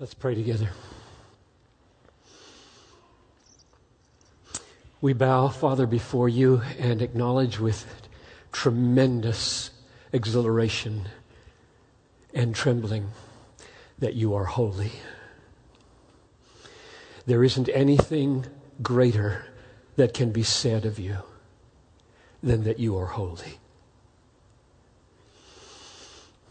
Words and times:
Let's 0.00 0.14
pray 0.14 0.34
together. 0.34 0.70
We 5.00 5.12
bow, 5.12 5.48
Father, 5.48 5.86
before 5.86 6.28
you 6.28 6.62
and 6.80 7.00
acknowledge 7.00 7.60
with 7.60 7.86
tremendous 8.50 9.70
exhilaration 10.12 11.08
and 12.34 12.56
trembling 12.56 13.10
that 14.00 14.14
you 14.14 14.34
are 14.34 14.46
holy. 14.46 14.90
There 17.26 17.44
isn't 17.44 17.68
anything 17.72 18.46
greater 18.82 19.46
that 19.94 20.12
can 20.12 20.32
be 20.32 20.42
said 20.42 20.86
of 20.86 20.98
you 20.98 21.18
than 22.42 22.64
that 22.64 22.80
you 22.80 22.98
are 22.98 23.06
holy. 23.06 23.60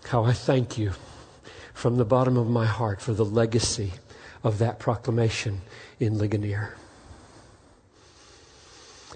How 0.06 0.24
I 0.24 0.32
thank 0.32 0.78
you 0.78 0.94
from 1.74 1.98
the 1.98 2.06
bottom 2.06 2.38
of 2.38 2.50
my 2.50 2.66
heart 2.66 3.02
for 3.02 3.14
the 3.14 3.26
legacy 3.26 3.94
of 4.44 4.60
that 4.60 4.80
proclamation 4.80 5.62
in 6.00 6.18
Ligonier. 6.18 6.76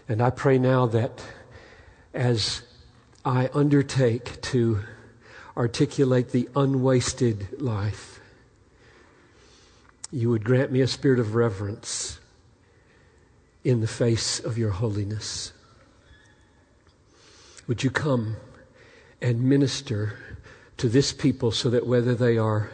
And 0.09 0.22
I 0.22 0.30
pray 0.30 0.58
now 0.58 0.86
that 0.88 1.22
as 2.14 2.62
I 3.26 3.50
undertake 3.54 4.41
to 4.41 4.80
articulate 5.55 6.30
the 6.30 6.48
unwasted 6.55 7.62
life, 7.62 8.20
you 10.12 10.30
would 10.30 10.45
grant 10.45 10.72
me 10.72 10.81
a 10.81 10.88
spirit 10.88 11.20
of 11.20 11.36
reverence 11.36 12.20
in 13.64 13.81
the 13.81 13.88
face 13.88 14.39
of 14.39 14.58
your 14.58 14.72
holiness. 14.72 15.52
Would 17.67 17.84
you 17.84 17.89
come 17.89 18.38
and 19.22 19.42
minister 19.42 20.17
to 20.77 20.88
this 20.88 21.12
people 21.12 21.52
so 21.52 21.70
that 21.70 21.88
whether 21.88 22.13
they 22.13 22.38
are 22.38 22.70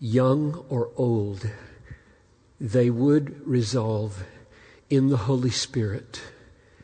young 0.00 0.64
or 0.68 0.90
old, 0.96 1.48
they 2.60 2.90
would 2.90 3.46
resolve 3.46 4.24
in 4.88 5.08
the 5.08 5.16
Holy 5.16 5.50
Spirit 5.50 6.20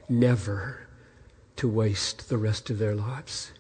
never 0.09 0.87
to 1.57 1.69
waste 1.69 2.29
the 2.29 2.39
rest 2.39 2.71
of 2.71 2.79
their 2.79 2.95
lives. 2.95 3.51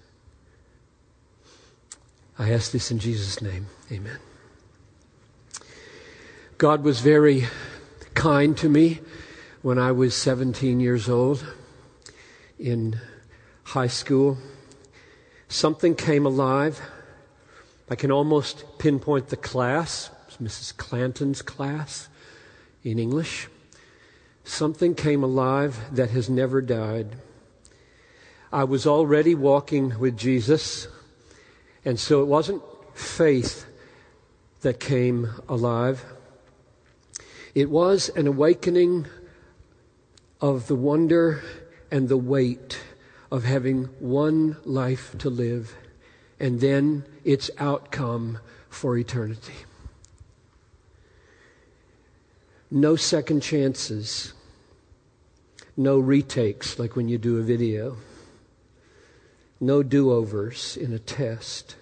I 2.39 2.53
ask 2.53 2.71
this 2.71 2.91
in 2.91 2.99
Jesus' 2.99 3.41
name. 3.41 3.67
Amen. 3.91 4.19
God 6.59 6.85
was 6.85 7.01
very 7.01 7.47
kind 8.15 8.57
to 8.59 8.69
me 8.69 9.01
when 9.63 9.79
I 9.79 9.93
was 9.93 10.15
17 10.15 10.81
years 10.81 11.09
old 11.09 11.45
in 12.59 13.01
high 13.65 13.89
school 13.89 14.39
something 15.49 15.95
came 15.95 16.27
alive. 16.27 16.81
I 17.89 17.95
can 17.95 18.11
almost 18.11 18.65
pinpoint 18.79 19.29
the 19.29 19.37
class, 19.37 20.11
Mrs. 20.43 20.77
Clanton's 20.77 21.43
class 21.43 22.09
in 22.83 22.99
English. 22.99 23.49
Something 24.45 24.95
came 24.95 25.23
alive 25.23 25.79
that 25.93 26.11
has 26.11 26.31
never 26.31 26.61
died. 26.61 27.17
I 28.53 28.65
was 28.65 28.87
already 28.87 29.35
walking 29.35 29.99
with 29.99 30.17
Jesus, 30.17 30.89
and 31.85 31.99
so 31.99 32.23
it 32.23 32.27
wasn't 32.27 32.63
faith 32.95 33.67
that 34.63 34.81
came 34.81 35.31
alive. 35.49 36.05
It 37.55 37.71
was 37.71 38.09
an 38.11 38.27
awakening 38.27 39.07
of 40.41 40.67
the 40.67 40.75
wonder 40.75 41.43
and 41.91 42.09
the 42.09 42.17
weight 42.17 42.79
of 43.31 43.45
having 43.45 43.85
one 43.99 44.57
life 44.65 45.17
to 45.19 45.31
live 45.31 45.75
and 46.39 46.61
then 46.61 47.05
its 47.25 47.51
outcome 47.59 48.39
for 48.69 48.97
eternity. 48.97 49.55
No 52.71 52.97
second 52.97 53.43
chances, 53.43 54.35
no 55.77 55.99
retakes 55.99 56.79
like 56.79 56.97
when 56.97 57.09
you 57.09 57.19
do 57.19 57.39
a 57.39 57.43
video, 57.43 57.97
no 59.61 59.83
do 59.83 60.13
overs 60.13 60.77
in 60.77 60.93
a 60.93 60.99
test. 60.99 61.77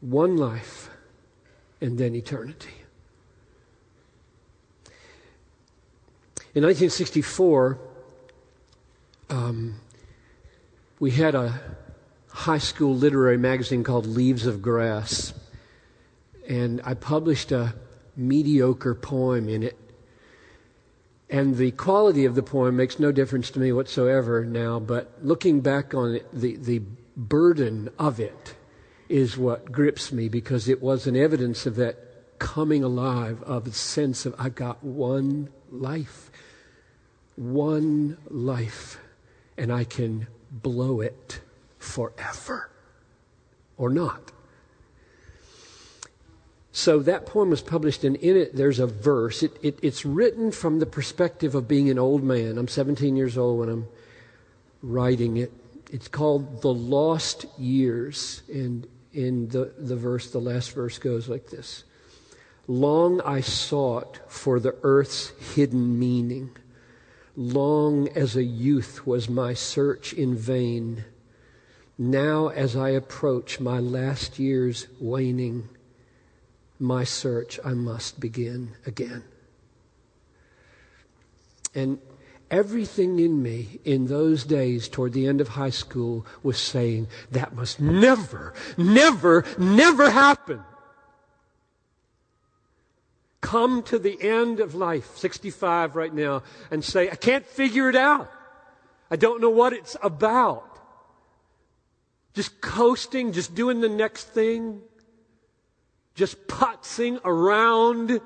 One 0.00 0.36
life 0.36 0.90
and 1.80 1.98
then 1.98 2.14
eternity. 2.14 2.74
In 6.54 6.64
1964, 6.64 7.78
um, 9.30 9.80
we 11.00 11.12
had 11.12 11.34
a 11.34 11.60
high 12.28 12.58
school 12.58 12.94
literary 12.94 13.38
magazine 13.38 13.84
called 13.84 14.06
Leaves 14.06 14.46
of 14.46 14.62
Grass, 14.62 15.32
and 16.48 16.80
I 16.84 16.94
published 16.94 17.52
a 17.52 17.74
mediocre 18.16 18.94
poem 18.94 19.48
in 19.48 19.62
it. 19.62 19.78
And 21.30 21.56
the 21.56 21.72
quality 21.72 22.24
of 22.24 22.34
the 22.34 22.42
poem 22.42 22.76
makes 22.76 22.98
no 22.98 23.12
difference 23.12 23.50
to 23.50 23.60
me 23.60 23.70
whatsoever 23.70 24.44
now, 24.44 24.80
but 24.80 25.12
looking 25.22 25.60
back 25.60 25.94
on 25.94 26.14
it, 26.14 26.26
the, 26.32 26.56
the 26.56 26.82
burden 27.16 27.90
of 27.98 28.18
it 28.18 28.54
is 29.08 29.36
what 29.36 29.70
grips 29.70 30.10
me 30.10 30.28
because 30.28 30.68
it 30.68 30.82
was 30.82 31.06
an 31.06 31.16
evidence 31.16 31.66
of 31.66 31.76
that 31.76 32.38
coming 32.38 32.82
alive 32.82 33.42
of 33.42 33.66
a 33.66 33.72
sense 33.72 34.26
of 34.26 34.34
I 34.38 34.48
got 34.48 34.82
one 34.82 35.50
life. 35.70 36.30
One 37.36 38.16
life. 38.30 38.98
And 39.56 39.72
I 39.72 39.84
can 39.84 40.28
blow 40.50 41.00
it 41.00 41.40
forever 41.78 42.70
or 43.76 43.90
not. 43.90 44.32
So 46.72 47.00
that 47.00 47.26
poem 47.26 47.50
was 47.50 47.60
published, 47.60 48.04
and 48.04 48.14
in 48.16 48.36
it 48.36 48.54
there's 48.54 48.78
a 48.78 48.86
verse. 48.86 49.42
It, 49.42 49.56
it, 49.62 49.78
it's 49.82 50.04
written 50.04 50.52
from 50.52 50.78
the 50.78 50.86
perspective 50.86 51.54
of 51.54 51.66
being 51.66 51.90
an 51.90 51.98
old 51.98 52.22
man. 52.22 52.56
I'm 52.56 52.68
17 52.68 53.16
years 53.16 53.36
old 53.36 53.58
when 53.58 53.68
I'm 53.68 53.88
writing 54.82 55.38
it. 55.38 55.52
It's 55.90 56.06
called 56.06 56.62
The 56.62 56.72
Lost 56.72 57.46
Years. 57.58 58.42
And 58.52 58.86
in 59.12 59.48
the, 59.48 59.72
the 59.76 59.96
verse, 59.96 60.30
the 60.30 60.38
last 60.38 60.72
verse 60.72 60.98
goes 60.98 61.28
like 61.28 61.50
this 61.50 61.84
Long 62.68 63.20
I 63.22 63.40
sought 63.40 64.20
for 64.30 64.60
the 64.60 64.76
earth's 64.82 65.30
hidden 65.54 65.98
meaning 65.98 66.50
Long 67.40 68.08
as 68.16 68.34
a 68.34 68.42
youth 68.42 69.06
was 69.06 69.30
my 69.30 69.54
search 69.54 70.12
in 70.12 70.34
vain. 70.34 71.04
Now, 71.96 72.48
as 72.48 72.74
I 72.74 72.88
approach 72.88 73.60
my 73.60 73.78
last 73.78 74.40
year's 74.40 74.88
waning, 74.98 75.68
my 76.80 77.04
search 77.04 77.60
I 77.64 77.74
must 77.74 78.18
begin 78.18 78.72
again. 78.84 79.22
And 81.76 82.00
everything 82.50 83.20
in 83.20 83.40
me 83.40 83.78
in 83.84 84.08
those 84.08 84.42
days 84.42 84.88
toward 84.88 85.12
the 85.12 85.28
end 85.28 85.40
of 85.40 85.46
high 85.46 85.70
school 85.70 86.26
was 86.42 86.58
saying, 86.58 87.06
that 87.30 87.54
must 87.54 87.78
never, 87.78 88.52
never, 88.76 89.44
never 89.56 90.10
happen 90.10 90.64
come 93.48 93.82
to 93.82 93.98
the 93.98 94.20
end 94.20 94.60
of 94.60 94.74
life, 94.74 95.16
65 95.16 95.96
right 95.96 96.12
now, 96.12 96.42
and 96.70 96.84
say, 96.84 97.08
I 97.08 97.14
can't 97.14 97.46
figure 97.46 97.88
it 97.88 97.96
out. 97.96 98.30
I 99.10 99.16
don't 99.16 99.40
know 99.40 99.48
what 99.48 99.72
it's 99.72 99.96
about. 100.02 100.78
Just 102.34 102.60
coasting, 102.60 103.32
just 103.32 103.54
doing 103.54 103.80
the 103.80 103.88
next 103.88 104.24
thing, 104.24 104.82
just 106.14 106.46
putzing 106.46 107.18
around 107.24 108.20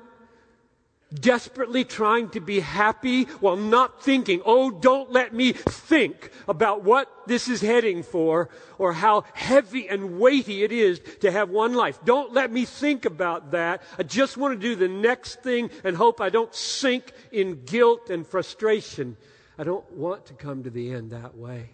desperately 1.13 1.83
trying 1.83 2.29
to 2.29 2.39
be 2.39 2.59
happy 2.59 3.23
while 3.39 3.55
not 3.55 4.03
thinking, 4.03 4.41
oh, 4.45 4.71
don't 4.71 5.11
let 5.11 5.33
me 5.33 5.53
think 5.53 6.31
about 6.47 6.83
what 6.83 7.09
this 7.27 7.47
is 7.47 7.61
heading 7.61 8.03
for 8.03 8.49
or 8.77 8.93
how 8.93 9.23
heavy 9.33 9.87
and 9.87 10.19
weighty 10.19 10.63
it 10.63 10.71
is 10.71 10.99
to 11.21 11.31
have 11.31 11.49
one 11.49 11.73
life. 11.73 11.99
Don't 12.03 12.33
let 12.33 12.51
me 12.51 12.65
think 12.65 13.05
about 13.05 13.51
that. 13.51 13.81
I 13.97 14.03
just 14.03 14.37
want 14.37 14.59
to 14.59 14.67
do 14.67 14.75
the 14.75 14.87
next 14.87 15.41
thing 15.43 15.69
and 15.83 15.95
hope 15.95 16.19
I 16.19 16.29
don't 16.29 16.53
sink 16.53 17.13
in 17.31 17.63
guilt 17.65 18.09
and 18.09 18.25
frustration. 18.25 19.17
I 19.57 19.63
don't 19.63 19.89
want 19.91 20.25
to 20.27 20.33
come 20.33 20.63
to 20.63 20.69
the 20.69 20.91
end 20.91 21.11
that 21.11 21.37
way. 21.37 21.69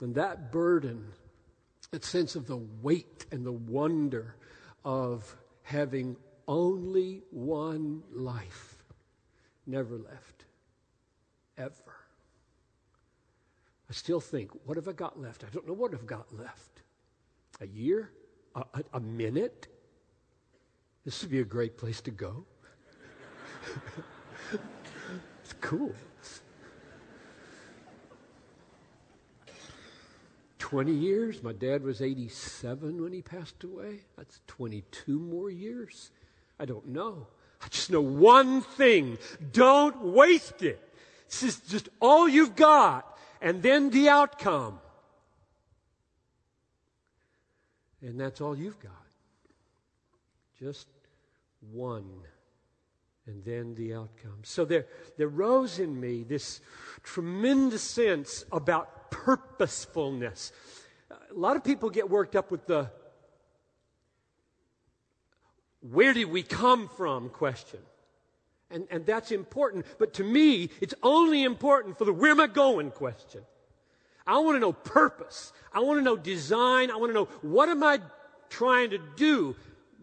And 0.00 0.16
that 0.16 0.52
burden, 0.52 1.06
that 1.92 2.04
sense 2.04 2.36
of 2.36 2.46
the 2.46 2.60
weight 2.82 3.26
and 3.30 3.46
the 3.46 3.52
wonder 3.52 4.34
of 4.84 5.34
having 5.62 6.16
only 6.46 7.22
one 7.30 8.02
life. 8.12 8.76
Never 9.66 9.96
left. 9.96 10.44
Ever. 11.56 11.72
I 13.88 13.92
still 13.92 14.20
think, 14.20 14.50
what 14.64 14.76
have 14.76 14.88
I 14.88 14.92
got 14.92 15.20
left? 15.20 15.44
I 15.44 15.48
don't 15.52 15.66
know 15.66 15.74
what 15.74 15.94
I've 15.94 16.06
got 16.06 16.26
left. 16.36 16.82
A 17.60 17.66
year? 17.66 18.10
A, 18.54 18.60
a, 18.60 18.84
a 18.94 19.00
minute? 19.00 19.68
This 21.04 21.20
would 21.22 21.30
be 21.30 21.40
a 21.40 21.44
great 21.44 21.76
place 21.76 22.00
to 22.02 22.10
go. 22.10 22.44
it's 25.42 25.52
cool. 25.60 25.94
20 30.58 30.92
years. 30.92 31.42
My 31.42 31.52
dad 31.52 31.82
was 31.82 32.00
87 32.00 33.02
when 33.02 33.12
he 33.12 33.22
passed 33.22 33.62
away. 33.62 34.00
That's 34.16 34.40
22 34.46 35.18
more 35.18 35.50
years. 35.50 36.10
I 36.58 36.64
don't 36.64 36.88
know. 36.88 37.28
I 37.62 37.68
just 37.68 37.90
know 37.90 38.00
one 38.00 38.60
thing. 38.60 39.18
Don't 39.52 40.00
waste 40.02 40.62
it. 40.62 40.80
This 41.28 41.42
is 41.42 41.60
just 41.60 41.88
all 42.00 42.28
you've 42.28 42.54
got. 42.54 43.18
And 43.40 43.62
then 43.62 43.90
the 43.90 44.08
outcome. 44.08 44.80
And 48.02 48.20
that's 48.20 48.40
all 48.40 48.56
you've 48.56 48.78
got. 48.80 48.92
Just 50.58 50.86
one. 51.72 52.08
And 53.26 53.42
then 53.44 53.74
the 53.74 53.94
outcome. 53.94 54.40
So 54.42 54.66
there, 54.66 54.86
there 55.16 55.28
rose 55.28 55.78
in 55.78 55.98
me 55.98 56.22
this 56.22 56.60
tremendous 57.02 57.82
sense 57.82 58.44
about 58.52 59.10
purposefulness. 59.10 60.52
A 61.10 61.38
lot 61.38 61.56
of 61.56 61.64
people 61.64 61.88
get 61.88 62.10
worked 62.10 62.36
up 62.36 62.50
with 62.50 62.66
the 62.66 62.90
where 65.90 66.14
did 66.14 66.26
we 66.30 66.42
come 66.42 66.88
from 66.88 67.28
question. 67.28 67.80
And, 68.70 68.86
and 68.90 69.04
that's 69.04 69.30
important. 69.30 69.84
But 69.98 70.14
to 70.14 70.24
me, 70.24 70.70
it's 70.80 70.94
only 71.02 71.42
important 71.42 71.98
for 71.98 72.04
the 72.04 72.12
where 72.12 72.30
am 72.30 72.40
I 72.40 72.46
going 72.46 72.90
question. 72.90 73.42
I 74.26 74.38
want 74.38 74.56
to 74.56 74.60
know 74.60 74.72
purpose. 74.72 75.52
I 75.72 75.80
want 75.80 75.98
to 75.98 76.02
know 76.02 76.16
design. 76.16 76.90
I 76.90 76.96
want 76.96 77.10
to 77.10 77.14
know 77.14 77.28
what 77.42 77.68
am 77.68 77.82
I 77.82 78.00
trying 78.48 78.90
to 78.90 78.98
do? 79.16 79.54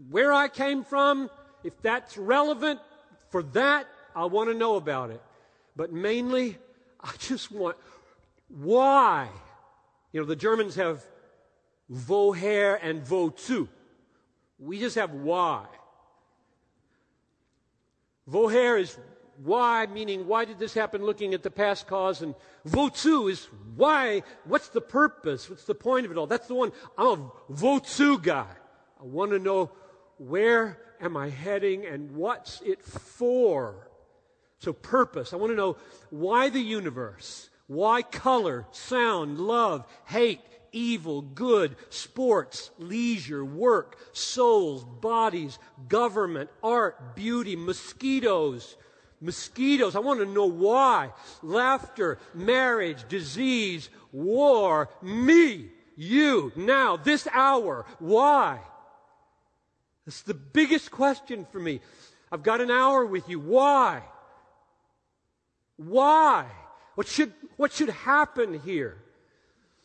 Where 0.09 0.31
I 0.31 0.47
came 0.47 0.83
from, 0.83 1.29
if 1.63 1.79
that's 1.81 2.17
relevant 2.17 2.79
for 3.29 3.41
that, 3.43 3.87
I 4.15 4.25
want 4.25 4.49
to 4.49 4.53
know 4.53 4.75
about 4.75 5.09
it. 5.09 5.21
But 5.75 5.91
mainly, 5.91 6.57
I 7.01 7.11
just 7.17 7.51
want 7.51 7.77
why. 8.49 9.29
You 10.11 10.21
know, 10.21 10.27
the 10.27 10.35
Germans 10.35 10.75
have 10.75 11.03
woher 11.91 12.77
and 12.81 13.03
wozu. 13.05 13.67
We 14.61 14.79
just 14.79 14.95
have 14.95 15.11
why. 15.11 15.65
Woher 18.29 18.79
is 18.79 18.97
why, 19.43 19.87
meaning 19.87 20.27
why 20.27 20.45
did 20.45 20.59
this 20.59 20.73
happen, 20.73 21.03
looking 21.03 21.33
at 21.33 21.41
the 21.41 21.49
past 21.49 21.87
cause, 21.87 22.21
and 22.21 22.35
wozu 22.67 23.31
is 23.31 23.47
why, 23.75 24.21
what's 24.45 24.69
the 24.69 24.81
purpose, 24.81 25.49
what's 25.49 25.63
the 25.63 25.73
point 25.73 26.05
of 26.05 26.11
it 26.11 26.17
all. 26.17 26.27
That's 26.27 26.47
the 26.47 26.53
one, 26.53 26.71
I'm 26.95 27.07
a 27.07 27.31
wozu 27.51 28.21
guy. 28.21 28.53
I 28.99 29.03
want 29.03 29.31
to 29.31 29.39
know 29.39 29.71
where 30.17 30.77
am 31.01 31.17
I 31.17 31.29
heading 31.29 31.87
and 31.87 32.11
what's 32.11 32.61
it 32.61 32.83
for. 32.83 33.87
So 34.59 34.73
purpose, 34.73 35.33
I 35.33 35.37
want 35.37 35.51
to 35.51 35.57
know 35.57 35.77
why 36.11 36.49
the 36.49 36.61
universe, 36.61 37.49
why 37.65 38.03
color, 38.03 38.67
sound, 38.71 39.39
love, 39.39 39.87
hate, 40.05 40.41
evil, 40.71 41.21
good, 41.21 41.75
sports, 41.89 42.71
leisure, 42.77 43.43
work, 43.43 43.97
souls, 44.13 44.83
bodies, 44.83 45.59
government, 45.87 46.49
art, 46.63 47.15
beauty, 47.15 47.55
mosquitoes, 47.55 48.77
mosquitoes. 49.19 49.95
I 49.95 49.99
want 49.99 50.19
to 50.19 50.25
know 50.25 50.45
why. 50.45 51.11
Laughter, 51.41 52.17
marriage, 52.33 53.07
disease, 53.07 53.89
war, 54.11 54.89
me, 55.01 55.69
you, 55.95 56.51
now, 56.55 56.97
this 56.97 57.27
hour. 57.31 57.85
Why? 57.99 58.59
That's 60.05 60.23
the 60.23 60.33
biggest 60.33 60.91
question 60.91 61.45
for 61.51 61.59
me. 61.59 61.81
I've 62.31 62.43
got 62.43 62.61
an 62.61 62.71
hour 62.71 63.05
with 63.05 63.29
you. 63.29 63.39
Why? 63.39 64.01
Why? 65.77 66.45
What 66.95 67.07
should, 67.07 67.33
what 67.57 67.71
should 67.71 67.89
happen 67.89 68.59
here? 68.59 68.97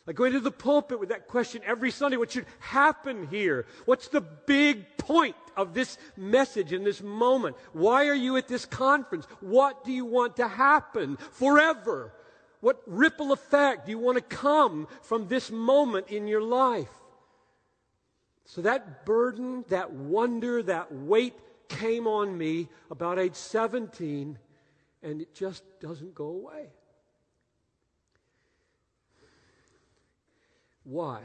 I 0.09 0.13
go 0.13 0.25
into 0.25 0.41
the 0.41 0.53
pulpit 0.53 1.01
with 1.01 1.09
that 1.09 1.27
question 1.27 1.63
every 1.65 1.91
Sunday. 1.91 2.17
What 2.17 2.31
should 2.31 2.47
happen 2.61 3.27
here? 3.27 3.67
What's 3.87 4.09
the 4.09 4.21
big 4.21 4.97
point 4.99 5.35
of 5.57 5.75
this 5.75 5.99
message 6.17 6.73
in 6.73 6.85
this 6.85 7.03
moment? 7.03 7.57
Why 7.73 8.07
are 8.07 8.15
you 8.15 8.37
at 8.37 8.47
this 8.47 8.67
conference? 8.67 9.27
What 9.41 9.85
do 9.85 9.93
you 9.93 10.05
want 10.05 10.37
to 10.37 10.47
happen 10.47 11.17
forever? 11.33 12.13
What 12.61 12.83
ripple 12.87 13.33
effect 13.33 13.87
do 13.87 13.93
you 13.93 13.99
want 13.99 14.17
to 14.17 14.23
come 14.23 14.87
from 15.03 15.27
this 15.27 15.51
moment 15.51 16.09
in 16.09 16.29
your 16.29 16.43
life? 16.43 16.91
So 18.45 18.63
that 18.63 19.05
burden, 19.05 19.65
that 19.69 19.93
wonder, 19.93 20.63
that 20.63 20.93
weight 20.93 21.35
came 21.69 22.07
on 22.07 22.39
me 22.39 22.69
about 22.93 23.19
age 23.19 23.35
17, 23.35 24.39
and 25.03 25.21
it 25.21 25.35
just 25.35 25.65
doesn't 25.81 26.15
go 26.15 26.27
away. 26.27 26.69
Why 30.87 31.21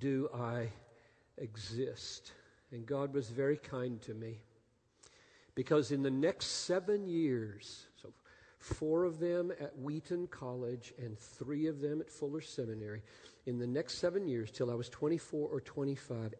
do 0.00 0.28
I 0.34 0.66
exist? 1.38 2.32
And 2.72 2.84
God 2.84 3.14
was 3.14 3.30
very 3.30 3.56
kind 3.56 4.02
to 4.02 4.12
me. 4.12 4.40
Because 5.54 5.92
in 5.92 6.02
the 6.02 6.10
next 6.10 6.46
seven 6.46 7.06
years, 7.06 7.86
so 8.00 8.12
four 8.58 9.04
of 9.04 9.20
them 9.20 9.52
at 9.60 9.78
Wheaton 9.78 10.26
College 10.26 10.94
and 10.98 11.16
three 11.16 11.68
of 11.68 11.80
them 11.80 12.00
at 12.00 12.10
Fuller 12.10 12.40
Seminary, 12.40 13.02
in 13.46 13.60
the 13.60 13.66
next 13.68 13.98
seven 13.98 14.26
years, 14.26 14.50
till 14.50 14.68
I 14.68 14.74
was 14.74 14.88
24 14.88 15.48
or 15.48 15.60
25, 15.60 16.34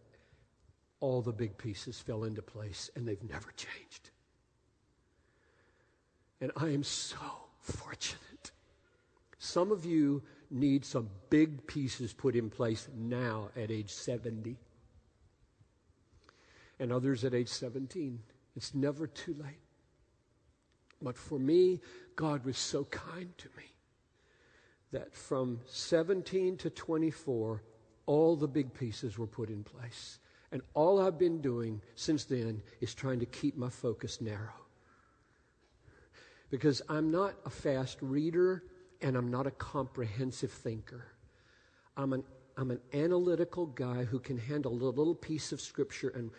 all 0.99 1.23
the 1.23 1.33
big 1.33 1.57
pieces 1.57 2.01
fell 2.01 2.25
into 2.25 2.43
place 2.43 2.91
and 2.97 3.07
they've 3.07 3.23
never 3.23 3.53
changed. 3.53 4.11
And 6.41 6.51
I 6.57 6.71
am 6.71 6.83
so 6.83 7.17
fortunate. 7.61 8.51
Some 9.39 9.71
of 9.71 9.85
you 9.85 10.23
need 10.53 10.85
some 10.85 11.09
big 11.31 11.67
pieces 11.67 12.13
put 12.13 12.37
in 12.37 12.51
place 12.51 12.89
now 12.97 13.49
at 13.57 13.71
age 13.71 13.91
70 13.91 14.57
and 16.79 16.93
others 16.93 17.25
at 17.25 17.35
age 17.35 17.49
17. 17.49 18.19
It's 18.57 18.75
never 18.75 19.07
too 19.07 19.35
late. 19.35 19.61
But 21.01 21.17
for 21.17 21.39
me, 21.39 21.81
God 22.17 22.45
was 22.45 22.59
so 22.59 22.85
kind 22.85 23.37
to 23.39 23.49
me 23.57 23.65
that 24.93 25.15
from 25.15 25.61
17 25.67 26.57
to 26.59 26.71
24, 26.71 27.63
all 28.07 28.37
the 28.37 28.49
big 28.49 28.75
pieces 28.75 29.19
were 29.19 29.27
put 29.27 29.49
in 29.49 29.65
place. 29.65 30.19
And 30.53 30.61
all 30.75 31.01
I've 31.01 31.19
been 31.19 31.41
doing 31.41 31.81
since 31.95 32.25
then 32.25 32.63
is 32.81 32.95
trying 32.95 33.21
to 33.21 33.27
keep 33.27 33.57
my 33.57 33.71
focus 33.71 34.21
narrow. 34.21 34.53
Because 36.51 36.83
I'm 36.89 37.11
not 37.11 37.35
a 37.47 37.51
fast 37.51 37.97
reader 38.03 38.63
and 39.03 39.17
I'm 39.17 39.31
not 39.31 39.47
a 39.47 39.51
comprehensive 39.51 40.51
thinker. 40.51 41.05
I'm 41.97 42.13
an, 42.13 42.25
I'm 42.57 42.71
an 42.71 42.81
analytical 42.95 43.67
guy 43.67 44.05
who 44.05 44.19
can 44.19 44.39
handle 44.39 44.73
a 44.73 44.75
little 44.75 45.15
piece 45.15 45.53
of 45.53 45.61
scripture 45.61 46.11
and 46.15 46.31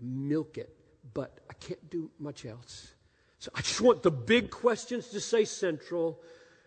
milk 0.00 0.58
it, 0.58 0.74
but 1.14 1.38
I 1.50 1.54
can't 1.54 1.90
do 1.90 2.10
much 2.18 2.46
else. 2.46 2.94
So 3.38 3.50
I 3.54 3.60
just 3.60 3.80
want 3.80 4.02
the 4.02 4.10
big 4.10 4.50
questions 4.50 5.08
to 5.08 5.20
stay 5.20 5.44
central. 5.44 6.20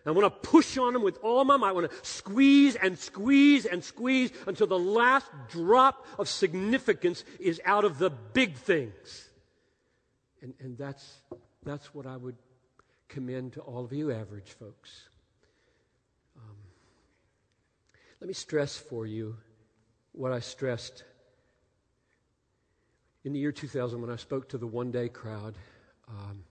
I 0.06 0.10
want 0.10 0.24
to 0.24 0.48
push 0.48 0.78
on 0.78 0.94
them 0.94 1.02
with 1.02 1.18
all 1.22 1.44
my 1.44 1.56
might. 1.56 1.68
I 1.68 1.72
want 1.72 1.90
to 1.90 1.96
squeeze 2.02 2.74
and 2.76 2.98
squeeze 2.98 3.66
and 3.66 3.84
squeeze 3.84 4.32
until 4.46 4.66
the 4.66 4.78
last 4.78 5.26
drop 5.48 6.06
of 6.18 6.28
significance 6.28 7.24
is 7.38 7.60
out 7.64 7.84
of 7.84 7.98
the 7.98 8.10
big 8.10 8.54
things. 8.54 9.28
And, 10.40 10.54
and 10.58 10.76
that's, 10.76 11.18
that's 11.64 11.94
what 11.94 12.06
I 12.06 12.16
would 12.16 12.36
commend 13.08 13.52
to 13.52 13.60
all 13.60 13.84
of 13.84 13.92
you 13.92 14.10
average 14.10 14.50
folks. 14.58 15.08
Let 18.22 18.28
me 18.28 18.34
stress 18.34 18.76
for 18.76 19.04
you 19.04 19.36
what 20.12 20.30
I 20.30 20.38
stressed 20.38 21.02
in 23.24 23.32
the 23.32 23.40
year 23.40 23.50
2000 23.50 24.00
when 24.00 24.10
I 24.10 24.14
spoke 24.14 24.48
to 24.50 24.58
the 24.58 24.66
one 24.68 24.92
day 24.92 25.08
crowd. 25.08 25.56
Um, 26.08 26.44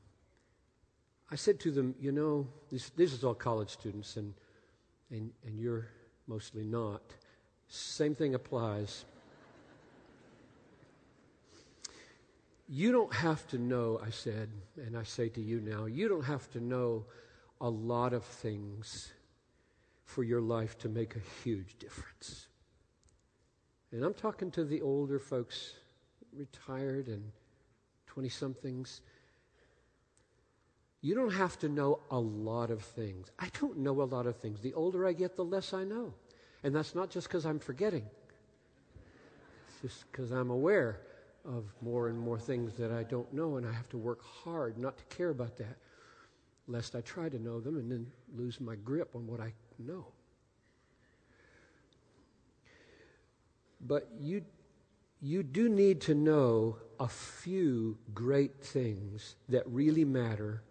I 1.31 1.35
said 1.35 1.61
to 1.61 1.71
them, 1.71 1.95
you 1.97 2.11
know, 2.11 2.45
this, 2.73 2.89
this 2.89 3.13
is 3.13 3.23
all 3.23 3.33
college 3.33 3.69
students, 3.69 4.17
and, 4.17 4.33
and, 5.11 5.31
and 5.45 5.57
you're 5.57 5.87
mostly 6.27 6.65
not. 6.65 7.03
Same 7.69 8.15
thing 8.15 8.35
applies. 8.35 9.05
You 12.67 12.91
don't 12.91 13.13
have 13.13 13.47
to 13.47 13.57
know, 13.57 13.97
I 14.05 14.09
said, 14.09 14.49
and 14.75 14.97
I 14.97 15.03
say 15.03 15.29
to 15.29 15.41
you 15.41 15.61
now, 15.61 15.85
you 15.85 16.09
don't 16.09 16.25
have 16.25 16.51
to 16.51 16.59
know 16.59 17.05
a 17.61 17.69
lot 17.69 18.11
of 18.11 18.25
things 18.25 19.13
for 20.13 20.23
your 20.23 20.41
life 20.41 20.77
to 20.79 20.89
make 20.89 21.15
a 21.15 21.43
huge 21.43 21.79
difference. 21.79 22.47
And 23.91 24.03
I'm 24.03 24.13
talking 24.13 24.51
to 24.51 24.65
the 24.65 24.81
older 24.81 25.19
folks, 25.19 25.73
retired 26.33 27.07
and 27.07 27.31
20 28.07 28.29
somethings. 28.29 29.01
You 31.01 31.15
don't 31.15 31.33
have 31.33 31.57
to 31.59 31.69
know 31.69 31.99
a 32.11 32.19
lot 32.19 32.71
of 32.71 32.81
things. 32.81 33.31
I 33.39 33.47
don't 33.59 33.79
know 33.79 34.01
a 34.01 34.03
lot 34.03 34.27
of 34.27 34.35
things. 34.35 34.61
The 34.61 34.73
older 34.73 35.07
I 35.07 35.13
get, 35.13 35.35
the 35.35 35.45
less 35.45 35.73
I 35.73 35.83
know. 35.83 36.13
And 36.63 36.75
that's 36.75 36.93
not 36.93 37.09
just 37.09 37.27
because 37.27 37.45
I'm 37.45 37.59
forgetting, 37.59 38.05
it's 39.67 39.81
just 39.81 40.11
because 40.11 40.31
I'm 40.31 40.51
aware 40.51 40.99
of 41.43 41.65
more 41.81 42.09
and 42.09 42.19
more 42.19 42.37
things 42.37 42.75
that 42.75 42.91
I 42.91 43.03
don't 43.03 43.33
know, 43.33 43.57
and 43.57 43.65
I 43.65 43.71
have 43.71 43.89
to 43.89 43.97
work 43.97 44.21
hard 44.23 44.77
not 44.77 44.97
to 44.97 45.03
care 45.15 45.29
about 45.29 45.57
that, 45.57 45.77
lest 46.67 46.95
I 46.95 47.01
try 47.01 47.29
to 47.29 47.39
know 47.39 47.59
them 47.59 47.77
and 47.77 47.91
then 47.91 48.05
lose 48.35 48.61
my 48.61 48.75
grip 48.75 49.15
on 49.15 49.25
what 49.25 49.39
I 49.39 49.53
know. 49.81 50.05
But 53.85 54.07
you, 54.19 54.43
you 55.21 55.43
do 55.43 55.69
need 55.69 56.01
to 56.01 56.15
know 56.15 56.77
a 56.99 57.07
few 57.07 57.97
great 58.13 58.63
things 58.63 59.35
that 59.49 59.63
really 59.67 60.05
matter 60.05 60.61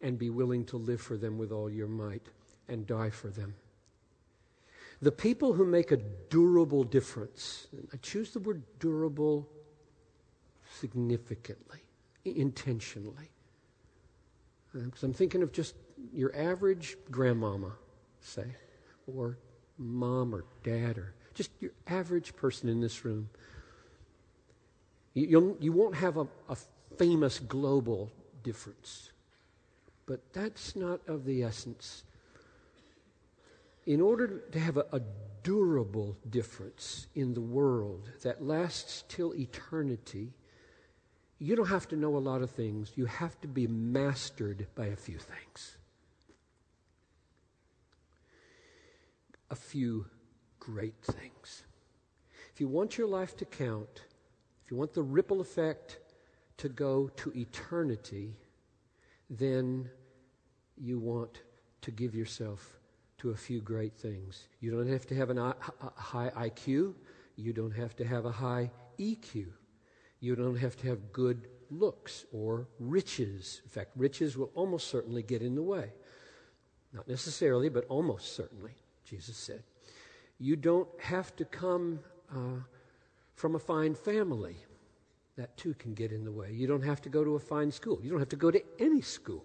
and 0.00 0.18
be 0.18 0.30
willing 0.30 0.64
to 0.66 0.76
live 0.76 1.00
for 1.00 1.16
them 1.16 1.38
with 1.38 1.52
all 1.52 1.70
your 1.70 1.88
might 1.88 2.26
and 2.68 2.86
die 2.86 3.10
for 3.10 3.28
them. 3.28 3.54
The 5.02 5.12
people 5.12 5.52
who 5.52 5.66
make 5.66 5.92
a 5.92 5.98
durable 6.30 6.84
difference, 6.84 7.68
I 7.92 7.98
choose 7.98 8.30
the 8.30 8.38
word 8.38 8.62
durable 8.78 9.46
significantly, 10.80 11.80
intentionally. 12.24 13.30
Uh, 14.74 14.84
because 14.84 15.02
I'm 15.02 15.12
thinking 15.12 15.42
of 15.42 15.52
just 15.52 15.74
your 16.12 16.34
average 16.34 16.96
grandmama, 17.10 17.72
say, 18.26 18.46
or 19.06 19.38
mom 19.78 20.34
or 20.34 20.44
dad, 20.62 20.98
or 20.98 21.14
just 21.34 21.50
your 21.60 21.72
average 21.86 22.34
person 22.36 22.68
in 22.68 22.80
this 22.80 23.04
room. 23.04 23.28
You, 25.14 25.56
you 25.60 25.72
won't 25.72 25.94
have 25.94 26.16
a, 26.16 26.26
a 26.48 26.56
famous 26.98 27.38
global 27.38 28.10
difference, 28.42 29.10
but 30.06 30.20
that's 30.32 30.76
not 30.76 31.00
of 31.08 31.24
the 31.24 31.42
essence 31.42 32.04
in 33.86 34.00
order 34.00 34.26
to 34.26 34.58
have 34.58 34.76
a, 34.76 34.84
a 34.92 35.00
durable 35.42 36.16
difference 36.28 37.06
in 37.14 37.34
the 37.34 37.40
world 37.40 38.10
that 38.22 38.44
lasts 38.44 39.04
till 39.08 39.32
eternity, 39.34 40.32
you 41.38 41.54
don't 41.54 41.68
have 41.68 41.88
to 41.88 41.96
know 41.96 42.16
a 42.16 42.18
lot 42.18 42.42
of 42.42 42.50
things. 42.50 42.92
You 42.96 43.06
have 43.06 43.40
to 43.42 43.48
be 43.48 43.68
mastered 43.68 44.66
by 44.74 44.86
a 44.86 44.96
few 44.96 45.18
things. 45.18 45.76
A 49.50 49.56
few 49.56 50.06
great 50.58 51.00
things. 51.02 51.64
If 52.52 52.60
you 52.60 52.68
want 52.68 52.98
your 52.98 53.06
life 53.06 53.36
to 53.36 53.44
count, 53.44 54.02
if 54.64 54.70
you 54.70 54.76
want 54.76 54.94
the 54.94 55.02
ripple 55.02 55.40
effect 55.40 55.98
to 56.56 56.68
go 56.68 57.08
to 57.16 57.32
eternity, 57.36 58.34
then 59.28 59.90
you 60.76 60.98
want 60.98 61.42
to 61.82 61.90
give 61.90 62.14
yourself 62.14 62.78
to 63.18 63.30
a 63.30 63.36
few 63.36 63.60
great 63.60 63.94
things. 63.94 64.48
You 64.60 64.70
don't 64.70 64.88
have 64.88 65.06
to 65.06 65.14
have 65.14 65.30
a 65.30 65.40
uh, 65.40 65.52
high 65.94 66.30
IQ. 66.36 66.94
You 67.36 67.52
don't 67.52 67.72
have 67.72 67.96
to 67.96 68.04
have 68.04 68.24
a 68.24 68.32
high 68.32 68.70
EQ. 68.98 69.46
You 70.20 70.36
don't 70.36 70.56
have 70.56 70.76
to 70.78 70.88
have 70.88 71.12
good 71.12 71.48
looks 71.70 72.24
or 72.32 72.68
riches. 72.78 73.60
In 73.64 73.70
fact, 73.70 73.90
riches 73.96 74.36
will 74.36 74.50
almost 74.54 74.88
certainly 74.88 75.22
get 75.22 75.42
in 75.42 75.54
the 75.54 75.62
way. 75.62 75.92
Not 76.92 77.08
necessarily, 77.08 77.68
but 77.68 77.84
almost 77.88 78.34
certainly, 78.34 78.72
Jesus 79.06 79.36
said. 79.36 79.62
You 80.38 80.56
don't 80.56 80.88
have 81.00 81.34
to 81.36 81.44
come 81.44 82.00
uh, 82.30 82.60
from 83.34 83.54
a 83.54 83.58
fine 83.58 83.94
family. 83.94 84.56
That 85.36 85.56
too 85.56 85.74
can 85.74 85.94
get 85.94 86.12
in 86.12 86.24
the 86.24 86.32
way. 86.32 86.52
You 86.52 86.66
don't 86.66 86.82
have 86.82 87.00
to 87.02 87.08
go 87.08 87.24
to 87.24 87.36
a 87.36 87.40
fine 87.40 87.70
school. 87.70 88.00
You 88.02 88.10
don't 88.10 88.18
have 88.18 88.28
to 88.30 88.36
go 88.36 88.50
to 88.50 88.62
any 88.78 89.00
school. 89.00 89.44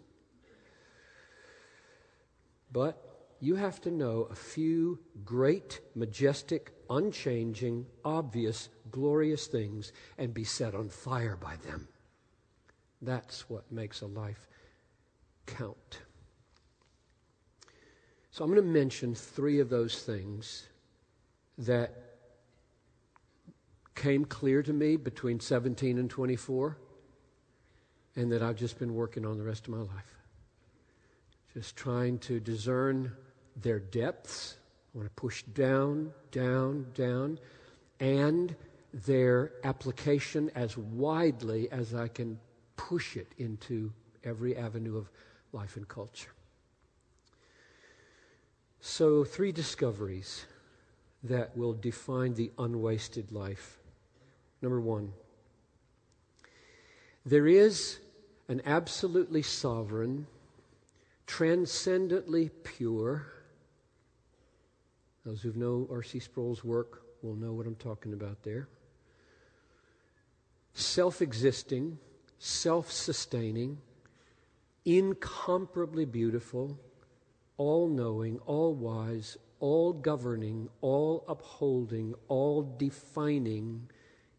But 2.72 3.01
you 3.41 3.56
have 3.56 3.82
to 3.82 3.91
know 3.91 4.27
a 4.32 4.36
few 4.36 5.00
great, 5.25 5.82
majestic, 5.96 6.72
unchanging, 6.89 7.86
obvious, 8.06 8.70
glorious 8.91 9.48
things 9.48 9.91
and 10.18 10.34
be 10.34 10.44
set 10.44 10.75
on 10.75 10.89
fire 10.89 11.36
by 11.36 11.56
them. 11.68 11.88
That's 13.01 13.50
what 13.50 13.72
makes 13.72 14.01
a 14.01 14.08
life 14.08 14.48
count. 15.46 16.00
So 18.31 18.45
I'm 18.45 18.50
going 18.50 18.65
to 18.65 18.67
mention 18.67 19.13
three 19.13 19.59
of 19.59 19.69
those 19.69 20.01
things 20.03 20.67
that 21.57 21.93
came 23.93 24.23
clear 24.23 24.63
to 24.63 24.71
me 24.71 24.95
between 24.95 25.41
17 25.41 25.97
and 25.97 26.09
24 26.09 26.77
and 28.15 28.31
that 28.31 28.41
I've 28.41 28.55
just 28.55 28.79
been 28.79 28.95
working 28.95 29.25
on 29.25 29.38
the 29.38 29.43
rest 29.43 29.67
of 29.67 29.73
my 29.73 29.79
life. 29.79 30.15
Just 31.53 31.75
trying 31.75 32.19
to 32.19 32.39
discern 32.39 33.11
their 33.57 33.79
depths. 33.79 34.55
I 34.95 35.00
want 35.00 35.09
to 35.09 35.15
push 35.15 35.43
down, 35.43 36.13
down, 36.31 36.85
down, 36.95 37.38
and 38.00 38.55
their 38.93 39.51
application 39.65 40.50
as 40.55 40.77
widely 40.77 41.69
as 41.69 41.93
I 41.93 42.07
can 42.07 42.39
push 42.77 43.17
it 43.17 43.27
into 43.38 43.91
every 44.23 44.55
avenue 44.55 44.97
of 44.97 45.09
life 45.51 45.75
and 45.75 45.85
culture. 45.85 46.31
So, 48.83 49.23
three 49.23 49.51
discoveries 49.51 50.45
that 51.23 51.55
will 51.55 51.73
define 51.73 52.33
the 52.33 52.51
unwasted 52.57 53.31
life. 53.31 53.77
Number 54.59 54.81
one, 54.81 55.13
there 57.23 57.45
is 57.45 58.00
an 58.47 58.61
absolutely 58.65 59.43
sovereign, 59.43 60.25
transcendently 61.27 62.50
pure, 62.63 63.27
those 65.23 65.43
who 65.43 65.53
know 65.53 65.88
R.C. 65.91 66.19
Sproul's 66.19 66.63
work 66.63 67.03
will 67.21 67.35
know 67.35 67.53
what 67.53 67.67
I'm 67.67 67.75
talking 67.75 68.13
about 68.13 68.41
there. 68.41 68.67
Self 70.73 71.21
existing, 71.21 72.00
self 72.39 72.91
sustaining, 72.91 73.77
incomparably 74.85 76.05
beautiful, 76.05 76.79
all 77.62 77.88
knowing, 77.88 78.39
all 78.48 78.74
wise, 78.74 79.38
all 79.60 79.94
governing, 79.94 80.68
all 80.82 81.24
upholding, 81.27 82.15
all 82.27 82.63
defining, 82.80 83.88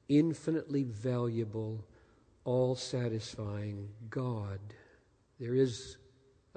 infinitely 0.09 0.83
valuable, 0.83 1.87
all 2.43 2.75
satisfying 2.75 3.89
God. 4.11 4.59
There 5.39 5.55
is 5.55 5.99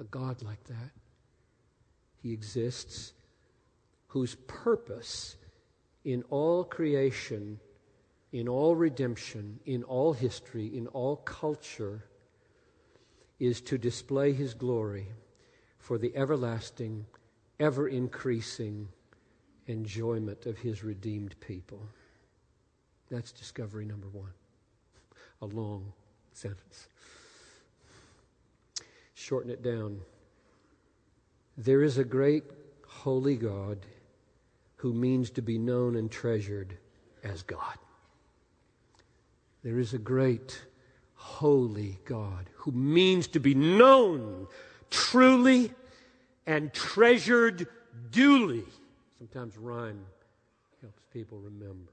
a 0.00 0.02
God 0.02 0.42
like 0.42 0.64
that. 0.64 0.90
He 2.20 2.32
exists 2.32 3.12
whose 4.08 4.34
purpose 4.48 5.36
in 6.04 6.24
all 6.30 6.64
creation, 6.64 7.60
in 8.32 8.48
all 8.48 8.74
redemption, 8.74 9.60
in 9.66 9.84
all 9.84 10.12
history, 10.12 10.66
in 10.76 10.88
all 10.88 11.14
culture, 11.14 12.06
is 13.38 13.60
to 13.60 13.78
display 13.78 14.32
his 14.32 14.52
glory 14.52 15.06
for 15.86 15.98
the 15.98 16.10
everlasting, 16.16 17.06
ever 17.60 17.86
increasing 17.86 18.88
enjoyment 19.68 20.44
of 20.44 20.58
his 20.58 20.82
redeemed 20.82 21.38
people. 21.38 21.80
That's 23.08 23.30
discovery 23.30 23.84
number 23.84 24.08
one. 24.08 24.32
A 25.42 25.46
long 25.46 25.92
sentence. 26.32 26.88
Shorten 29.14 29.48
it 29.48 29.62
down. 29.62 30.00
There 31.56 31.84
is 31.84 31.98
a 31.98 32.04
great 32.04 32.42
holy 32.84 33.36
God 33.36 33.78
who 34.74 34.92
means 34.92 35.30
to 35.30 35.40
be 35.40 35.56
known 35.56 35.94
and 35.94 36.10
treasured 36.10 36.76
as 37.22 37.44
God. 37.44 37.78
There 39.62 39.78
is 39.78 39.94
a 39.94 39.98
great, 39.98 40.64
holy 41.14 42.00
God 42.04 42.50
who 42.56 42.72
means 42.72 43.28
to 43.28 43.38
be 43.38 43.54
known 43.54 44.48
truly 44.90 45.72
and 46.46 46.72
treasured 46.72 47.66
duly. 48.10 48.64
Sometimes 49.18 49.56
rhyme 49.56 50.04
helps 50.80 51.02
people 51.12 51.38
remember. 51.38 51.92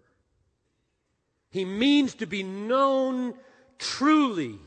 He 1.50 1.66
means 1.66 2.16
to 2.16 2.26
be 2.26 2.44
known 2.44 3.36
truly 3.78 4.60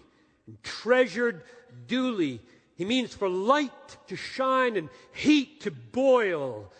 and 0.46 0.62
treasured 0.62 1.42
duly. 1.86 2.40
He 2.76 2.84
means 2.84 3.14
for 3.14 3.28
light 3.28 3.96
to 4.08 4.16
shine 4.16 4.76
and 4.76 4.88
heat 5.12 5.62
to 5.62 5.70
boil 5.70 6.72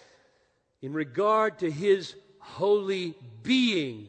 in 0.83 0.93
regard 0.93 1.59
to 1.61 1.71
his 1.71 2.15
holy 2.39 3.15
being. 3.43 4.09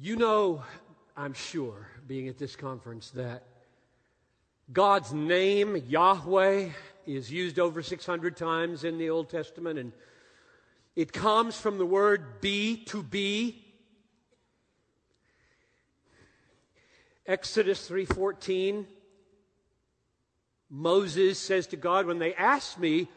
You 0.00 0.16
know, 0.16 0.62
I'm 1.16 1.34
sure, 1.34 1.86
being 2.06 2.28
at 2.28 2.38
this 2.38 2.56
conference, 2.56 3.10
that 3.10 3.44
God's 4.72 5.12
name, 5.12 5.76
Yahweh, 5.88 6.70
is 7.06 7.30
used 7.30 7.58
over 7.58 7.82
600 7.82 8.36
times 8.36 8.84
in 8.84 8.98
the 8.98 9.10
Old 9.10 9.28
Testament, 9.28 9.78
and 9.78 9.92
it 10.94 11.12
comes 11.12 11.56
from 11.56 11.78
the 11.78 11.86
word 11.86 12.40
be, 12.40 12.76
to 12.86 13.02
be. 13.02 13.64
Exodus 17.26 17.88
3:14 17.88 18.86
Moses 20.72 21.38
says 21.38 21.66
to 21.68 21.76
God, 21.76 22.06
When 22.06 22.18
they 22.18 22.34
ask 22.34 22.78
me, 22.78 23.08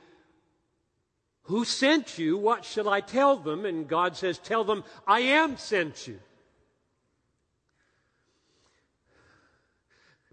Who 1.43 1.63
sent 1.63 2.19
you? 2.19 2.37
What 2.37 2.65
shall 2.65 2.89
I 2.89 2.99
tell 2.99 3.37
them? 3.37 3.65
And 3.65 3.87
God 3.87 4.17
says, 4.17 4.37
Tell 4.37 4.65
them, 4.65 4.83
I 5.07 5.21
am 5.21 5.55
sent 5.55 6.05
you. 6.05 6.19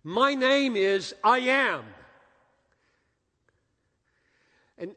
My 0.05 0.35
name 0.35 0.77
is 0.77 1.15
I 1.23 1.39
am. 1.39 1.85
And 4.79 4.95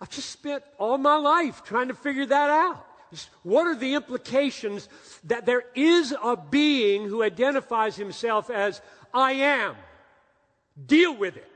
I've 0.00 0.10
just 0.10 0.30
spent 0.30 0.62
all 0.78 0.98
my 0.98 1.16
life 1.16 1.64
trying 1.64 1.88
to 1.88 1.94
figure 1.94 2.26
that 2.26 2.50
out. 2.50 2.86
What 3.42 3.66
are 3.66 3.74
the 3.74 3.94
implications 3.94 4.88
that 5.24 5.44
there 5.44 5.64
is 5.74 6.14
a 6.22 6.36
being 6.36 7.08
who 7.08 7.22
identifies 7.22 7.96
himself 7.96 8.48
as 8.48 8.80
I 9.12 9.32
am? 9.32 9.76
Deal 10.86 11.14
with 11.14 11.36
it. 11.36 11.48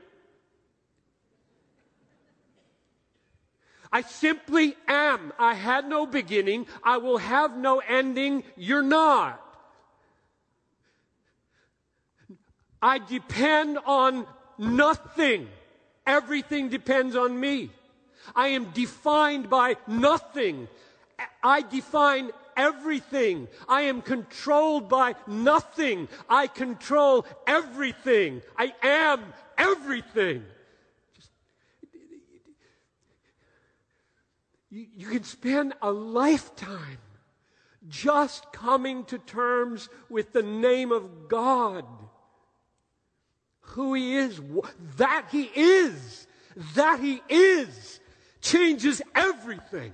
I 3.91 4.01
simply 4.01 4.75
am. 4.87 5.33
I 5.39 5.53
had 5.53 5.87
no 5.87 6.05
beginning. 6.05 6.67
I 6.83 6.97
will 6.97 7.17
have 7.17 7.57
no 7.57 7.79
ending. 7.79 8.43
You're 8.55 8.83
not. 8.83 9.41
I 12.81 12.99
depend 12.99 13.79
on 13.85 14.25
nothing. 14.57 15.47
Everything 16.05 16.69
depends 16.69 17.15
on 17.15 17.39
me. 17.39 17.71
I 18.35 18.49
am 18.49 18.71
defined 18.71 19.49
by 19.49 19.77
nothing. 19.87 20.67
I 21.43 21.61
define 21.61 22.31
everything. 22.55 23.47
I 23.67 23.83
am 23.83 24.01
controlled 24.01 24.89
by 24.89 25.15
nothing. 25.25 26.07
I 26.29 26.47
control 26.47 27.25
everything. 27.45 28.41
I 28.57 28.73
am 28.83 29.21
everything. 29.57 30.43
Just, 31.15 31.29
you, 34.69 34.87
you 34.95 35.07
can 35.07 35.23
spend 35.23 35.73
a 35.81 35.91
lifetime 35.91 36.97
just 37.87 38.51
coming 38.51 39.05
to 39.05 39.17
terms 39.17 39.87
with 40.09 40.33
the 40.33 40.43
name 40.43 40.91
of 40.91 41.29
God. 41.29 41.85
Who 43.71 43.93
He 43.93 44.15
is, 44.15 44.39
that 44.97 45.27
He 45.31 45.43
is, 45.43 46.27
that 46.75 46.99
He 46.99 47.21
is, 47.29 47.99
changes 48.41 49.01
everything. 49.15 49.93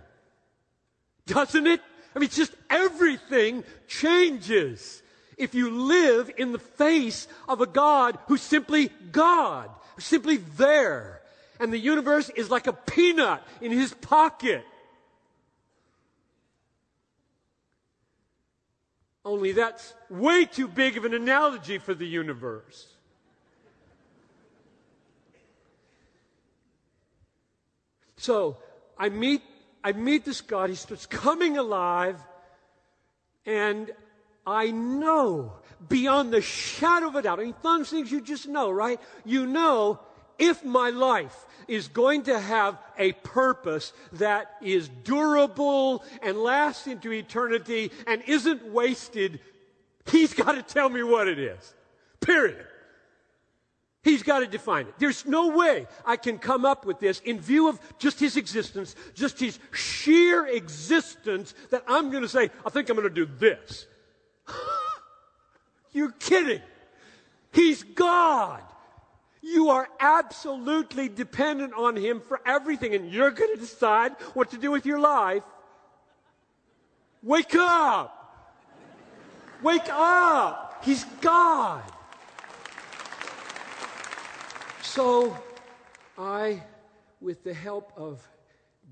Doesn't 1.25 1.67
it? 1.67 1.81
I 2.15 2.19
mean, 2.19 2.29
just 2.29 2.53
everything 2.69 3.63
changes 3.87 5.01
if 5.37 5.55
you 5.55 5.69
live 5.71 6.31
in 6.37 6.51
the 6.51 6.59
face 6.59 7.27
of 7.47 7.61
a 7.61 7.65
God 7.65 8.19
who's 8.27 8.41
simply 8.41 8.91
God, 9.11 9.69
simply 9.97 10.37
there. 10.37 11.21
And 11.59 11.73
the 11.73 11.79
universe 11.79 12.29
is 12.29 12.51
like 12.51 12.67
a 12.67 12.73
peanut 12.73 13.41
in 13.61 13.71
his 13.71 13.93
pocket. 13.93 14.63
Only 19.25 19.53
that's 19.53 19.93
way 20.09 20.45
too 20.45 20.67
big 20.67 20.97
of 20.97 21.05
an 21.05 21.13
analogy 21.13 21.77
for 21.77 21.93
the 21.93 22.05
universe. 22.05 22.92
So 28.23 28.55
I 28.97 29.09
meet 29.09 29.41
I 29.83 29.91
meet 29.91 30.23
this 30.23 30.39
God, 30.39 30.69
he 30.69 30.75
starts 30.75 31.05
coming 31.05 31.57
alive, 31.57 32.17
and 33.45 33.91
I 34.47 34.71
know 34.71 35.51
beyond 35.89 36.31
the 36.31 36.41
shadow 36.41 37.09
of 37.09 37.15
a 37.15 37.21
doubt. 37.21 37.41
I 37.41 37.43
mean, 37.43 37.55
some 37.61 37.83
things 37.83 38.09
you 38.09 38.21
just 38.21 38.47
know, 38.47 38.71
right? 38.71 38.97
You 39.25 39.45
know 39.45 39.99
if 40.39 40.63
my 40.63 40.89
life 40.89 41.45
is 41.67 41.89
going 41.89 42.23
to 42.23 42.39
have 42.39 42.77
a 42.97 43.11
purpose 43.11 43.91
that 44.13 44.55
is 44.61 44.87
durable 45.03 46.01
and 46.21 46.37
lasts 46.37 46.87
into 46.87 47.11
eternity 47.11 47.91
and 48.07 48.23
isn't 48.25 48.65
wasted, 48.71 49.41
he's 50.09 50.33
got 50.33 50.53
to 50.53 50.61
tell 50.63 50.87
me 50.87 51.03
what 51.03 51.27
it 51.27 51.39
is. 51.39 51.73
Period. 52.21 52.65
He's 54.03 54.21
got 54.21 54.39
to 54.39 54.47
define 54.47 54.87
it. 54.87 54.95
There's 54.99 55.25
no 55.25 55.47
way 55.49 55.87
I 56.05 56.17
can 56.17 56.37
come 56.37 56.65
up 56.65 56.85
with 56.85 56.99
this 56.99 57.19
in 57.21 57.39
view 57.39 57.69
of 57.69 57.79
just 57.97 58.19
his 58.19 58.35
existence, 58.35 58.95
just 59.13 59.39
his 59.39 59.59
sheer 59.71 60.45
existence, 60.45 61.53
that 61.69 61.83
I'm 61.87 62.11
going 62.11 62.23
to 62.23 62.29
say, 62.29 62.51
I 62.65 62.69
think 62.69 62.89
I'm 62.89 62.97
going 62.97 63.07
to 63.07 63.13
do 63.13 63.25
this. 63.25 63.87
You're 65.93 66.11
kidding. 66.11 66.61
He's 67.53 67.83
God. 67.83 68.61
You 69.41 69.69
are 69.69 69.87
absolutely 69.99 71.09
dependent 71.09 71.73
on 71.73 71.97
Him 71.97 72.21
for 72.21 72.39
everything, 72.45 72.95
and 72.95 73.11
you're 73.11 73.29
going 73.29 73.53
to 73.53 73.59
decide 73.59 74.13
what 74.33 74.51
to 74.51 74.57
do 74.57 74.71
with 74.71 74.85
your 74.85 74.99
life. 74.99 75.43
Wake 77.21 77.53
up! 77.55 78.19
Wake 79.61 79.89
up! 79.89 80.81
He's 80.83 81.03
God. 81.21 81.83
So 84.93 85.35
I, 86.19 86.61
with 87.19 87.43
the 87.43 87.53
help 87.55 87.91
of 87.97 88.21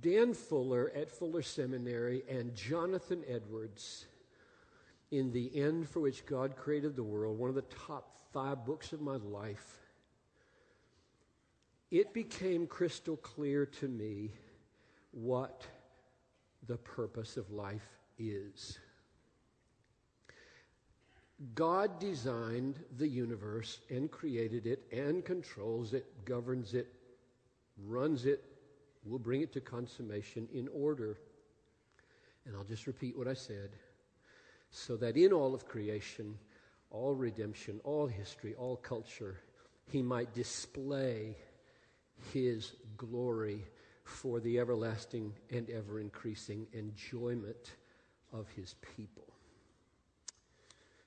Dan 0.02 0.34
Fuller 0.34 0.92
at 0.96 1.12
Fuller 1.12 1.44
Seminary 1.44 2.24
and 2.28 2.56
Jonathan 2.56 3.24
Edwards, 3.28 4.08
in 5.12 5.32
The 5.32 5.56
End 5.56 5.88
for 5.88 6.00
Which 6.00 6.26
God 6.26 6.56
Created 6.56 6.96
the 6.96 7.04
World, 7.04 7.38
one 7.38 7.50
of 7.50 7.56
the 7.56 7.62
top 7.86 8.16
five 8.34 8.66
books 8.66 8.94
of 8.94 9.02
my 9.02 9.18
life, 9.18 9.78
it 11.92 12.16
became 12.16 12.66
crystal 12.66 13.18
clear 13.18 13.68
to 13.68 13.88
me 13.88 14.32
what 15.12 15.68
the 16.66 16.78
purpose 16.78 17.38
of 17.38 17.52
life 17.52 18.00
is. 18.18 18.80
God 21.56 22.00
designed 22.00 22.80
the 22.98 23.08
universe 23.08 23.80
and 23.90 24.12
created 24.12 24.68
it 24.68 24.84
and 24.92 25.26
controls 25.26 25.94
it, 25.94 26.06
governs 26.26 26.74
it, 26.74 26.94
runs 27.88 28.26
it, 28.26 28.44
will 29.06 29.20
bring 29.20 29.42
it 29.42 29.52
to 29.54 29.62
consummation 29.62 30.48
in 30.54 30.68
order. 30.68 31.18
And 32.46 32.56
I'll 32.56 32.64
just 32.64 32.86
repeat 32.86 33.18
what 33.18 33.28
I 33.28 33.34
said 33.34 33.72
so 34.70 34.96
that 34.98 35.18
in 35.18 35.34
all 35.34 35.54
of 35.54 35.68
creation, 35.68 36.38
all 36.92 37.16
redemption, 37.16 37.80
all 37.84 38.08
history, 38.08 38.54
all 38.56 38.76
culture, 38.76 39.38
he 39.92 40.02
might 40.02 40.34
display 40.34 41.36
his 42.34 42.74
glory 42.98 43.66
for 44.04 44.40
the 44.40 44.60
everlasting 44.60 45.34
and 45.50 45.70
ever 45.70 46.00
increasing 46.00 46.68
enjoyment 46.74 47.72
of 48.32 48.48
his 48.56 48.76
people. 48.96 49.31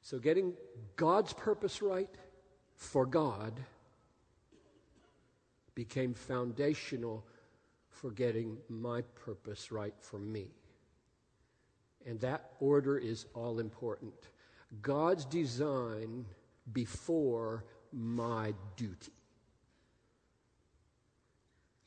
So, 0.04 0.18
getting 0.18 0.52
God's 0.96 1.32
purpose 1.32 1.80
right 1.80 2.10
for 2.76 3.06
God 3.06 3.58
became 5.74 6.12
foundational 6.12 7.24
for 7.88 8.10
getting 8.10 8.58
my 8.68 9.00
purpose 9.24 9.72
right 9.72 9.94
for 9.98 10.18
me. 10.18 10.48
And 12.04 12.20
that 12.20 12.50
order 12.60 12.98
is 12.98 13.24
all 13.32 13.58
important. 13.58 14.12
God's 14.82 15.24
design 15.24 16.26
before 16.74 17.64
my 17.90 18.52
duty. 18.76 19.12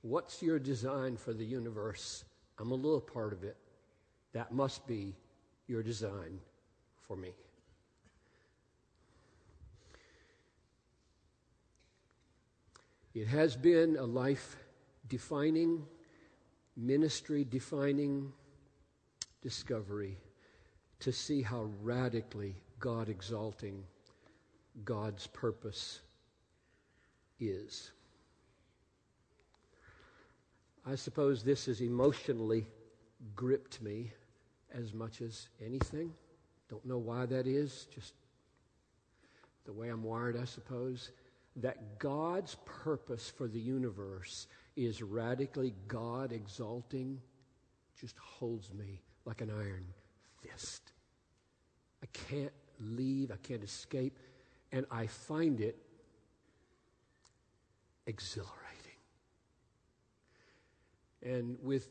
What's 0.02 0.42
your 0.42 0.58
design 0.58 1.18
for 1.18 1.34
the 1.34 1.46
universe? 1.46 2.26
I'm 2.58 2.72
a 2.72 2.76
little 2.76 3.00
part 3.00 3.32
of 3.32 3.44
it. 3.44 3.58
That 4.34 4.52
must 4.52 4.88
be 4.88 5.14
your 5.68 5.84
design 5.84 6.40
for 7.00 7.16
me. 7.16 7.36
It 13.18 13.26
has 13.30 13.56
been 13.56 13.98
a 13.98 14.06
life 14.06 14.58
defining, 15.10 15.88
ministry 16.76 17.44
defining 17.44 18.32
discovery 19.42 20.20
to 21.00 21.12
see 21.12 21.42
how 21.42 21.72
radically 21.82 22.54
God 22.80 23.10
exalting 23.10 23.84
God's 24.86 25.26
purpose 25.26 26.02
is. 27.40 27.90
I 30.86 30.94
suppose 30.94 31.42
this 31.42 31.66
has 31.66 31.82
emotionally 31.82 32.68
gripped 33.36 33.82
me 33.82 34.12
as 34.72 34.94
much 34.94 35.22
as 35.22 35.48
anything. 35.60 36.14
Don't 36.70 36.86
know 36.86 37.00
why 37.00 37.26
that 37.26 37.48
is, 37.48 37.88
just 37.92 38.14
the 39.66 39.74
way 39.74 39.90
I'm 39.90 40.04
wired, 40.04 40.38
I 40.40 40.46
suppose 40.46 41.10
that 41.58 42.00
God's 42.00 42.56
purpose 42.66 43.32
for 43.36 43.48
the 43.48 43.60
universe 43.60 44.48
is 44.76 45.02
radically 45.02 45.74
God 45.88 46.32
exalting 46.32 47.20
just 48.00 48.18
holds 48.18 48.72
me 48.74 49.02
like 49.26 49.42
an 49.42 49.50
iron 49.50 49.86
fist. 50.42 50.92
I 52.04 52.06
can't 52.14 52.54
leave, 52.80 53.32
I 53.32 53.38
can't 53.38 53.64
escape, 53.64 54.20
and 54.72 54.86
I 54.92 55.08
find 55.08 55.60
it 55.60 55.78
exhilarating. 58.06 58.54
And 61.24 61.58
with, 61.62 61.90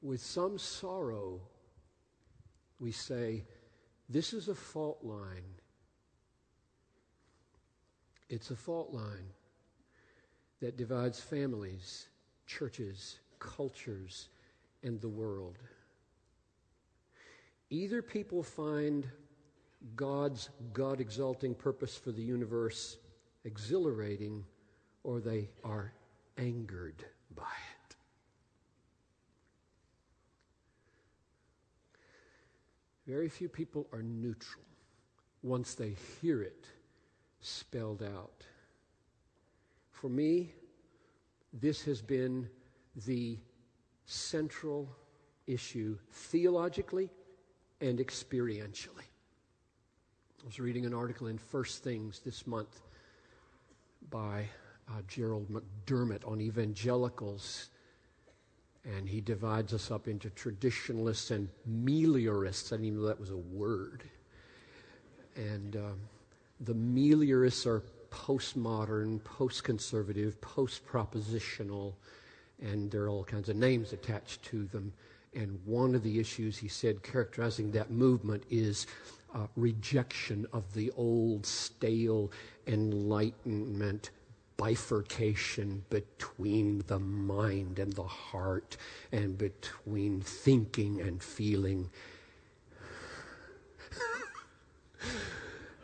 with 0.00 0.20
some 0.20 0.58
sorrow, 0.58 1.40
we 2.78 2.92
say, 2.92 3.44
This 4.08 4.32
is 4.32 4.48
a 4.48 4.54
fault 4.54 5.00
line 5.02 5.58
it's 8.28 8.50
a 8.50 8.56
fault 8.56 8.92
line 8.92 9.32
that 10.60 10.76
divides 10.76 11.20
families, 11.20 12.08
churches, 12.46 13.18
cultures, 13.38 14.28
and 14.82 15.00
the 15.00 15.08
world. 15.08 15.58
Either 17.70 18.02
people 18.02 18.42
find 18.42 19.06
God's 19.94 20.48
God 20.72 21.00
exalting 21.00 21.54
purpose 21.54 21.96
for 21.96 22.10
the 22.10 22.22
universe 22.22 22.96
exhilarating, 23.44 24.44
or 25.04 25.20
they 25.20 25.48
are 25.64 25.92
angered 26.36 27.04
by 27.34 27.42
it. 27.42 27.96
Very 33.06 33.28
few 33.28 33.48
people 33.48 33.86
are 33.92 34.02
neutral 34.02 34.64
once 35.42 35.74
they 35.74 35.94
hear 36.20 36.42
it 36.42 36.66
spelled 37.40 38.02
out. 38.02 38.44
For 39.90 40.08
me, 40.08 40.52
this 41.52 41.82
has 41.82 42.02
been 42.02 42.48
the 43.06 43.38
central 44.06 44.88
issue 45.46 45.98
theologically 46.12 47.10
and 47.80 47.98
experientially. 47.98 49.06
I 50.42 50.46
was 50.46 50.60
reading 50.60 50.86
an 50.86 50.94
article 50.94 51.26
in 51.26 51.38
First 51.38 51.82
Things 51.82 52.20
this 52.20 52.46
month 52.46 52.80
by 54.10 54.44
uh, 54.88 55.02
Gerald 55.06 55.48
McDermott 55.48 56.26
on 56.26 56.40
evangelicals, 56.40 57.70
and 58.84 59.08
he 59.08 59.20
divides 59.20 59.74
us 59.74 59.90
up 59.90 60.08
into 60.08 60.30
traditionalists 60.30 61.30
and 61.30 61.48
meliorists. 61.68 62.72
I 62.72 62.76
didn't 62.76 62.86
even 62.86 63.00
know 63.00 63.08
that 63.08 63.20
was 63.20 63.30
a 63.30 63.36
word. 63.36 64.04
And 65.36 65.76
um, 65.76 66.00
the 66.60 66.74
meliorists 66.74 67.66
are 67.66 67.82
postmodern, 68.10 69.22
post 69.24 69.64
conservative, 69.64 70.40
post 70.40 70.86
propositional, 70.86 71.94
and 72.60 72.90
there 72.90 73.04
are 73.04 73.08
all 73.08 73.24
kinds 73.24 73.48
of 73.48 73.56
names 73.56 73.92
attached 73.92 74.42
to 74.44 74.64
them. 74.66 74.92
And 75.34 75.60
one 75.64 75.94
of 75.94 76.02
the 76.02 76.18
issues 76.18 76.58
he 76.58 76.68
said 76.68 77.02
characterizing 77.02 77.70
that 77.72 77.90
movement 77.90 78.44
is 78.50 78.86
uh, 79.34 79.46
rejection 79.56 80.46
of 80.52 80.72
the 80.74 80.90
old, 80.96 81.44
stale 81.44 82.32
Enlightenment 82.66 84.10
bifurcation 84.56 85.84
between 85.88 86.82
the 86.88 86.98
mind 86.98 87.78
and 87.78 87.92
the 87.92 88.02
heart 88.02 88.76
and 89.12 89.38
between 89.38 90.20
thinking 90.20 91.00
and 91.00 91.22
feeling. 91.22 91.88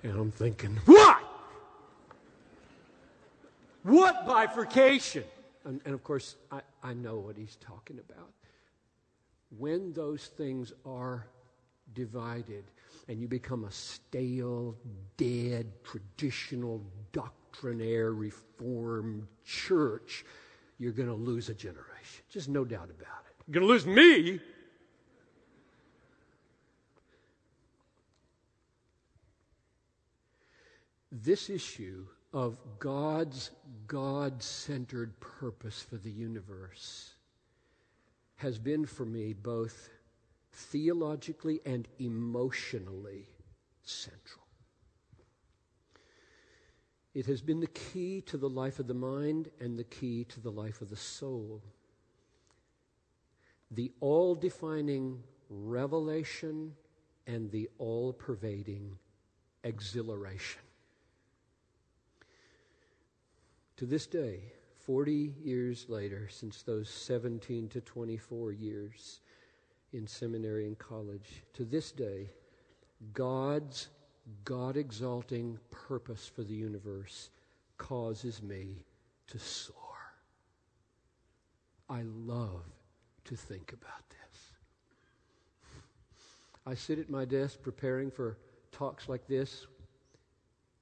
And 0.05 0.19
I'm 0.19 0.31
thinking, 0.31 0.79
what? 0.85 1.23
What 3.83 4.27
bifurcation? 4.27 5.25
And, 5.65 5.81
and 5.85 5.95
of 5.95 6.05
course, 6.05 6.37
I, 6.53 6.61
I 6.83 6.95
know 6.95 7.17
what 7.17 7.37
he's 7.37 7.57
talking 7.57 7.99
about. 7.99 8.31
When 9.59 9.93
those 9.93 10.27
things 10.27 10.73
are 10.85 11.27
divided 11.95 12.65
and 13.09 13.21
you 13.21 13.29
become 13.29 13.65
a 13.65 13.71
stale, 13.71 14.77
dead, 15.17 15.73
traditional, 15.85 16.83
doctrinaire, 17.13 18.13
reformed 18.13 19.27
church, 19.45 20.25
you're 20.79 20.93
going 20.93 21.09
to 21.09 21.15
lose 21.15 21.49
a 21.49 21.55
generation. 21.55 22.25
Just 22.31 22.49
no 22.49 22.65
doubt 22.65 22.91
about 22.91 23.25
it. 23.27 23.35
You're 23.47 23.55
going 23.55 23.67
to 23.67 23.73
lose 23.73 23.87
me. 23.87 24.41
This 31.23 31.49
issue 31.49 32.07
of 32.33 32.59
God's 32.81 33.53
God 33.87 34.43
centered 34.43 35.21
purpose 35.21 35.81
for 35.81 35.97
the 35.97 36.11
universe 36.11 37.13
has 38.35 38.59
been 38.59 38.85
for 38.85 39.05
me 39.05 39.33
both 39.33 39.91
theologically 40.51 41.61
and 41.65 41.87
emotionally 42.01 43.29
central. 43.85 44.45
It 47.15 47.27
has 47.27 47.41
been 47.41 47.61
the 47.61 47.69
key 47.69 48.21
to 48.23 48.37
the 48.37 48.49
life 48.49 48.81
of 48.81 48.89
the 48.89 48.95
mind 48.95 49.51
and 49.61 49.79
the 49.79 49.85
key 49.85 50.25
to 50.25 50.41
the 50.41 50.51
life 50.51 50.81
of 50.81 50.91
the 50.91 50.97
soul. 50.97 51.63
The 53.71 53.93
all 54.01 54.35
defining 54.35 55.23
revelation 55.49 56.75
and 57.29 57.53
the 57.53 57.71
all 57.79 58.13
pervading 58.13 58.99
exhilaration. 59.63 60.64
To 63.79 63.87
this 63.87 64.07
day, 64.07 64.41
40 64.87 65.35
years 65.43 65.87
later, 65.89 66.29
since 66.31 66.63
those 66.63 66.89
17 66.89 67.69
to 67.71 67.81
24 67.81 68.53
years 68.53 69.21
in 69.93 70.07
seminary 70.07 70.67
and 70.67 70.79
college, 70.79 71.43
to 71.55 71.65
this 71.65 71.91
day, 71.91 72.31
God's 73.13 73.89
God 74.45 74.77
exalting 74.77 75.59
purpose 75.71 76.31
for 76.35 76.43
the 76.43 76.55
universe 76.55 77.31
causes 77.79 78.43
me 78.43 78.85
to 79.27 79.39
soar. 79.39 79.75
I 81.89 82.03
love 82.03 82.65
to 83.25 83.37
think 83.37 83.73
about 83.73 84.09
this. 84.09 84.53
I 86.67 86.75
sit 86.75 86.99
at 86.99 87.11
my 87.11 87.25
desk 87.25 87.61
preparing 87.63 88.11
for 88.11 88.39
talks 88.73 89.09
like 89.09 89.27
this. 89.27 89.67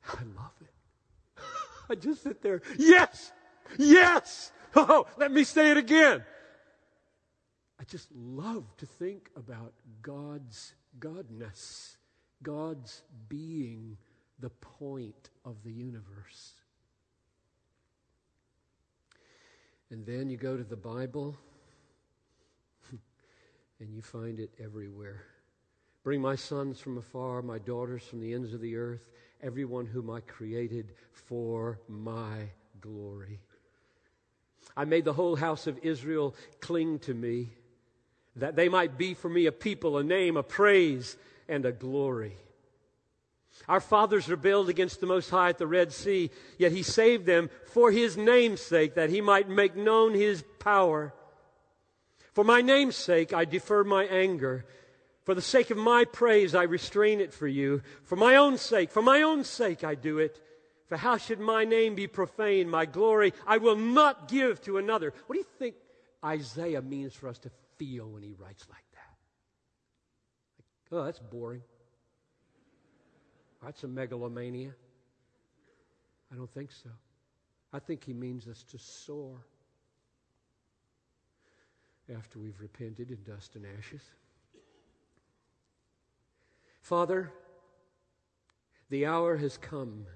I 0.08 0.22
love 0.36 0.54
it. 0.60 0.81
I 1.88 1.94
just 1.94 2.22
sit 2.22 2.42
there. 2.42 2.62
Yes! 2.78 3.32
Yes! 3.78 4.52
Oh, 4.74 5.06
let 5.18 5.32
me 5.32 5.44
say 5.44 5.70
it 5.70 5.76
again. 5.76 6.24
I 7.80 7.84
just 7.84 8.08
love 8.14 8.64
to 8.78 8.86
think 8.86 9.28
about 9.36 9.72
God's 10.02 10.74
Godness, 10.98 11.96
God's 12.42 13.02
being 13.28 13.96
the 14.38 14.50
point 14.50 15.30
of 15.44 15.56
the 15.64 15.72
universe. 15.72 16.54
And 19.90 20.06
then 20.06 20.30
you 20.30 20.36
go 20.36 20.56
to 20.56 20.64
the 20.64 20.76
Bible 20.76 21.36
and 23.80 23.94
you 23.94 24.00
find 24.00 24.38
it 24.38 24.50
everywhere. 24.62 25.24
Bring 26.02 26.20
my 26.20 26.34
sons 26.34 26.80
from 26.80 26.98
afar, 26.98 27.42
my 27.42 27.58
daughters 27.58 28.02
from 28.02 28.20
the 28.20 28.34
ends 28.34 28.52
of 28.52 28.60
the 28.60 28.76
earth, 28.76 29.08
everyone 29.40 29.86
whom 29.86 30.10
I 30.10 30.20
created 30.20 30.94
for 31.12 31.78
my 31.88 32.50
glory. 32.80 33.38
I 34.76 34.84
made 34.84 35.04
the 35.04 35.12
whole 35.12 35.36
house 35.36 35.66
of 35.66 35.78
Israel 35.82 36.34
cling 36.60 36.98
to 37.00 37.14
me, 37.14 37.50
that 38.36 38.56
they 38.56 38.68
might 38.68 38.98
be 38.98 39.14
for 39.14 39.28
me 39.28 39.46
a 39.46 39.52
people, 39.52 39.96
a 39.98 40.02
name, 40.02 40.36
a 40.36 40.42
praise, 40.42 41.16
and 41.48 41.64
a 41.64 41.72
glory. 41.72 42.36
Our 43.68 43.80
fathers 43.80 44.28
rebelled 44.28 44.68
against 44.68 45.00
the 45.00 45.06
Most 45.06 45.30
High 45.30 45.50
at 45.50 45.58
the 45.58 45.66
Red 45.66 45.92
Sea, 45.92 46.30
yet 46.58 46.72
He 46.72 46.82
saved 46.82 47.26
them 47.26 47.48
for 47.66 47.92
His 47.92 48.16
name's 48.16 48.60
sake, 48.60 48.94
that 48.94 49.10
He 49.10 49.20
might 49.20 49.48
make 49.48 49.76
known 49.76 50.14
His 50.14 50.42
power. 50.58 51.14
For 52.32 52.42
my 52.42 52.60
name's 52.60 52.96
sake, 52.96 53.32
I 53.32 53.44
defer 53.44 53.84
my 53.84 54.04
anger. 54.04 54.64
For 55.24 55.34
the 55.34 55.42
sake 55.42 55.70
of 55.70 55.78
my 55.78 56.04
praise, 56.04 56.54
I 56.54 56.64
restrain 56.64 57.20
it 57.20 57.32
for 57.32 57.46
you. 57.46 57.82
For 58.04 58.16
my 58.16 58.36
own 58.36 58.58
sake, 58.58 58.90
for 58.90 59.02
my 59.02 59.22
own 59.22 59.44
sake, 59.44 59.84
I 59.84 59.94
do 59.94 60.18
it. 60.18 60.40
For 60.88 60.96
how 60.96 61.16
should 61.16 61.38
my 61.38 61.64
name 61.64 61.94
be 61.94 62.06
profaned? 62.06 62.70
My 62.70 62.86
glory 62.86 63.32
I 63.46 63.58
will 63.58 63.76
not 63.76 64.28
give 64.28 64.60
to 64.62 64.78
another. 64.78 65.14
What 65.26 65.34
do 65.34 65.38
you 65.38 65.46
think 65.58 65.76
Isaiah 66.24 66.82
means 66.82 67.14
for 67.14 67.28
us 67.28 67.38
to 67.40 67.50
feel 67.78 68.08
when 68.08 68.22
he 68.22 68.32
writes 68.32 68.66
like 68.68 68.84
that? 68.92 69.14
Like, 70.90 71.00
oh, 71.00 71.04
that's 71.04 71.18
boring. 71.20 71.62
That's 73.64 73.84
a 73.84 73.88
megalomania. 73.88 74.74
I 76.32 76.34
don't 76.34 76.52
think 76.52 76.72
so. 76.72 76.90
I 77.72 77.78
think 77.78 78.04
he 78.04 78.12
means 78.12 78.48
us 78.48 78.64
to 78.64 78.78
soar 78.78 79.46
after 82.14 82.38
we've 82.38 82.60
repented 82.60 83.10
in 83.10 83.22
dust 83.22 83.54
and 83.54 83.64
ashes. 83.78 84.02
Father, 86.82 87.32
the 88.90 89.06
hour 89.06 89.36
has 89.36 89.56
come 89.56 90.06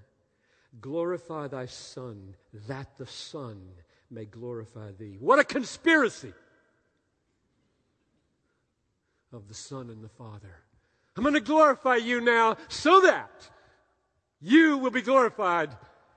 Glorify 0.81 1.49
thy 1.49 1.67
Son, 1.67 2.35
that 2.69 2.99
the 2.99 3.07
Son 3.07 3.61
may 4.11 4.25
glorify 4.25 4.93
thee. 4.99 5.17
What 5.21 5.39
a 5.39 5.45
conspiracy 5.45 6.33
of 9.33 9.49
the 9.49 9.55
Son 9.55 9.91
and 9.91 10.03
the 10.03 10.09
Father. 10.09 10.55
I'm 11.17 11.23
going 11.23 11.35
to 11.35 11.41
glorify 11.41 11.97
you 11.97 12.21
now 12.21 12.57
so 12.69 13.01
that 13.01 13.31
you 14.41 14.77
will 14.79 14.91
be 14.91 15.03
glorified 15.03 15.71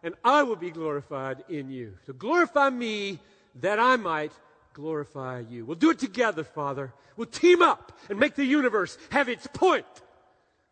and 0.03 0.15
I 0.23 0.43
will 0.43 0.55
be 0.55 0.71
glorified 0.71 1.43
in 1.49 1.69
you. 1.71 1.93
So 2.05 2.13
glorify 2.13 2.69
me 2.69 3.19
that 3.55 3.79
I 3.79 3.95
might 3.95 4.31
glorify 4.73 5.43
you. 5.49 5.65
We'll 5.65 5.75
do 5.75 5.89
it 5.89 5.99
together, 5.99 6.43
Father. 6.43 6.93
We'll 7.15 7.27
team 7.27 7.62
up 7.62 7.97
and 8.09 8.19
make 8.19 8.35
the 8.35 8.45
universe 8.45 8.97
have 9.12 9.29
its 9.29 9.47
point 9.47 9.85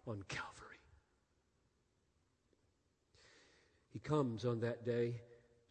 on 0.07 0.23
Calvary. 0.27 0.67
He 3.91 3.99
comes 3.99 4.45
on 4.45 4.61
that 4.61 4.85
day 4.85 5.21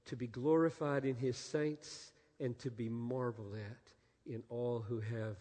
to 0.06 0.16
be 0.16 0.26
glorified 0.26 1.04
in 1.04 1.16
his 1.16 1.36
saints 1.36 2.12
and 2.38 2.58
to 2.58 2.70
be 2.70 2.88
marveled 2.88 3.54
at 3.54 4.32
in 4.32 4.42
all 4.48 4.80
who 4.80 5.00
have 5.00 5.36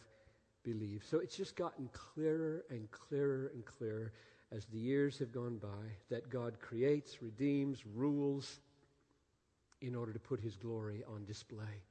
believed. 0.63 1.05
So 1.05 1.19
it's 1.19 1.35
just 1.35 1.55
gotten 1.55 1.89
clearer 1.93 2.63
and 2.69 2.89
clearer 2.91 3.51
and 3.53 3.65
clearer 3.65 4.13
as 4.51 4.65
the 4.65 4.79
years 4.79 5.19
have 5.19 5.31
gone 5.31 5.57
by 5.57 5.91
that 6.09 6.29
God 6.29 6.59
creates, 6.59 7.21
redeems, 7.21 7.85
rules 7.85 8.59
in 9.81 9.95
order 9.95 10.13
to 10.13 10.19
put 10.19 10.39
his 10.39 10.55
glory 10.55 11.03
on 11.07 11.25
display, 11.25 11.83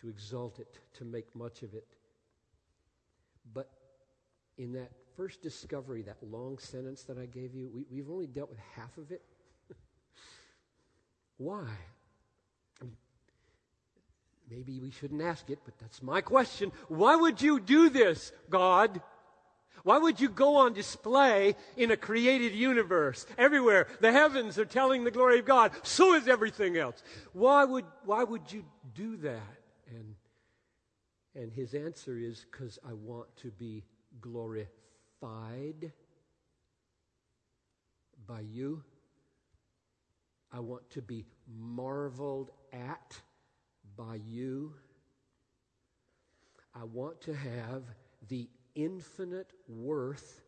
to 0.00 0.08
exalt 0.08 0.58
it, 0.58 0.78
to 0.94 1.04
make 1.04 1.34
much 1.34 1.62
of 1.62 1.74
it. 1.74 1.86
But 3.54 3.70
in 4.56 4.72
that 4.72 4.90
first 5.18 5.42
discovery, 5.42 6.02
that 6.02 6.16
long 6.22 6.58
sentence 6.58 7.02
that 7.02 7.18
I 7.18 7.26
gave 7.26 7.52
you, 7.52 7.68
we, 7.74 7.84
we've 7.90 8.08
only 8.08 8.28
dealt 8.28 8.50
with 8.50 8.60
half 8.76 8.96
of 8.96 9.10
it. 9.10 9.20
Why? 11.38 11.66
Maybe 14.48 14.78
we 14.78 14.92
shouldn't 14.92 15.20
ask 15.20 15.50
it, 15.50 15.58
but 15.64 15.76
that's 15.80 16.02
my 16.02 16.20
question. 16.20 16.70
Why 16.86 17.16
would 17.16 17.42
you 17.42 17.58
do 17.58 17.90
this, 17.90 18.32
God? 18.48 19.02
Why 19.82 19.98
would 19.98 20.20
you 20.20 20.28
go 20.28 20.56
on 20.56 20.72
display 20.72 21.56
in 21.76 21.90
a 21.90 21.96
created 21.96 22.52
universe? 22.52 23.26
Everywhere, 23.36 23.88
the 24.00 24.12
heavens 24.12 24.56
are 24.56 24.64
telling 24.64 25.02
the 25.02 25.10
glory 25.10 25.40
of 25.40 25.44
God. 25.44 25.72
So 25.82 26.14
is 26.14 26.28
everything 26.28 26.76
else. 26.76 27.02
Why 27.32 27.64
would, 27.64 27.84
why 28.04 28.22
would 28.22 28.52
you 28.52 28.64
do 28.94 29.16
that? 29.18 29.58
And, 29.90 30.14
and 31.34 31.52
his 31.52 31.74
answer 31.74 32.16
is 32.16 32.46
because 32.50 32.78
I 32.88 32.92
want 32.92 33.26
to 33.38 33.50
be 33.50 33.84
glorified 34.20 34.68
by 35.20 35.74
you. 38.40 38.82
I 40.52 40.60
want 40.60 40.88
to 40.90 41.02
be 41.02 41.24
marveled 41.46 42.50
at 42.72 43.20
by 43.96 44.20
you. 44.26 44.74
I 46.74 46.84
want 46.84 47.20
to 47.22 47.34
have 47.34 47.82
the 48.28 48.48
infinite 48.74 49.50
worth 49.66 50.40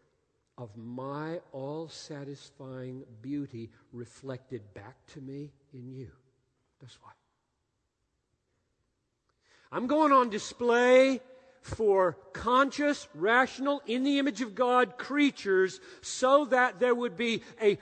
of 0.56 0.76
my 0.76 1.40
all 1.52 1.88
satisfying 1.88 3.04
beauty 3.22 3.70
reflected 3.92 4.62
back 4.74 4.96
to 5.14 5.20
me 5.20 5.52
in 5.72 5.90
you. 5.90 6.10
That's 6.80 6.98
why. 7.02 7.10
I'm 9.72 9.86
going 9.86 10.12
on 10.12 10.30
display 10.30 11.20
for 11.60 12.16
conscious, 12.32 13.08
rational, 13.14 13.82
in 13.86 14.04
the 14.04 14.18
image 14.18 14.40
of 14.40 14.54
God 14.54 14.98
creatures 14.98 15.80
so 16.00 16.46
that 16.46 16.80
there 16.80 16.94
would 16.94 17.16
be 17.16 17.42
a 17.60 17.76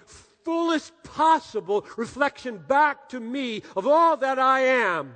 fullest 0.45 0.93
possible 1.03 1.87
reflection 1.97 2.59
back 2.59 3.09
to 3.11 3.21
me 3.21 3.63
of 3.77 3.87
all 3.87 4.17
that 4.17 4.39
I 4.39 4.61
am. 4.61 5.15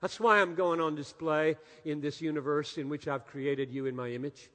That's 0.00 0.20
why 0.20 0.40
I'm 0.40 0.54
going 0.54 0.80
on 0.80 0.94
display 0.94 1.56
in 1.84 2.00
this 2.00 2.20
universe 2.20 2.76
in 2.76 2.88
which 2.88 3.08
I've 3.08 3.26
created 3.26 3.72
you 3.72 3.86
in 3.86 3.96
my 3.96 4.10
image. 4.10 4.50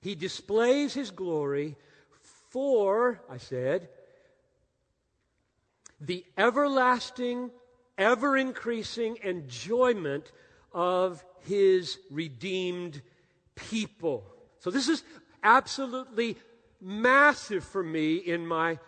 He 0.00 0.14
displays 0.14 0.94
his 0.94 1.10
glory 1.10 1.76
for, 2.50 3.20
I 3.30 3.38
said, 3.38 3.88
the 6.00 6.24
everlasting, 6.36 7.50
ever 7.96 8.36
increasing 8.36 9.18
enjoyment 9.22 10.30
of 10.76 11.24
his 11.46 11.98
redeemed 12.10 13.00
people. 13.54 14.24
So 14.58 14.70
this 14.70 14.88
is 14.88 15.02
absolutely 15.42 16.36
massive 16.82 17.64
for 17.64 17.82
me 17.82 18.16
in 18.16 18.46
my 18.46 18.78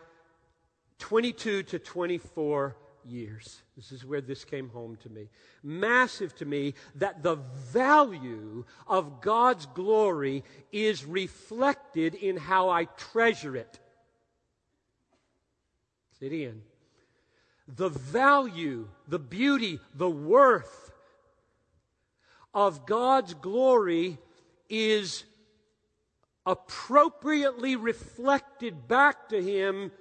22 0.98 1.62
to 1.62 1.78
24 1.78 2.76
years. 3.06 3.62
This 3.74 3.90
is 3.90 4.04
where 4.04 4.20
this 4.20 4.44
came 4.44 4.68
home 4.68 4.96
to 4.96 5.08
me. 5.08 5.30
Massive 5.62 6.34
to 6.36 6.44
me 6.44 6.74
that 6.96 7.22
the 7.22 7.36
value 7.36 8.66
of 8.86 9.22
God's 9.22 9.64
glory 9.64 10.44
is 10.70 11.06
reflected 11.06 12.14
in 12.14 12.36
how 12.36 12.68
I 12.68 12.84
treasure 12.84 13.56
it. 13.56 13.80
Sit 16.20 16.34
in. 16.34 16.60
The 17.66 17.88
value, 17.88 18.88
the 19.06 19.18
beauty, 19.18 19.80
the 19.94 20.10
worth 20.10 20.87
of 22.54 22.86
God's 22.86 23.34
glory 23.34 24.18
is 24.68 25.24
appropriately 26.46 27.76
reflected 27.76 28.88
back 28.88 29.28
to 29.28 29.42
Him 29.42 29.92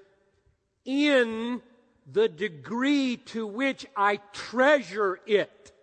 in 0.85 1.61
the 2.09 2.29
degree 2.29 3.17
to 3.17 3.45
which 3.45 3.85
I 3.95 4.17
treasure 4.31 5.19
it, 5.25 5.73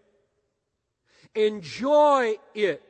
enjoy 1.35 2.37
it, 2.55 2.83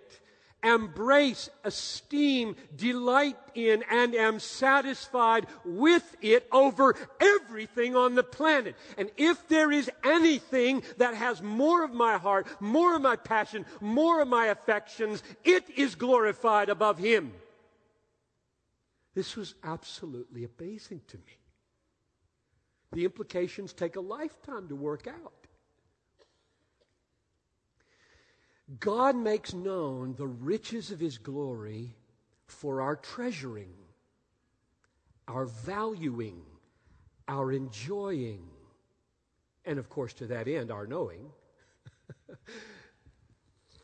embrace, 0.64 1.50
esteem, 1.62 2.56
delight 2.74 3.36
in, 3.54 3.84
and 3.90 4.14
am 4.14 4.40
satisfied 4.40 5.46
with 5.64 6.16
it 6.20 6.46
over 6.50 6.96
everything 7.20 7.94
on 7.94 8.14
the 8.14 8.22
planet. 8.22 8.74
And 8.96 9.10
if 9.16 9.46
there 9.48 9.70
is 9.70 9.90
anything 10.02 10.82
that 10.98 11.14
has 11.14 11.42
more 11.42 11.84
of 11.84 11.92
my 11.92 12.16
heart, 12.16 12.46
more 12.60 12.96
of 12.96 13.02
my 13.02 13.16
passion, 13.16 13.66
more 13.80 14.20
of 14.20 14.28
my 14.28 14.46
affections, 14.46 15.22
it 15.44 15.64
is 15.76 15.94
glorified 15.94 16.68
above 16.68 16.98
Him. 16.98 17.32
This 19.14 19.36
was 19.36 19.54
absolutely 19.62 20.46
amazing 20.58 21.02
to 21.08 21.16
me. 21.18 21.38
The 22.92 23.04
implications 23.04 23.72
take 23.72 23.96
a 23.96 24.00
lifetime 24.00 24.68
to 24.68 24.76
work 24.76 25.06
out. 25.06 25.43
God 28.80 29.14
makes 29.16 29.52
known 29.52 30.14
the 30.16 30.26
riches 30.26 30.90
of 30.90 31.00
his 31.00 31.18
glory 31.18 31.94
for 32.46 32.80
our 32.80 32.96
treasuring, 32.96 33.74
our 35.28 35.46
valuing, 35.46 36.42
our 37.28 37.52
enjoying, 37.52 38.42
and 39.64 39.78
of 39.78 39.88
course, 39.88 40.14
to 40.14 40.26
that 40.28 40.48
end, 40.48 40.70
our 40.70 40.86
knowing. 40.86 41.30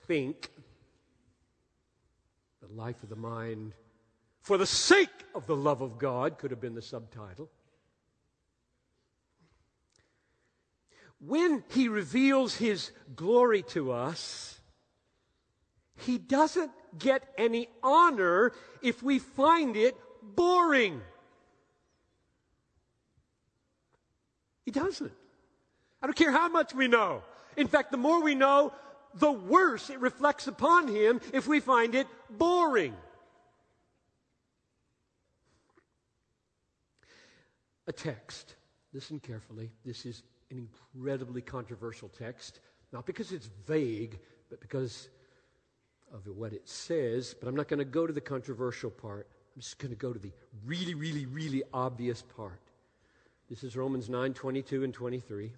Think, 0.07 0.51
the 2.61 2.75
life 2.75 3.03
of 3.03 3.09
the 3.09 3.17
mind, 3.17 3.75
for 4.41 4.57
the 4.57 4.67
sake 4.67 5.09
of 5.35 5.47
the 5.47 5.57
love 5.57 5.83
of 5.83 5.99
God, 5.99 6.39
could 6.39 6.51
have 6.51 6.61
been 6.61 6.75
the 6.75 6.83
subtitle. 6.83 7.51
when 11.21 11.63
he 11.71 11.89
reveals 11.89 12.57
his 12.57 12.91
glory 13.15 13.63
to 13.63 13.93
us, 13.93 14.60
he 16.01 16.19
doesn't 16.19 16.71
get 16.99 17.23
any 17.39 17.69
honor 17.83 18.53
if 18.83 19.03
we 19.03 19.19
find 19.19 19.77
it 19.77 19.97
boring. 20.23 21.01
He 24.65 24.71
doesn't. 24.71 25.13
I 26.03 26.07
don't 26.07 26.17
care 26.17 26.31
how 26.31 26.49
much 26.49 26.75
we 26.75 26.89
know. 26.89 27.23
In 27.57 27.67
fact, 27.67 27.91
the 27.91 27.97
more 27.97 28.23
we 28.23 28.35
know, 28.35 28.73
the 29.15 29.31
worse 29.31 29.91
it 29.91 29.99
reflects 29.99 30.47
upon 30.47 30.89
him 30.89 31.21
if 31.33 31.47
we 31.47 31.61
find 31.61 31.95
it 31.95 32.07
boring. 32.31 32.95
A 37.87 37.93
text. 37.93 38.55
Listen 38.93 39.21
carefully. 39.21 39.71
This 39.85 40.07
is 40.07 40.23
an 40.51 40.69
incredibly 40.95 41.43
controversial 41.43 42.09
text, 42.09 42.61
not 42.93 43.07
because 43.07 43.33
it's 43.33 43.49
vague, 43.67 44.19
but 44.49 44.61
because 44.61 45.09
of 46.13 46.27
what 46.27 46.53
it 46.53 46.69
says. 46.69 47.35
But 47.39 47.49
I'm 47.49 47.57
not 47.57 47.69
going 47.69 47.79
to 47.79 47.85
go 47.85 48.07
to 48.07 48.13
the 48.13 48.21
controversial 48.21 48.91
part. 48.91 49.27
I'm 49.55 49.63
just 49.63 49.79
going 49.79 49.91
to 49.91 49.97
go 49.97 50.13
to 50.13 50.19
the 50.19 50.33
really, 50.65 50.95
really, 50.95 51.27
really 51.27 51.63
obvious 51.73 52.23
part. 52.37 52.61
This 53.49 53.65
is 53.65 53.77
Romans 53.77 54.09
9 54.09 54.35
22 54.35 54.85
and 54.85 54.95
23. 54.95 55.53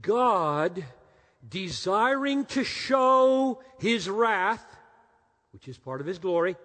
God, 0.00 0.84
desiring 1.48 2.44
to 2.46 2.64
show 2.64 3.60
his 3.78 4.08
wrath, 4.08 4.64
which 5.52 5.68
is 5.68 5.78
part 5.78 6.00
of 6.00 6.06
his 6.06 6.18
glory, 6.18 6.56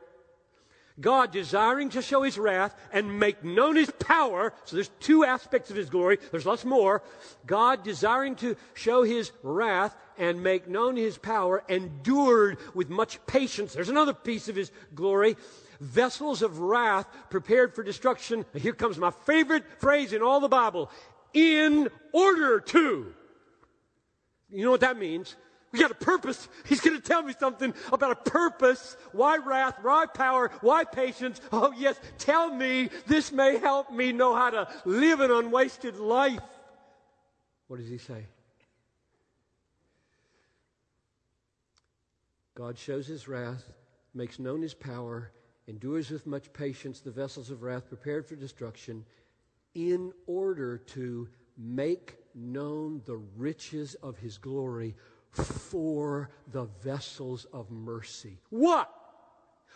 God 1.00 1.32
desiring 1.32 1.90
to 1.90 2.02
show 2.02 2.24
his 2.24 2.38
wrath 2.38 2.76
and 2.92 3.20
make 3.20 3.44
known 3.44 3.76
his 3.76 3.92
power. 3.92 4.54
So 4.66 4.76
there's 4.76 4.90
two 5.00 5.24
aspects 5.24 5.70
of 5.70 5.76
his 5.76 5.90
glory. 5.90 6.18
There's 6.32 6.46
lots 6.46 6.66
more. 6.66 7.04
God 7.46 7.84
desiring 7.84 8.36
to 8.38 8.56
show 8.74 9.04
his 9.04 9.32
wrath 9.44 9.96
and 10.18 10.42
make 10.42 10.68
known 10.68 10.96
his 10.96 11.18
power 11.18 11.64
endured 11.70 12.58
with 12.74 12.90
much 12.90 13.24
patience. 13.28 13.74
There's 13.74 13.90
another 13.90 14.14
piece 14.14 14.50
of 14.50 14.56
his 14.56 14.72
glory. 14.96 15.38
Vessels 15.80 16.42
of 16.42 16.60
wrath 16.60 17.08
prepared 17.30 17.76
for 17.76 17.84
destruction. 17.84 18.46
Here 18.56 18.74
comes 18.74 18.98
my 18.98 19.12
favorite 19.12 19.64
phrase 19.80 20.14
in 20.14 20.24
all 20.24 20.40
the 20.40 20.48
Bible. 20.48 20.90
In 21.34 21.90
order 22.12 22.60
to. 22.60 23.14
You 24.50 24.64
know 24.64 24.72
what 24.72 24.80
that 24.80 24.98
means? 24.98 25.36
We 25.72 25.80
got 25.80 25.92
a 25.92 25.96
purpose. 25.96 26.48
He's 26.66 26.80
going 26.80 26.96
to 26.96 27.04
tell 27.04 27.22
me 27.22 27.34
something 27.38 27.74
about 27.92 28.12
a 28.12 28.30
purpose. 28.30 28.96
Why 29.12 29.38
wrath? 29.38 29.76
Why 29.82 30.06
power? 30.06 30.50
Why 30.62 30.86
patience? 30.86 31.42
Oh, 31.52 31.74
yes. 31.78 32.00
Tell 32.18 32.54
me 32.54 32.90
this 33.06 33.32
may 33.32 33.58
help 33.58 33.92
me 33.92 34.14
know 34.14 34.34
how 34.34 34.50
to 34.50 34.68
live 34.86 35.20
an 35.20 35.32
unwasted 35.32 35.98
life. 35.98 36.40
What 37.68 37.80
does 37.80 37.90
he 37.90 37.98
say? 37.98 38.26
God 42.56 42.78
shows 42.78 43.06
his 43.06 43.28
wrath, 43.28 43.64
makes 44.14 44.40
known 44.40 44.62
his 44.62 44.74
power, 44.74 45.32
endures 45.68 46.10
with 46.10 46.26
much 46.26 46.52
patience 46.54 47.02
the 47.02 47.12
vessels 47.12 47.52
of 47.52 47.62
wrath 47.62 47.88
prepared 47.90 48.26
for 48.26 48.36
destruction, 48.36 49.06
in 49.76 50.12
order 50.26 50.78
to 50.78 51.28
make 51.58 52.16
known 52.34 53.02
the 53.06 53.18
riches 53.36 53.96
of 53.96 54.18
his 54.18 54.38
glory 54.38 54.96
for 55.38 56.30
the 56.52 56.66
vessels 56.82 57.46
of 57.54 57.70
mercy. 57.72 58.40
What? 58.50 58.90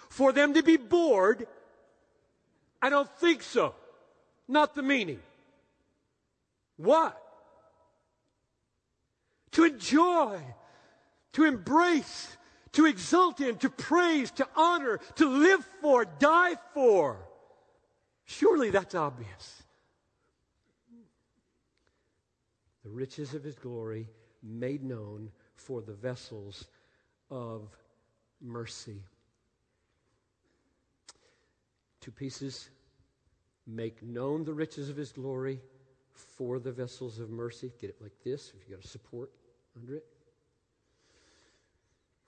For 0.09 0.31
them 0.31 0.53
to 0.55 0.63
be 0.63 0.77
bored? 0.77 1.47
I 2.81 2.89
don't 2.89 3.09
think 3.17 3.43
so. 3.43 3.75
Not 4.47 4.75
the 4.75 4.83
meaning. 4.83 5.19
What? 6.77 7.21
To 9.51 9.65
enjoy, 9.65 10.41
to 11.33 11.43
embrace, 11.43 12.37
to 12.73 12.85
exult 12.85 13.41
in, 13.41 13.57
to 13.57 13.69
praise, 13.69 14.31
to 14.31 14.47
honor, 14.55 14.99
to 15.15 15.27
live 15.27 15.63
for, 15.81 16.05
die 16.05 16.55
for. 16.73 17.17
Surely 18.25 18.69
that's 18.69 18.95
obvious. 18.95 19.63
The 22.83 22.89
riches 22.89 23.33
of 23.33 23.43
his 23.43 23.55
glory 23.55 24.07
made 24.41 24.83
known 24.83 25.31
for 25.65 25.81
the 25.81 25.93
vessels 25.93 26.67
of 27.29 27.69
mercy. 28.41 29.03
Two 31.99 32.11
pieces 32.11 32.69
make 33.67 34.01
known 34.01 34.43
the 34.43 34.53
riches 34.53 34.89
of 34.89 34.97
his 34.97 35.11
glory 35.11 35.59
for 36.11 36.59
the 36.59 36.71
vessels 36.71 37.19
of 37.19 37.29
mercy. 37.29 37.71
Get 37.79 37.91
it 37.91 38.01
like 38.01 38.23
this 38.23 38.51
if 38.55 38.67
you 38.67 38.75
got 38.75 38.83
a 38.83 38.87
support 38.87 39.31
under 39.77 39.95
it 39.95 40.05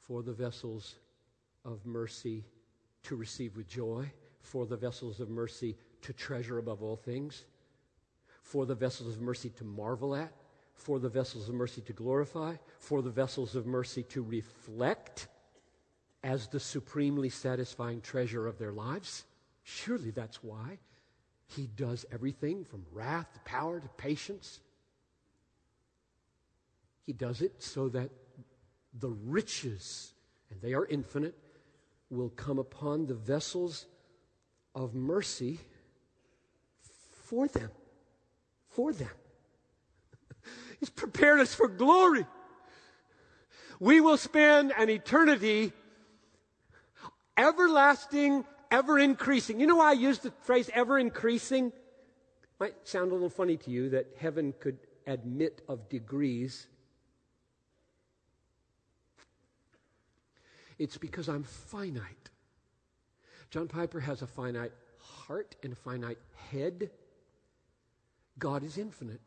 for 0.07 0.21
the 0.21 0.33
vessels 0.33 0.95
of 1.65 1.85
mercy 1.85 2.43
to 3.03 3.15
receive 3.15 3.55
with 3.55 3.67
joy, 3.67 4.11
for 4.41 4.65
the 4.65 4.75
vessels 4.75 5.19
of 5.19 5.29
mercy 5.29 5.75
to 6.01 6.13
treasure 6.13 6.57
above 6.57 6.83
all 6.83 6.97
things, 6.97 7.45
for 8.41 8.65
the 8.65 8.75
vessels 8.75 9.15
of 9.15 9.21
mercy 9.21 9.49
to 9.49 9.63
marvel 9.63 10.13
at, 10.15 10.33
for 10.73 10.99
the 10.99 11.09
vessels 11.09 11.49
of 11.49 11.55
mercy 11.55 11.81
to 11.81 11.93
glorify, 11.93 12.55
for 12.79 13.01
the 13.01 13.09
vessels 13.09 13.55
of 13.55 13.65
mercy 13.65 14.03
to 14.03 14.21
reflect 14.23 15.27
as 16.23 16.47
the 16.47 16.59
supremely 16.59 17.29
satisfying 17.29 18.01
treasure 18.01 18.47
of 18.47 18.57
their 18.57 18.71
lives. 18.71 19.25
Surely 19.63 20.11
that's 20.11 20.43
why 20.43 20.79
he 21.47 21.67
does 21.67 22.05
everything 22.11 22.63
from 22.63 22.85
wrath 22.91 23.31
to 23.33 23.39
power 23.41 23.79
to 23.79 23.87
patience. 23.89 24.59
He 27.05 27.13
does 27.13 27.41
it 27.41 27.61
so 27.61 27.89
that 27.89 28.09
the 28.99 29.09
riches, 29.09 30.13
and 30.49 30.61
they 30.61 30.73
are 30.73 30.85
infinite, 30.85 31.35
will 32.09 32.29
come 32.29 32.59
upon 32.59 33.05
the 33.05 33.13
vessels 33.13 33.85
of 34.75 34.93
mercy 34.93 35.59
for 37.11 37.47
them. 37.47 37.71
For 38.69 38.93
them. 38.93 39.09
He's 40.79 40.89
prepared 40.89 41.39
us 41.39 41.53
for 41.53 41.67
glory. 41.67 42.25
We 43.79 44.01
will 44.01 44.17
spend 44.17 44.73
an 44.77 44.89
eternity 44.89 45.73
everlasting, 47.37 48.45
ever 48.71 48.99
increasing. 48.99 49.59
You 49.59 49.67
know 49.67 49.77
why 49.77 49.89
I 49.89 49.93
use 49.93 50.19
the 50.19 50.31
phrase 50.41 50.69
ever 50.73 50.99
increasing? 50.99 51.71
Might 52.59 52.87
sound 52.87 53.11
a 53.11 53.13
little 53.13 53.29
funny 53.29 53.57
to 53.57 53.71
you 53.71 53.89
that 53.89 54.07
heaven 54.17 54.53
could 54.59 54.77
admit 55.05 55.61
of 55.67 55.89
degrees. 55.89 56.67
It's 60.79 60.97
because 60.97 61.29
I'm 61.29 61.43
finite. 61.43 62.29
John 63.49 63.67
Piper 63.67 63.99
has 63.99 64.21
a 64.21 64.27
finite 64.27 64.71
heart 64.97 65.55
and 65.63 65.73
a 65.73 65.75
finite 65.75 66.17
head. 66.51 66.89
God 68.39 68.63
is 68.63 68.77
infinite. 68.77 69.21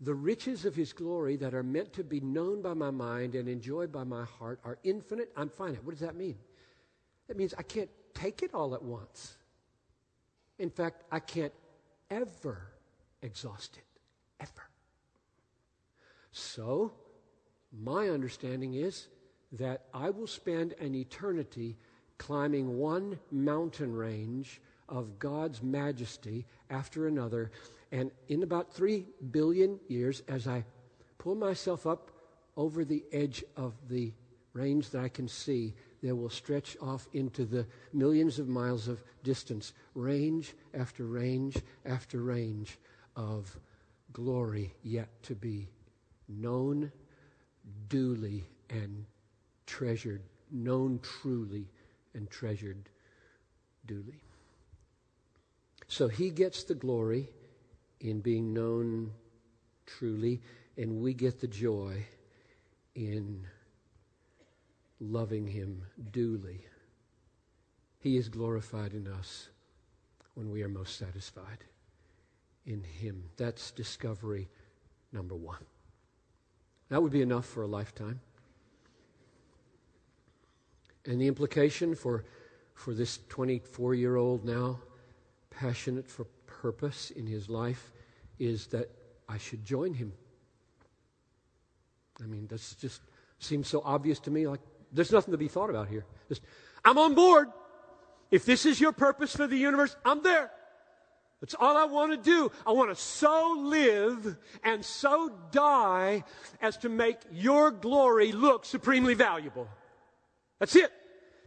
The 0.00 0.14
riches 0.14 0.64
of 0.64 0.74
his 0.74 0.92
glory 0.92 1.36
that 1.36 1.54
are 1.54 1.62
meant 1.62 1.92
to 1.94 2.04
be 2.04 2.20
known 2.20 2.60
by 2.60 2.74
my 2.74 2.90
mind 2.90 3.34
and 3.34 3.48
enjoyed 3.48 3.90
by 3.90 4.04
my 4.04 4.24
heart 4.24 4.60
are 4.64 4.78
infinite. 4.84 5.32
I'm 5.36 5.48
finite. 5.48 5.82
What 5.84 5.92
does 5.92 6.00
that 6.00 6.16
mean? 6.16 6.36
That 7.28 7.36
means 7.36 7.54
I 7.56 7.62
can't 7.62 7.90
take 8.14 8.42
it 8.42 8.52
all 8.52 8.74
at 8.74 8.82
once. 8.82 9.36
In 10.58 10.70
fact, 10.70 11.02
I 11.10 11.20
can't 11.20 11.52
ever 12.10 12.68
exhaust 13.22 13.76
it. 13.76 13.84
Ever. 14.38 14.68
So, 16.30 16.92
my 17.72 18.10
understanding 18.10 18.74
is 18.74 19.08
that 19.52 19.86
I 19.94 20.10
will 20.10 20.26
spend 20.26 20.74
an 20.74 20.94
eternity 20.94 21.78
climbing 22.18 22.78
one 22.78 23.18
mountain 23.30 23.94
range 23.94 24.60
of 24.88 25.18
God's 25.18 25.62
majesty 25.62 26.46
after 26.70 27.06
another. 27.06 27.50
And 27.92 28.10
in 28.28 28.42
about 28.42 28.72
three 28.72 29.06
billion 29.30 29.78
years, 29.88 30.22
as 30.28 30.46
I 30.46 30.64
pull 31.18 31.34
myself 31.34 31.86
up 31.86 32.10
over 32.56 32.84
the 32.84 33.04
edge 33.12 33.44
of 33.56 33.74
the 33.88 34.12
range 34.52 34.90
that 34.90 35.02
I 35.02 35.08
can 35.08 35.28
see, 35.28 35.74
there 36.02 36.14
will 36.14 36.30
stretch 36.30 36.76
off 36.80 37.08
into 37.12 37.44
the 37.44 37.66
millions 37.92 38.38
of 38.38 38.48
miles 38.48 38.88
of 38.88 39.02
distance, 39.22 39.72
range 39.94 40.54
after 40.74 41.04
range 41.04 41.58
after 41.84 42.22
range 42.22 42.78
of 43.16 43.58
glory 44.12 44.74
yet 44.82 45.08
to 45.24 45.34
be 45.34 45.68
known 46.28 46.90
duly 47.88 48.44
and 48.70 49.04
treasured, 49.66 50.22
known 50.50 51.00
truly, 51.02 51.68
and 52.14 52.30
treasured 52.30 52.88
duly. 53.86 54.22
So 55.88 56.08
he 56.08 56.30
gets 56.30 56.64
the 56.64 56.74
glory 56.74 57.28
in 58.00 58.20
being 58.20 58.52
known 58.52 59.12
truly, 59.86 60.40
and 60.76 61.00
we 61.00 61.14
get 61.14 61.40
the 61.40 61.46
joy 61.46 62.04
in 62.94 63.46
loving 65.00 65.46
him 65.46 65.82
duly. 66.12 66.66
He 67.98 68.16
is 68.16 68.28
glorified 68.28 68.92
in 68.92 69.06
us 69.08 69.48
when 70.34 70.50
we 70.50 70.62
are 70.62 70.68
most 70.68 70.98
satisfied 70.98 71.64
in 72.66 72.82
him. 72.82 73.24
That's 73.36 73.70
discovery 73.70 74.48
number 75.12 75.34
one. 75.34 75.64
That 76.88 77.02
would 77.02 77.12
be 77.12 77.22
enough 77.22 77.46
for 77.46 77.62
a 77.62 77.66
lifetime. 77.66 78.20
And 81.04 81.20
the 81.20 81.26
implication 81.26 81.94
for, 81.94 82.24
for 82.74 82.92
this 82.92 83.20
24 83.28 83.94
year 83.94 84.16
old 84.16 84.44
now, 84.44 84.80
passionate 85.50 86.08
for 86.08 86.26
purpose 86.62 87.10
in 87.10 87.26
his 87.26 87.48
life, 87.48 87.92
is 88.38 88.66
that 88.68 88.90
I 89.28 89.38
should 89.38 89.64
join 89.64 89.94
him. 89.94 90.12
I 92.22 92.26
mean, 92.26 92.46
this 92.46 92.74
just 92.74 93.00
seems 93.38 93.68
so 93.68 93.82
obvious 93.84 94.20
to 94.20 94.30
me. 94.30 94.46
Like, 94.46 94.60
there's 94.92 95.12
nothing 95.12 95.32
to 95.32 95.38
be 95.38 95.48
thought 95.48 95.70
about 95.70 95.88
here. 95.88 96.04
Just, 96.28 96.42
I'm 96.84 96.98
on 96.98 97.14
board. 97.14 97.48
If 98.30 98.44
this 98.44 98.66
is 98.66 98.80
your 98.80 98.92
purpose 98.92 99.34
for 99.34 99.46
the 99.46 99.56
universe, 99.56 99.94
I'm 100.04 100.22
there. 100.22 100.50
That's 101.40 101.54
all 101.54 101.76
I 101.76 101.84
want 101.84 102.12
to 102.12 102.16
do. 102.16 102.50
I 102.66 102.72
want 102.72 102.90
to 102.90 102.96
so 102.96 103.56
live 103.58 104.36
and 104.64 104.84
so 104.84 105.30
die 105.50 106.24
as 106.62 106.78
to 106.78 106.88
make 106.88 107.18
your 107.30 107.70
glory 107.70 108.32
look 108.32 108.64
supremely 108.64 109.14
valuable. 109.14 109.68
That's 110.58 110.74
it. 110.74 110.90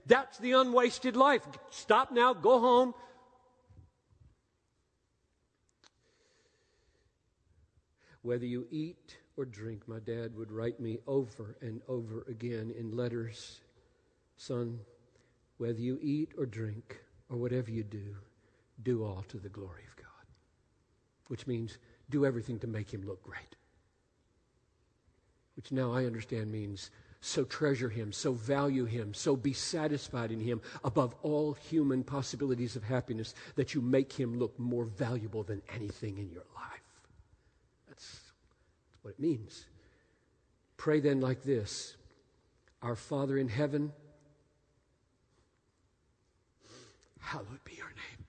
That's 0.06 0.38
the 0.38 0.54
unwasted 0.54 1.16
life. 1.16 1.42
Stop 1.72 2.12
now, 2.12 2.34
go 2.34 2.60
home. 2.60 2.94
Whether 8.22 8.46
you 8.46 8.68
eat 8.70 9.18
or 9.38 9.46
drink, 9.46 9.88
my 9.88 10.00
dad 10.00 10.36
would 10.36 10.52
write 10.52 10.80
me 10.80 11.00
over 11.08 11.56
and 11.62 11.82
over 11.88 12.26
again 12.28 12.74
in 12.78 12.96
letters 12.96 13.62
Son, 14.40 14.80
whether 15.58 15.80
you 15.82 16.00
eat 16.02 16.32
or 16.38 16.46
drink 16.46 16.98
or 17.30 17.36
whatever 17.36 17.70
you 17.70 17.84
do, 17.84 18.16
do 18.82 19.04
all 19.04 19.26
to 19.28 19.38
the 19.38 19.50
glory 19.50 19.84
of 19.90 19.98
God. 19.98 20.06
Which 21.28 21.46
means 21.46 21.78
do 22.10 22.26
everything 22.26 22.58
to 22.60 22.68
make 22.68 22.90
him 22.90 23.06
look 23.06 23.22
great. 23.22 23.58
Which 25.58 25.74
now 25.74 25.92
I 25.92 26.06
understand 26.06 26.50
means 26.50 26.90
so 27.20 27.44
treasure 27.44 27.90
him, 27.90 28.14
so 28.14 28.32
value 28.32 28.86
him, 28.86 29.14
so 29.14 29.36
be 29.36 29.52
satisfied 29.52 30.32
in 30.32 30.40
him 30.40 30.62
above 30.86 31.14
all 31.22 31.52
human 31.52 32.02
possibilities 32.02 32.78
of 32.78 32.84
happiness 32.86 33.36
that 33.56 33.74
you 33.74 33.82
make 33.82 34.14
him 34.14 34.40
look 34.40 34.58
more 34.58 34.86
valuable 34.86 35.44
than 35.44 35.62
anything 35.76 36.18
in 36.18 36.32
your 36.32 36.46
life. 36.56 36.79
That's, 38.00 38.20
what 39.02 39.12
it 39.12 39.20
means. 39.20 39.66
Pray 40.78 41.00
then 41.00 41.22
like 41.22 41.44
this 41.44 41.96
Our 42.82 42.96
Father 42.96 43.38
in 43.38 43.48
heaven, 43.48 43.92
hallowed 47.20 47.64
be 47.66 47.74
your 47.76 47.88
name. 47.88 48.26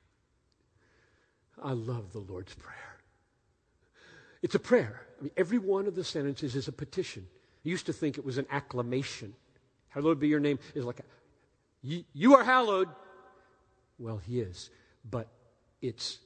I 1.62 1.72
love 1.72 2.12
the 2.12 2.20
Lord's 2.20 2.54
Prayer. 2.54 2.76
It's 4.42 4.54
a 4.54 4.58
prayer. 4.58 5.02
I 5.18 5.24
mean, 5.24 5.32
every 5.36 5.58
one 5.58 5.86
of 5.86 5.94
the 5.94 6.04
sentences 6.04 6.56
is 6.56 6.66
a 6.66 6.72
petition. 6.72 7.26
I 7.64 7.68
used 7.68 7.86
to 7.86 7.92
think 7.92 8.16
it 8.16 8.24
was 8.24 8.38
an 8.38 8.46
acclamation. 8.50 9.34
Hallowed 9.90 10.18
be 10.18 10.28
your 10.28 10.40
name 10.40 10.58
is 10.74 10.84
like, 10.84 11.00
a, 11.00 11.02
you, 11.82 12.04
you 12.14 12.34
are 12.36 12.44
hallowed. 12.44 12.88
Well, 13.98 14.16
he 14.16 14.40
is. 14.40 14.70
But 15.08 15.28
it's 15.82 16.18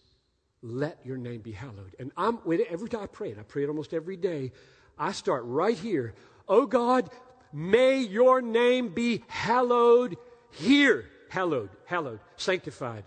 let 0.64 0.98
your 1.04 1.18
name 1.18 1.42
be 1.42 1.52
hallowed. 1.52 1.94
And 1.98 2.10
I'm, 2.16 2.38
with 2.44 2.60
it. 2.60 2.68
every 2.70 2.88
time 2.88 3.02
I 3.02 3.06
pray, 3.06 3.30
and 3.30 3.38
I 3.38 3.42
pray 3.42 3.62
it 3.64 3.68
almost 3.68 3.92
every 3.92 4.16
day, 4.16 4.50
I 4.98 5.12
start 5.12 5.44
right 5.44 5.76
here. 5.76 6.14
Oh 6.48 6.66
God, 6.66 7.10
may 7.52 7.98
your 7.98 8.40
name 8.40 8.88
be 8.88 9.22
hallowed 9.28 10.16
here. 10.50 11.10
Hallowed, 11.28 11.68
hallowed, 11.84 12.20
sanctified, 12.36 13.04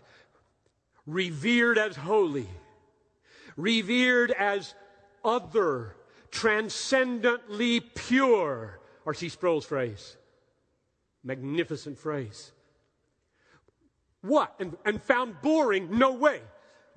revered 1.08 1.78
as 1.78 1.96
holy, 1.96 2.48
revered 3.56 4.32
as 4.32 4.76
other, 5.26 5.96
transcendently 6.30 7.80
pure. 7.80 8.80
R.C. 9.06 9.30
Sproul's 9.30 9.66
phrase. 9.66 10.18
Magnificent 11.24 11.98
phrase. 11.98 12.52
What? 14.22 14.54
And, 14.60 14.76
and 14.86 15.02
found 15.02 15.42
boring? 15.42 15.98
No 15.98 16.12
way 16.12 16.42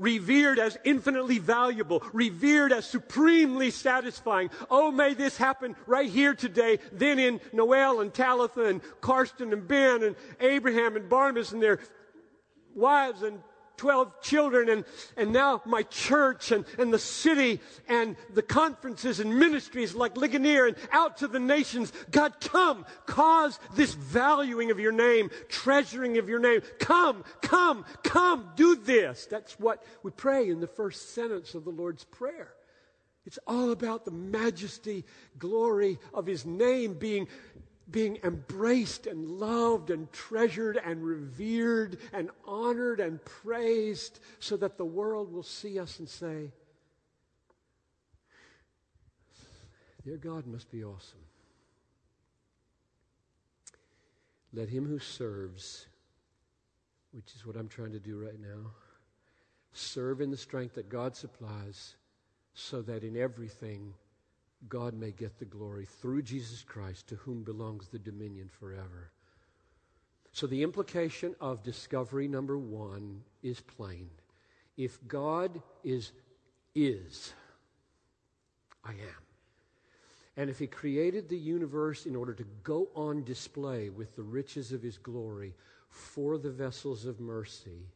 revered 0.01 0.59
as 0.59 0.77
infinitely 0.83 1.39
valuable, 1.39 2.03
revered 2.13 2.73
as 2.73 2.87
supremely 2.87 3.71
satisfying. 3.71 4.51
Oh, 4.69 4.91
may 4.91 5.15
this 5.15 5.37
happen 5.37 5.77
right 5.87 6.11
here 6.11 6.35
today, 6.35 6.81
then 6.91 7.21
in 7.21 7.41
Noel 7.53 8.01
and 8.01 8.13
Talitha 8.13 8.65
and 8.65 8.81
Karsten 9.01 9.53
and 9.53 9.69
Ben 9.69 10.03
and 10.03 10.17
Abraham 10.41 10.97
and 10.97 11.09
Barnabas 11.09 11.53
and 11.53 11.63
their 11.63 11.79
wives 12.75 13.23
and 13.23 13.41
12 13.81 14.21
children 14.21 14.69
and, 14.69 14.85
and 15.17 15.33
now 15.33 15.63
my 15.65 15.83
church 15.85 16.53
and, 16.53 16.67
and 16.79 16.93
the 16.93 16.99
city 16.99 17.59
and 17.89 18.15
the 18.35 18.43
conferences 18.43 19.21
and 19.21 19.39
ministries 19.39 19.95
like 19.95 20.19
Ligonier 20.19 20.67
and 20.67 20.77
out 20.93 21.17
to 21.17 21.27
the 21.27 21.41
nations. 21.41 21.91
God, 22.11 22.35
come, 22.43 22.85
cause 23.07 23.59
this 23.75 23.95
valuing 23.95 24.71
of 24.71 24.79
your 24.79 24.93
name, 24.93 25.31
treasuring 25.49 26.19
of 26.19 26.29
your 26.29 26.41
name. 26.41 26.61
Come, 26.79 27.25
come, 27.41 27.87
come, 28.03 28.51
do 28.55 28.77
this. 28.77 29.25
That's 29.25 29.59
what 29.59 29.83
we 30.03 30.11
pray 30.11 30.51
in 30.51 30.61
the 30.61 30.67
first 30.67 31.15
sentence 31.15 31.55
of 31.55 31.65
the 31.65 31.71
Lord's 31.71 32.05
Prayer. 32.05 32.53
It's 33.25 33.39
all 33.47 33.73
about 33.73 34.05
the 34.05 34.11
majesty, 34.11 35.07
glory 35.39 35.99
of 36.13 36.27
His 36.27 36.45
name 36.45 36.99
being 36.99 37.29
being 37.91 38.19
embraced 38.23 39.07
and 39.07 39.27
loved 39.27 39.91
and 39.91 40.11
treasured 40.13 40.79
and 40.85 41.05
revered 41.05 41.99
and 42.13 42.31
honored 42.45 43.01
and 43.01 43.25
praised 43.25 44.21
so 44.39 44.57
that 44.57 44.77
the 44.77 44.85
world 44.85 45.33
will 45.33 45.43
see 45.43 45.79
us 45.79 45.99
and 45.99 46.09
say, 46.09 46.53
Their 50.05 50.17
God 50.17 50.47
must 50.47 50.71
be 50.71 50.83
awesome. 50.83 51.21
Let 54.53 54.69
him 54.69 54.87
who 54.87 54.99
serves, 54.99 55.87
which 57.13 57.35
is 57.37 57.47
what 57.47 57.57
I'm 57.57 57.69
trying 57.69 57.93
to 57.93 58.01
do 58.01 58.19
right 58.19 58.41
now, 58.41 58.73
serve 59.73 60.21
in 60.21 60.31
the 60.31 60.37
strength 60.37 60.75
that 60.75 60.89
God 60.89 61.15
supplies 61.15 61.95
so 62.55 62.83
that 62.83 63.05
in 63.05 63.17
everything 63.17 63.95
God 64.69 64.95
may 64.95 65.11
get 65.11 65.39
the 65.39 65.45
glory 65.45 65.87
through 65.87 66.23
Jesus 66.23 66.63
Christ, 66.63 67.09
to 67.09 67.17
whom 67.17 67.43
belongs 67.43 67.89
the 67.89 67.99
dominion 67.99 68.49
forever. 68.49 69.11
So 70.33 70.47
the 70.47 70.63
implication 70.63 71.35
of 71.41 71.63
discovery 71.63 72.29
number 72.29 72.59
one 72.59 73.23
is 73.43 73.61
plain. 73.61 74.11
If 74.77 74.99
God 75.09 75.61
is, 75.83 76.13
is, 76.75 77.33
I 78.85 78.93
am. 78.93 79.23
And 80.37 80.49
if 80.49 80.59
He 80.59 80.67
created 80.67 81.29
the 81.29 81.37
universe 81.37 82.07
in 82.07 82.15
order 82.15 82.33
to 82.35 82.45
go 82.63 82.89
on 82.95 83.25
display 83.25 83.91
with 83.91 84.15
the 84.15 84.23
riches 84.23 84.73
of 84.73 84.83
His 84.83 84.99
glory 84.99 85.55
for 85.89 86.39
the 86.39 86.51
vessels 86.51 87.05
of 87.05 87.19
mercy, 87.19 87.89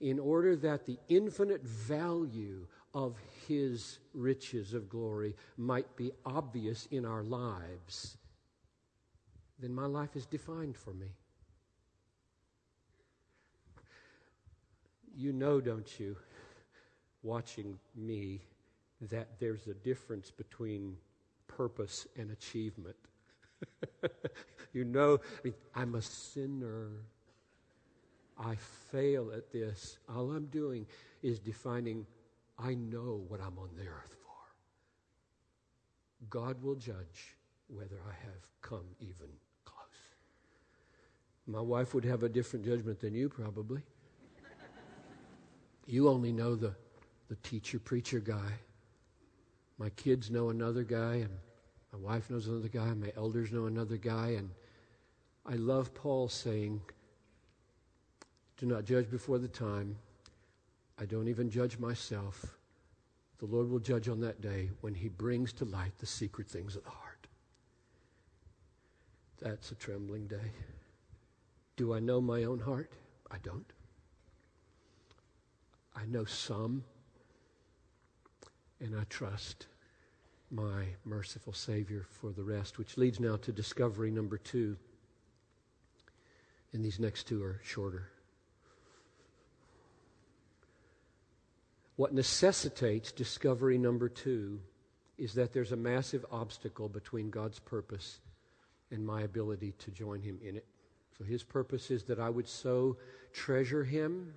in 0.00 0.18
order 0.18 0.54
that 0.56 0.84
the 0.84 0.98
infinite 1.08 1.62
value 1.62 2.66
of 2.96 3.14
his 3.46 3.98
riches 4.14 4.72
of 4.72 4.88
glory 4.88 5.36
might 5.58 5.96
be 5.96 6.10
obvious 6.24 6.88
in 6.90 7.04
our 7.04 7.22
lives, 7.22 8.16
then 9.58 9.74
my 9.74 9.84
life 9.84 10.16
is 10.16 10.24
defined 10.24 10.74
for 10.74 10.94
me. 10.94 11.08
You 15.14 15.34
know, 15.34 15.60
don't 15.60 16.00
you, 16.00 16.16
watching 17.22 17.78
me, 17.94 18.40
that 19.10 19.28
there's 19.40 19.66
a 19.66 19.74
difference 19.74 20.30
between 20.30 20.96
purpose 21.48 22.06
and 22.16 22.30
achievement. 22.30 22.96
you 24.72 24.84
know, 24.84 25.20
I 25.20 25.40
mean, 25.44 25.54
I'm 25.74 25.96
a 25.96 26.02
sinner. 26.02 26.92
I 28.38 28.54
fail 28.90 29.32
at 29.36 29.52
this. 29.52 29.98
All 30.08 30.30
I'm 30.30 30.46
doing 30.46 30.86
is 31.22 31.38
defining 31.38 32.06
I 32.58 32.74
know 32.74 33.24
what 33.28 33.40
I'm 33.40 33.58
on 33.58 33.70
the 33.76 33.82
earth 33.82 34.14
for. 34.22 34.32
God 36.30 36.62
will 36.62 36.74
judge 36.74 37.36
whether 37.68 38.00
I 38.06 38.12
have 38.24 38.46
come 38.62 38.86
even 38.98 39.28
close. 39.64 39.76
My 41.46 41.60
wife 41.60 41.94
would 41.94 42.04
have 42.04 42.22
a 42.22 42.28
different 42.28 42.64
judgment 42.64 43.00
than 43.00 43.14
you, 43.14 43.28
probably. 43.28 43.82
you 45.86 46.08
only 46.08 46.32
know 46.32 46.54
the, 46.54 46.74
the 47.28 47.36
teacher 47.36 47.78
preacher 47.78 48.20
guy. 48.20 48.52
My 49.78 49.90
kids 49.90 50.30
know 50.30 50.48
another 50.48 50.82
guy, 50.82 51.16
and 51.16 51.30
my 51.92 51.98
wife 51.98 52.30
knows 52.30 52.46
another 52.46 52.68
guy, 52.68 52.94
my 52.94 53.12
elders 53.16 53.52
know 53.52 53.66
another 53.66 53.98
guy, 53.98 54.28
and 54.28 54.50
I 55.44 55.56
love 55.56 55.92
Paul 55.92 56.28
saying, 56.28 56.80
Do 58.56 58.64
not 58.64 58.84
judge 58.84 59.10
before 59.10 59.38
the 59.38 59.48
time 59.48 59.96
I 60.98 61.04
don't 61.04 61.28
even 61.28 61.50
judge 61.50 61.78
myself. 61.78 62.56
The 63.38 63.46
Lord 63.46 63.68
will 63.68 63.78
judge 63.78 64.08
on 64.08 64.20
that 64.20 64.40
day 64.40 64.70
when 64.80 64.94
He 64.94 65.08
brings 65.08 65.52
to 65.54 65.64
light 65.64 65.98
the 65.98 66.06
secret 66.06 66.48
things 66.48 66.74
of 66.74 66.84
the 66.84 66.90
heart. 66.90 67.26
That's 69.40 69.70
a 69.70 69.74
trembling 69.74 70.26
day. 70.26 70.52
Do 71.76 71.92
I 71.92 72.00
know 72.00 72.20
my 72.20 72.44
own 72.44 72.58
heart? 72.58 72.90
I 73.30 73.36
don't. 73.42 73.70
I 75.94 76.06
know 76.06 76.24
some, 76.24 76.84
and 78.80 78.96
I 78.96 79.04
trust 79.10 79.66
my 80.50 80.86
merciful 81.04 81.52
Savior 81.52 82.06
for 82.08 82.32
the 82.32 82.42
rest, 82.42 82.78
which 82.78 82.96
leads 82.96 83.20
now 83.20 83.36
to 83.36 83.52
discovery 83.52 84.10
number 84.10 84.38
two. 84.38 84.76
And 86.72 86.84
these 86.84 87.00
next 87.00 87.24
two 87.24 87.42
are 87.42 87.60
shorter. 87.62 88.08
What 91.96 92.12
necessitates 92.12 93.10
discovery 93.10 93.78
number 93.78 94.08
two 94.08 94.60
is 95.16 95.34
that 95.34 95.52
there's 95.52 95.72
a 95.72 95.76
massive 95.76 96.26
obstacle 96.30 96.88
between 96.88 97.30
God's 97.30 97.58
purpose 97.58 98.20
and 98.90 99.04
my 99.04 99.22
ability 99.22 99.72
to 99.78 99.90
join 99.90 100.20
Him 100.20 100.38
in 100.42 100.56
it. 100.56 100.66
So 101.16 101.24
His 101.24 101.42
purpose 101.42 101.90
is 101.90 102.04
that 102.04 102.20
I 102.20 102.28
would 102.28 102.48
so 102.48 102.98
treasure 103.32 103.82
Him 103.82 104.34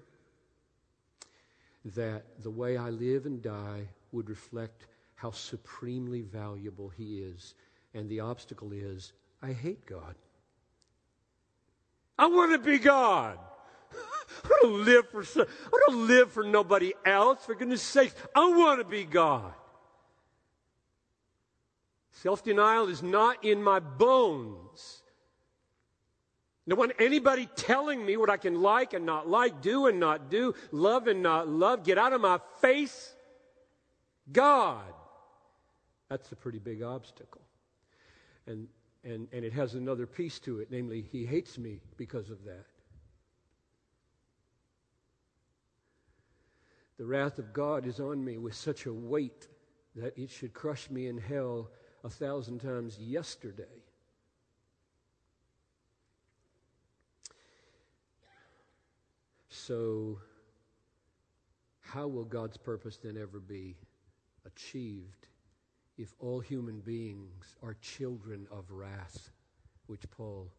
that 1.83 2.41
the 2.41 2.49
way 2.49 2.77
I 2.77 2.89
live 2.89 3.25
and 3.25 3.41
die 3.41 3.87
would 4.13 4.29
reflect 4.29 4.87
how 5.15 5.31
supremely 5.31 6.21
valuable 6.21 6.89
He 6.89 7.19
is. 7.19 7.55
And 7.93 8.09
the 8.09 8.21
obstacle 8.21 8.71
is 8.71 9.11
I 9.41 9.51
hate 9.51 9.85
God. 9.85 10.15
I 12.17 12.27
want 12.27 12.53
to 12.53 12.57
be 12.57 12.79
God. 12.79 13.37
I 14.43 14.59
don't 14.61 14.85
live 14.85 15.09
for 15.09 15.23
I 15.41 15.79
don't 15.87 16.07
live 16.07 16.31
for 16.31 16.43
nobody 16.43 16.93
else. 17.05 17.45
For 17.45 17.55
goodness 17.55 17.81
sakes, 17.81 18.15
I 18.35 18.49
want 18.49 18.79
to 18.79 18.85
be 18.85 19.05
God. 19.05 19.53
Self 22.11 22.43
denial 22.43 22.89
is 22.89 23.01
not 23.01 23.45
in 23.45 23.63
my 23.63 23.79
bones. 23.79 25.01
I 26.67 26.69
don't 26.69 26.79
want 26.79 26.91
anybody 26.99 27.49
telling 27.55 28.05
me 28.05 28.15
what 28.15 28.29
I 28.29 28.37
can 28.37 28.61
like 28.61 28.93
and 28.93 29.05
not 29.05 29.27
like, 29.27 29.61
do 29.61 29.87
and 29.87 29.99
not 29.99 30.29
do, 30.29 30.53
love 30.71 31.07
and 31.07 31.23
not 31.23 31.47
love. 31.47 31.83
Get 31.83 31.97
out 31.97 32.13
of 32.13 32.21
my 32.21 32.39
face. 32.61 33.15
God. 34.31 34.93
That's 36.09 36.31
a 36.31 36.35
pretty 36.35 36.59
big 36.59 36.83
obstacle. 36.83 37.41
And, 38.45 38.67
and, 39.03 39.27
and 39.31 39.43
it 39.45 39.53
has 39.53 39.73
another 39.73 40.05
piece 40.05 40.39
to 40.39 40.59
it, 40.59 40.67
namely, 40.69 41.05
He 41.11 41.25
hates 41.25 41.57
me 41.57 41.79
because 41.97 42.29
of 42.29 42.43
that. 42.45 42.65
The 46.99 47.05
wrath 47.05 47.39
of 47.39 47.53
God 47.53 47.87
is 47.87 48.01
on 48.01 48.23
me 48.25 48.37
with 48.37 48.53
such 48.53 48.85
a 48.85 48.93
weight 48.93 49.47
that 49.95 50.17
it 50.17 50.29
should 50.29 50.53
crush 50.53 50.89
me 50.89 51.07
in 51.07 51.17
hell 51.17 51.71
a 52.03 52.09
thousand 52.09 52.59
times 52.59 52.99
yesterday. 52.99 53.63
So, 59.47 60.19
how 61.79 62.07
will 62.07 62.25
God's 62.25 62.57
purpose 62.57 62.97
then 62.97 63.17
ever 63.17 63.39
be 63.39 63.77
achieved 64.45 65.27
if 65.97 66.13
all 66.19 66.41
human 66.41 66.81
beings 66.81 67.55
are 67.63 67.75
children 67.75 68.45
of 68.51 68.69
wrath, 68.71 69.29
which 69.87 70.03
Paul 70.11 70.51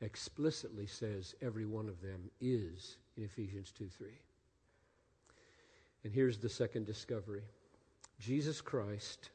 explicitly 0.00 0.88
says 0.88 1.36
every 1.40 1.66
one 1.66 1.88
of 1.88 2.00
them 2.02 2.30
is 2.40 2.96
in 3.16 3.22
Ephesians 3.22 3.70
2 3.70 3.88
3. 3.88 4.08
And 6.04 6.12
here's 6.12 6.38
the 6.38 6.48
second 6.48 6.86
discovery. 6.86 7.42
Jesus 8.20 8.60
Christ, 8.60 9.30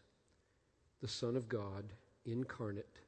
the 1.01 1.07
Son 1.07 1.35
of 1.35 1.49
God, 1.49 1.85
incarnate, 2.25 2.99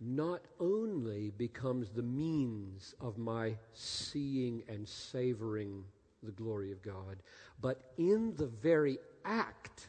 not 0.00 0.42
only 0.58 1.30
becomes 1.30 1.90
the 1.90 2.02
means 2.02 2.94
of 3.00 3.18
my 3.18 3.54
seeing 3.72 4.64
and 4.68 4.86
savoring 4.86 5.84
the 6.24 6.32
glory 6.32 6.72
of 6.72 6.82
God, 6.82 7.22
but 7.60 7.92
in 7.96 8.34
the 8.36 8.46
very 8.46 8.98
act 9.24 9.88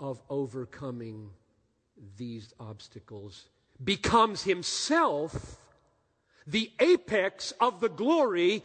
of 0.00 0.20
overcoming 0.28 1.30
these 2.16 2.52
obstacles 2.58 3.48
becomes 3.84 4.42
himself 4.42 5.60
the 6.46 6.72
apex 6.80 7.52
of 7.60 7.80
the 7.80 7.88
glory 7.88 8.64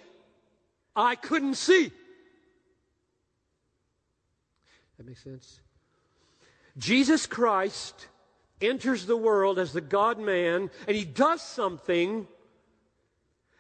I 0.95 1.15
couldn't 1.15 1.55
see. 1.55 1.91
That 4.97 5.05
makes 5.05 5.23
sense? 5.23 5.59
Jesus 6.77 7.25
Christ 7.27 8.07
enters 8.61 9.05
the 9.05 9.17
world 9.17 9.59
as 9.59 9.73
the 9.73 9.81
God 9.81 10.19
man, 10.19 10.69
and 10.87 10.95
he 10.95 11.05
does 11.05 11.41
something 11.41 12.27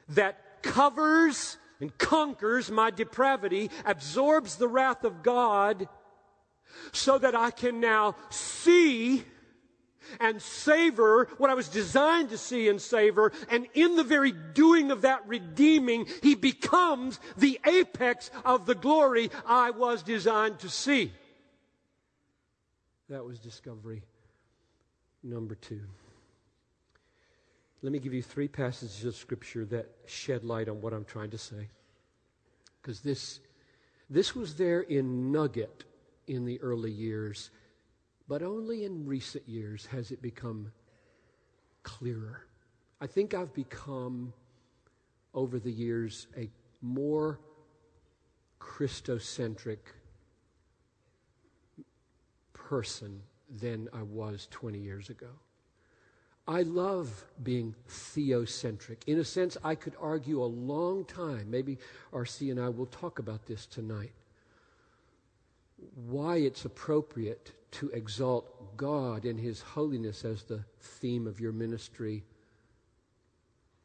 that 0.09 0.61
covers 0.61 1.57
and 1.81 1.97
conquers 1.97 2.71
my 2.71 2.89
depravity, 2.89 3.69
absorbs 3.85 4.55
the 4.55 4.67
wrath 4.67 5.03
of 5.03 5.23
God, 5.23 5.87
so 6.91 7.17
that 7.17 7.35
I 7.35 7.51
can 7.51 7.79
now 7.79 8.15
see 8.29 9.23
and 10.19 10.41
savor 10.41 11.27
what 11.37 11.49
I 11.49 11.53
was 11.53 11.67
designed 11.67 12.29
to 12.29 12.37
see 12.37 12.69
and 12.69 12.81
savor. 12.81 13.31
And 13.49 13.67
in 13.73 13.95
the 13.95 14.03
very 14.03 14.31
doing 14.31 14.91
of 14.91 15.01
that 15.01 15.27
redeeming, 15.27 16.07
he 16.21 16.35
becomes 16.35 17.19
the 17.37 17.59
apex 17.65 18.31
of 18.43 18.65
the 18.65 18.75
glory 18.75 19.29
I 19.45 19.71
was 19.71 20.03
designed 20.03 20.59
to 20.59 20.69
see. 20.69 21.11
That 23.09 23.23
was 23.23 23.39
discovery 23.39 24.03
number 25.23 25.55
two. 25.55 25.81
Let 27.81 27.91
me 27.91 27.99
give 27.99 28.13
you 28.13 28.23
three 28.23 28.47
passages 28.47 29.05
of 29.05 29.15
Scripture 29.15 29.65
that 29.65 29.87
shed 30.07 30.43
light 30.43 30.69
on 30.69 30.81
what 30.81 30.91
I'm 30.91 31.05
trying 31.05 31.29
to 31.31 31.37
say. 31.37 31.69
Because 32.81 33.01
this, 33.01 33.39
this 34.09 34.35
was 34.35 34.55
there 34.55 34.81
in 34.81 35.31
nugget 35.31 35.83
in 36.27 36.45
the 36.45 36.59
early 36.61 36.91
years, 36.91 37.51
but 38.27 38.41
only 38.41 38.85
in 38.85 39.05
recent 39.05 39.47
years 39.47 39.85
has 39.87 40.11
it 40.11 40.21
become 40.21 40.71
clearer. 41.83 42.45
I 42.99 43.07
think 43.07 43.33
I've 43.33 43.53
become, 43.53 44.33
over 45.33 45.59
the 45.59 45.71
years, 45.71 46.27
a 46.37 46.49
more 46.81 47.39
Christocentric 48.59 49.79
person 52.53 53.21
than 53.49 53.87
I 53.93 54.01
was 54.01 54.47
20 54.49 54.79
years 54.79 55.09
ago. 55.09 55.29
I 56.47 56.61
love 56.61 57.25
being 57.43 57.73
theocentric. 57.89 58.97
In 59.07 59.19
a 59.19 59.23
sense, 59.23 59.57
I 59.63 59.75
could 59.75 59.95
argue 59.99 60.43
a 60.43 60.45
long 60.45 61.05
time. 61.05 61.49
Maybe 61.49 61.79
RC 62.13 62.51
and 62.51 62.59
I 62.59 62.69
will 62.69 62.85
talk 62.87 63.19
about 63.19 63.45
this 63.47 63.65
tonight. 63.65 64.13
Why 65.95 66.37
it's 66.37 66.65
appropriate 66.65 67.51
to 67.75 67.89
exalt 67.89 68.77
God 68.77 69.25
and 69.25 69.39
His 69.39 69.61
holiness 69.61 70.23
as 70.23 70.43
the 70.43 70.63
theme 70.79 71.27
of 71.27 71.39
your 71.39 71.51
ministry 71.51 72.23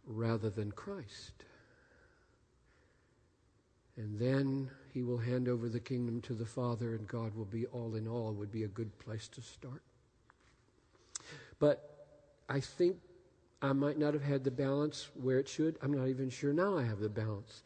rather 0.07 0.51
than 0.51 0.71
Christ. 0.73 1.45
And 3.97 4.19
then 4.19 4.71
He 4.95 5.03
will 5.03 5.19
hand 5.19 5.49
over 5.49 5.69
the 5.69 5.81
kingdom 5.81 6.21
to 6.23 6.35
the 6.35 6.47
Father, 6.47 6.95
and 6.95 7.07
God 7.09 7.35
will 7.35 7.45
be 7.45 7.67
all 7.67 7.97
in 7.97 8.07
all, 8.07 8.33
would 8.33 8.53
be 8.53 8.65
a 8.65 8.69
good 8.69 8.97
place 8.99 9.29
to 9.29 9.43
start. 9.43 9.83
But 11.59 12.07
I 12.49 12.61
think 12.61 12.97
I 13.61 13.73
might 13.73 13.99
not 13.99 14.15
have 14.15 14.23
had 14.23 14.45
the 14.45 14.51
balance 14.51 15.09
where 15.15 15.39
it 15.39 15.49
should. 15.49 15.79
I'm 15.83 15.93
not 15.93 16.09
even 16.09 16.31
sure 16.31 16.53
now 16.53 16.79
I 16.79 16.85
have 16.85 17.01
the 17.01 17.09
balance 17.09 17.63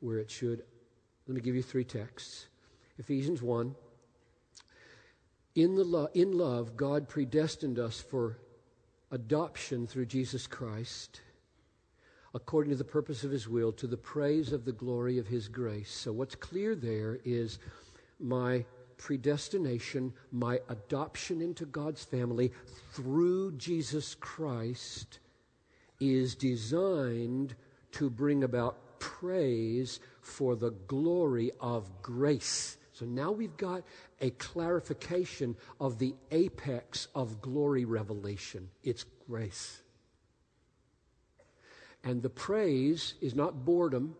where 0.00 0.18
it 0.18 0.30
should. 0.30 0.62
Let 1.26 1.34
me 1.34 1.40
give 1.40 1.54
you 1.54 1.62
three 1.62 1.84
texts 1.84 2.46
Ephesians 2.98 3.42
1. 3.42 3.74
In, 5.54 5.76
the 5.76 5.84
lo- 5.84 6.08
in 6.14 6.32
love, 6.32 6.76
God 6.76 7.08
predestined 7.08 7.78
us 7.78 8.00
for 8.00 8.38
adoption 9.10 9.86
through 9.86 10.06
Jesus 10.06 10.46
Christ, 10.46 11.20
according 12.34 12.72
to 12.72 12.76
the 12.76 12.84
purpose 12.84 13.22
of 13.22 13.30
his 13.30 13.48
will, 13.48 13.72
to 13.72 13.86
the 13.86 13.96
praise 13.96 14.52
of 14.52 14.64
the 14.64 14.72
glory 14.72 15.18
of 15.18 15.28
his 15.28 15.46
grace. 15.46 15.92
So, 15.92 16.12
what's 16.12 16.34
clear 16.34 16.74
there 16.74 17.20
is 17.24 17.60
my 18.18 18.64
predestination, 18.96 20.12
my 20.32 20.60
adoption 20.68 21.40
into 21.40 21.66
God's 21.66 22.02
family 22.02 22.52
through 22.92 23.52
Jesus 23.52 24.14
Christ 24.16 25.18
is 26.00 26.34
designed 26.34 27.54
to 27.92 28.10
bring 28.10 28.42
about 28.42 28.98
praise 28.98 30.00
for 30.20 30.56
the 30.56 30.70
glory 30.70 31.52
of 31.60 32.02
grace. 32.02 32.76
So 32.94 33.04
now 33.04 33.32
we've 33.32 33.56
got 33.56 33.82
a 34.20 34.30
clarification 34.30 35.56
of 35.80 35.98
the 35.98 36.14
apex 36.30 37.08
of 37.14 37.40
glory 37.42 37.84
revelation. 37.84 38.70
It's 38.82 39.04
grace. 39.28 39.80
And 42.04 42.22
the 42.22 42.30
praise 42.30 43.14
is 43.20 43.34
not 43.34 43.64
boredom. 43.64 44.14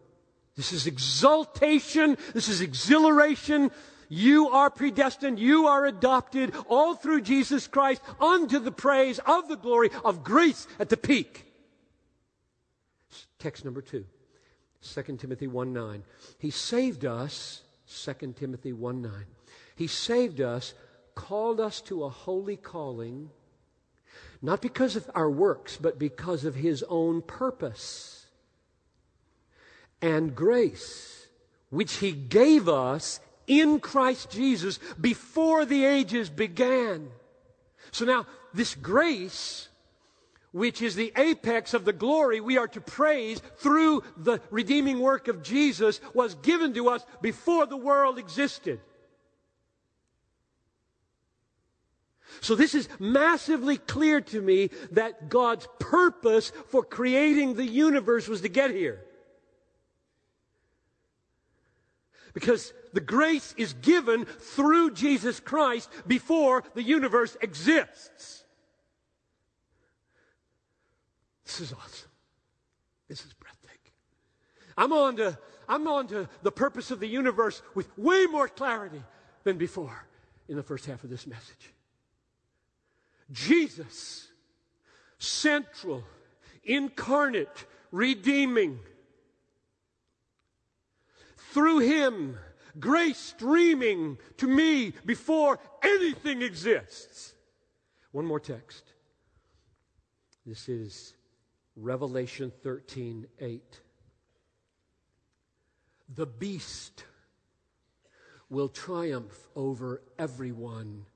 This 0.57 0.73
is 0.73 0.87
exaltation. 0.87 2.17
This 2.33 2.49
is 2.49 2.61
exhilaration. 2.61 3.71
You 4.09 4.49
are 4.51 4.71
predestined. 4.71 5.39
You 5.39 5.67
are 5.67 5.87
adopted 5.87 6.55
all 6.69 6.95
through 6.95 7.23
Jesus 7.23 7.67
Christ 7.67 8.03
unto 8.21 8.59
the 8.59 8.73
praise 8.73 9.21
of 9.21 9.49
the 9.49 9.57
glory 9.57 9.91
of 10.05 10.25
grace 10.25 10.67
at 10.79 10.89
the 10.89 10.97
peak. 10.97 11.53
Text 13.39 13.65
number 13.65 13.83
two, 13.83 14.05
2 14.83 15.17
Timothy 15.17 15.47
1 15.47 15.73
9. 15.73 16.03
He 16.39 16.51
saved 16.51 17.05
us, 17.05 17.64
2 17.95 18.35
Timothy 18.37 18.73
1 18.73 19.03
9. 19.03 19.13
He 19.77 19.87
saved 19.87 20.41
us, 20.41 20.75
called 21.15 21.61
us 21.61 21.81
to 21.83 22.05
a 22.05 22.09
holy 22.09 22.57
calling, 22.57 23.31
not 24.43 24.61
because 24.61 24.97
of 24.97 25.11
our 25.15 25.31
works, 25.31 25.77
but 25.77 25.99
because 25.99 26.45
of 26.45 26.55
his 26.55 26.85
own 26.89 27.23
purpose 27.23 28.27
and 30.03 30.35
grace, 30.35 31.29
which 31.71 31.95
he 31.97 32.13
gave 32.13 32.69
us 32.69 33.21
in 33.47 33.81
Christ 33.81 34.31
Jesus 34.31 34.79
before 35.01 35.65
the 35.65 35.85
ages 35.85 36.29
began. 36.29 37.09
So 37.91 38.05
now, 38.05 38.27
this 38.53 38.75
grace, 38.75 39.69
which 40.55 40.81
is 40.81 40.95
the 40.95 41.13
apex 41.17 41.75
of 41.75 41.85
the 41.85 41.93
glory 41.93 42.41
we 42.41 42.57
are 42.59 42.69
to 42.69 42.81
praise 42.81 43.43
through 43.57 44.05
the 44.17 44.41
redeeming 44.53 45.01
work 45.01 45.27
of 45.27 45.43
Jesus, 45.43 46.01
was 46.15 46.37
given 46.37 46.73
to 46.75 46.89
us 46.89 47.05
before 47.21 47.67
the 47.67 47.77
world 47.77 48.21
existed. 48.21 48.79
So 52.41 52.55
this 52.55 52.73
is 52.73 52.89
massively 53.01 53.79
clear 53.79 54.21
to 54.21 54.41
me 54.41 54.71
that 54.93 55.29
God's 55.29 55.67
purpose 55.81 56.53
for 56.69 56.85
creating 56.85 57.55
the 57.55 57.67
universe 57.67 58.29
was 58.29 58.43
to 58.43 58.49
get 58.49 58.71
here. 58.71 59.01
Because 62.33 62.73
the 62.93 63.01
grace 63.01 63.57
is 63.57 63.73
given 63.73 64.25
through 64.25 64.93
Jesus 64.93 65.41
Christ 65.41 65.91
before 66.07 66.63
the 66.75 66.83
universe 66.85 67.37
exists. 67.41 68.44
This 71.45 71.61
is 71.61 71.73
awesome. 71.73 72.11
This 73.09 73.25
is 73.25 73.33
breathtaking. 73.35 73.93
I'm 74.77 74.93
on 74.93 75.17
to, 75.17 75.39
I'm 75.69 75.87
on 75.87 76.07
to 76.09 76.29
the 76.43 76.53
purpose 76.53 76.91
of 76.91 77.01
the 77.01 77.07
universe 77.07 77.63
with 77.75 77.97
way 77.99 78.27
more 78.27 78.49
clarity 78.49 79.03
than 79.45 79.59
before 79.59 80.07
in 80.49 80.57
the 80.57 80.63
first 80.63 80.87
half 80.87 81.05
of 81.05 81.11
this 81.11 81.27
message. 81.27 81.71
Jesus, 83.31 84.29
central, 85.19 86.05
incarnate, 86.65 87.67
redeeming, 87.91 88.81
through 91.53 91.79
him, 91.79 92.37
grace 92.81 93.19
streaming 93.19 94.19
to 94.39 94.49
me 94.49 94.93
before 95.07 95.61
anything 95.83 96.43
exists. 96.43 97.33
One 98.11 98.27
more 98.27 98.41
text. 98.41 98.83
This 100.45 100.69
is 100.69 101.15
Revelation 101.77 102.53
13 102.63 103.27
8. 103.41 103.81
The 106.15 106.27
beast 106.27 107.05
will 108.49 108.69
triumph 108.69 109.49
over 109.57 110.03
everyone 110.19 111.07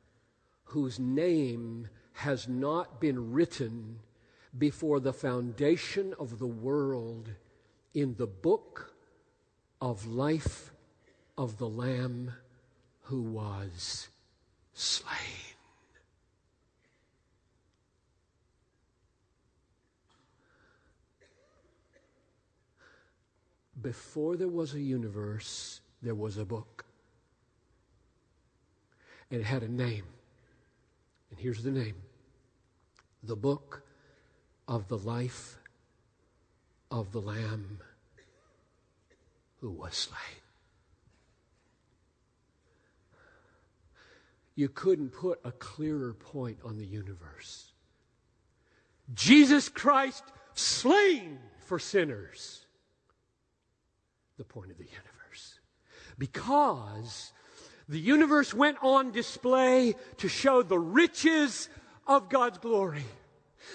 whose 0.64 0.98
name 0.98 1.88
has 2.12 2.48
not 2.48 3.00
been 3.00 3.32
written 3.32 4.00
before 4.56 4.98
the 4.98 5.12
foundation 5.12 6.14
of 6.18 6.38
the 6.38 6.46
world 6.46 7.30
in 7.94 8.16
the 8.16 8.26
book 8.26 8.94
of 9.80 10.06
life 10.06 10.72
of 11.36 11.59
the 11.59 11.68
Lamb 11.68 12.32
who 13.02 13.22
was 13.22 14.09
slain. 14.72 15.47
Before 23.81 24.37
there 24.37 24.49
was 24.49 24.74
a 24.74 24.81
universe, 24.81 25.81
there 26.03 26.14
was 26.14 26.37
a 26.37 26.45
book. 26.45 26.85
And 29.31 29.41
it 29.41 29.45
had 29.45 29.62
a 29.62 29.68
name. 29.68 30.05
And 31.31 31.39
here's 31.39 31.62
the 31.62 31.70
name 31.70 31.97
The 33.22 33.37
Book 33.37 33.83
of 34.66 34.89
the 34.89 34.99
Life 34.99 35.59
of 36.91 37.12
the 37.12 37.20
Lamb 37.20 37.81
who 39.61 39.70
was 39.70 39.95
slain. 39.95 40.43
You 44.55 44.68
couldn't 44.68 45.11
put 45.11 45.41
a 45.45 45.53
clearer 45.53 46.14
point 46.14 46.59
on 46.64 46.76
the 46.76 46.85
universe. 46.85 47.72
Jesus 49.14 49.68
Christ 49.68 50.24
slain 50.55 51.39
for 51.61 51.79
sinners. 51.79 52.66
The 54.39 54.45
point 54.45 54.70
of 54.70 54.78
the 54.78 54.84
universe. 54.84 55.59
Because 56.16 57.32
the 57.89 57.99
universe 57.99 58.55
went 58.55 58.78
on 58.82 59.11
display 59.11 59.95
to 60.18 60.28
show 60.28 60.62
the 60.62 60.78
riches 60.78 61.68
of 62.07 62.28
God's 62.28 62.59
glory. 62.59 63.05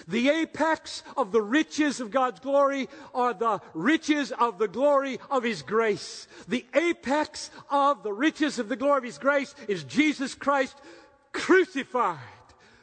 The 0.08 0.30
apex 0.30 1.04
of 1.16 1.32
the 1.32 1.42
riches 1.42 2.00
of 2.00 2.12
God's 2.12 2.40
glory 2.40 2.90
are 3.14 3.34
the 3.34 3.62
riches 3.74 4.32
of 4.32 4.58
the 4.58 4.68
glory 4.68 5.20
of 5.30 5.44
His 5.44 5.62
grace. 5.62 6.28
The 6.48 6.66
apex 6.74 7.52
of 7.70 8.02
the 8.04 8.14
riches 8.14 8.58
of 8.58 8.70
the 8.70 8.76
glory 8.76 9.00
of 9.00 9.04
His 9.04 9.18
grace 9.18 9.54
is 9.68 9.84
Jesus 9.84 10.34
Christ 10.34 10.78
crucified 11.32 12.18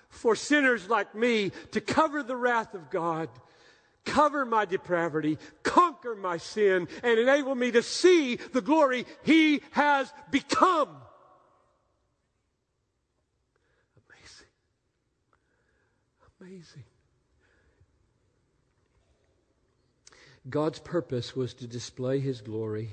for 0.09 0.37
sinners 0.37 0.89
like 0.89 1.15
me 1.15 1.53
to 1.73 1.81
cover 1.81 2.23
the 2.23 2.37
wrath 2.37 2.75
of 2.75 2.91
God, 2.91 3.29
cover 4.05 4.45
my 4.45 4.65
depravity, 4.65 5.39
conquer 5.63 6.15
my 6.15 6.37
sin, 6.37 6.89
and 7.03 7.19
enable 7.19 7.55
me 7.55 7.71
to 7.73 7.83
see 7.83 8.37
the 8.37 8.61
glory 8.61 9.07
He 9.23 9.63
has 9.73 10.13
become. 10.31 10.89
Amazing. 14.09 14.47
Amazing. 16.41 16.85
God's 20.49 20.79
purpose 20.79 21.37
was 21.37 21.53
to 21.55 21.67
display 21.67 22.19
his 22.19 22.41
glory. 22.41 22.91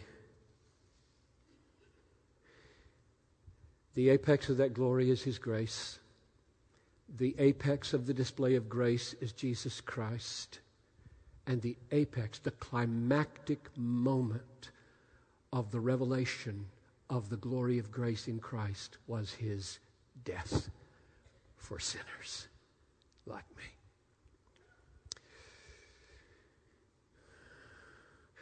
The 3.95 4.09
apex 4.09 4.49
of 4.49 4.57
that 4.57 4.73
glory 4.73 5.09
is 5.09 5.23
his 5.23 5.39
grace. 5.39 5.99
The 7.09 7.35
apex 7.39 7.93
of 7.93 8.05
the 8.05 8.13
display 8.13 8.55
of 8.55 8.67
grace 8.67 9.13
is 9.21 9.31
Jesus 9.31 9.79
Christ. 9.79 10.59
And 11.47 11.61
the 11.61 11.77
apex, 11.91 12.39
the 12.39 12.51
climactic 12.51 13.69
moment 13.77 14.71
of 15.53 15.71
the 15.71 15.79
revelation 15.79 16.65
of 17.09 17.29
the 17.29 17.37
glory 17.37 17.79
of 17.79 17.89
grace 17.89 18.27
in 18.27 18.39
Christ 18.39 18.97
was 19.07 19.33
his 19.33 19.79
death 20.25 20.69
for 21.55 21.79
sinners 21.79 22.49
like 23.25 23.45
me. 23.57 23.63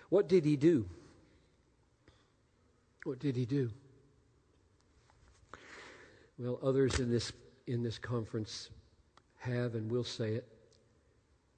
What 0.09 0.27
did 0.27 0.43
he 0.43 0.55
do? 0.55 0.89
What 3.03 3.19
did 3.19 3.35
he 3.35 3.45
do? 3.45 3.69
Well, 6.39 6.59
others 6.63 6.99
in 6.99 7.11
this, 7.11 7.31
in 7.67 7.83
this 7.83 7.99
conference 7.99 8.71
have 9.37 9.75
and 9.75 9.91
will 9.91 10.03
say 10.03 10.33
it, 10.33 10.47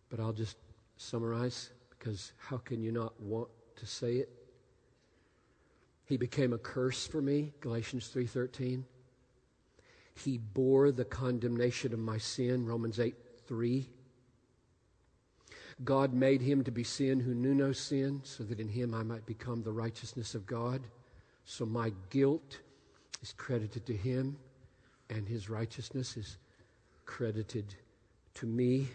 but 0.09 0.19
I'll 0.19 0.33
just 0.33 0.57
summarize 0.97 1.71
because 1.89 2.33
how 2.37 2.57
can 2.57 2.81
you 2.81 2.91
not 2.91 3.19
want 3.21 3.49
to 3.77 3.85
say 3.85 4.15
it? 4.15 4.29
He 6.05 6.17
became 6.17 6.53
a 6.53 6.57
curse 6.57 7.05
for 7.05 7.21
me, 7.21 7.53
Galatians 7.59 8.09
3:13. 8.13 8.85
He 10.15 10.37
bore 10.37 10.91
the 10.91 11.05
condemnation 11.05 11.93
of 11.93 11.99
my 11.99 12.17
sin, 12.17 12.65
Romans 12.65 12.99
8 12.99 13.15
3. 13.45 13.89
God 15.83 16.13
made 16.13 16.41
him 16.41 16.63
to 16.63 16.71
be 16.71 16.83
sin 16.83 17.19
who 17.19 17.35
knew 17.35 17.53
no 17.53 17.71
sin, 17.71 18.21
so 18.23 18.43
that 18.45 18.59
in 18.59 18.69
him 18.69 18.93
I 18.93 19.03
might 19.03 19.25
become 19.25 19.61
the 19.61 19.71
righteousness 19.71 20.33
of 20.33 20.47
God. 20.47 20.81
So 21.45 21.65
my 21.65 21.93
guilt 22.09 22.59
is 23.21 23.33
credited 23.33 23.85
to 23.85 23.95
him, 23.95 24.37
and 25.09 25.27
his 25.27 25.49
righteousness 25.49 26.17
is 26.17 26.37
credited 27.05 27.75
to 28.35 28.47
me. 28.47 28.89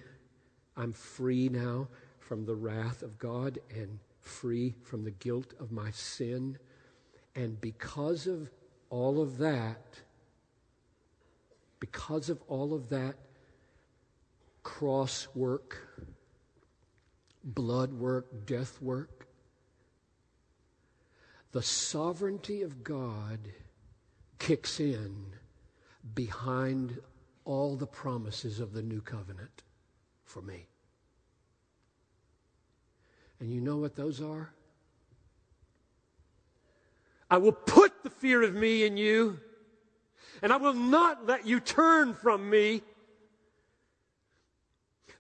I'm 0.77 0.93
free 0.93 1.49
now 1.49 1.89
from 2.21 2.47
the 2.47 2.55
wrath 2.55 3.03
of 3.03 3.19
God 3.19 3.59
and 3.75 3.99
free 4.21 4.75
from 4.83 5.05
the 5.05 5.11
guilt 5.11 5.53
of 5.61 5.73
my 5.73 5.91
sin. 5.91 6.59
And 7.35 7.61
because 7.61 8.27
of 8.27 8.51
all 8.91 9.21
of 9.21 9.39
that, 9.39 10.01
because 11.81 12.29
of 12.31 12.41
all 12.49 12.75
of 12.75 12.89
that 12.91 13.17
cross 14.63 15.27
work, 15.35 15.89
blood 17.45 17.93
work, 17.93 18.47
death 18.47 18.81
work. 18.81 19.27
The 21.53 21.63
sovereignty 21.63 22.63
of 22.63 22.83
God 22.83 23.41
kicks 24.39 24.81
in 24.81 25.27
behind 26.15 26.99
all 27.45 27.77
the 27.77 27.87
promises 27.87 28.61
of 28.61 28.73
the 28.73 28.83
new 28.83 29.01
covenant 29.01 29.63
for 30.33 30.41
me. 30.41 30.67
And 33.39 33.53
you 33.53 33.61
know 33.61 33.77
what 33.77 33.95
those 33.97 34.23
are? 34.23 34.51
I 37.31 37.37
will 37.37 37.53
put 37.53 38.03
the 38.03 38.09
fear 38.09 38.43
of 38.43 38.55
me 38.55 38.85
in 38.85 38.97
you, 38.97 39.39
and 40.41 40.51
I 40.51 40.57
will 40.57 40.73
not 40.73 41.27
let 41.27 41.47
you 41.47 41.61
turn 41.61 42.15
from 42.15 42.49
me. 42.49 42.81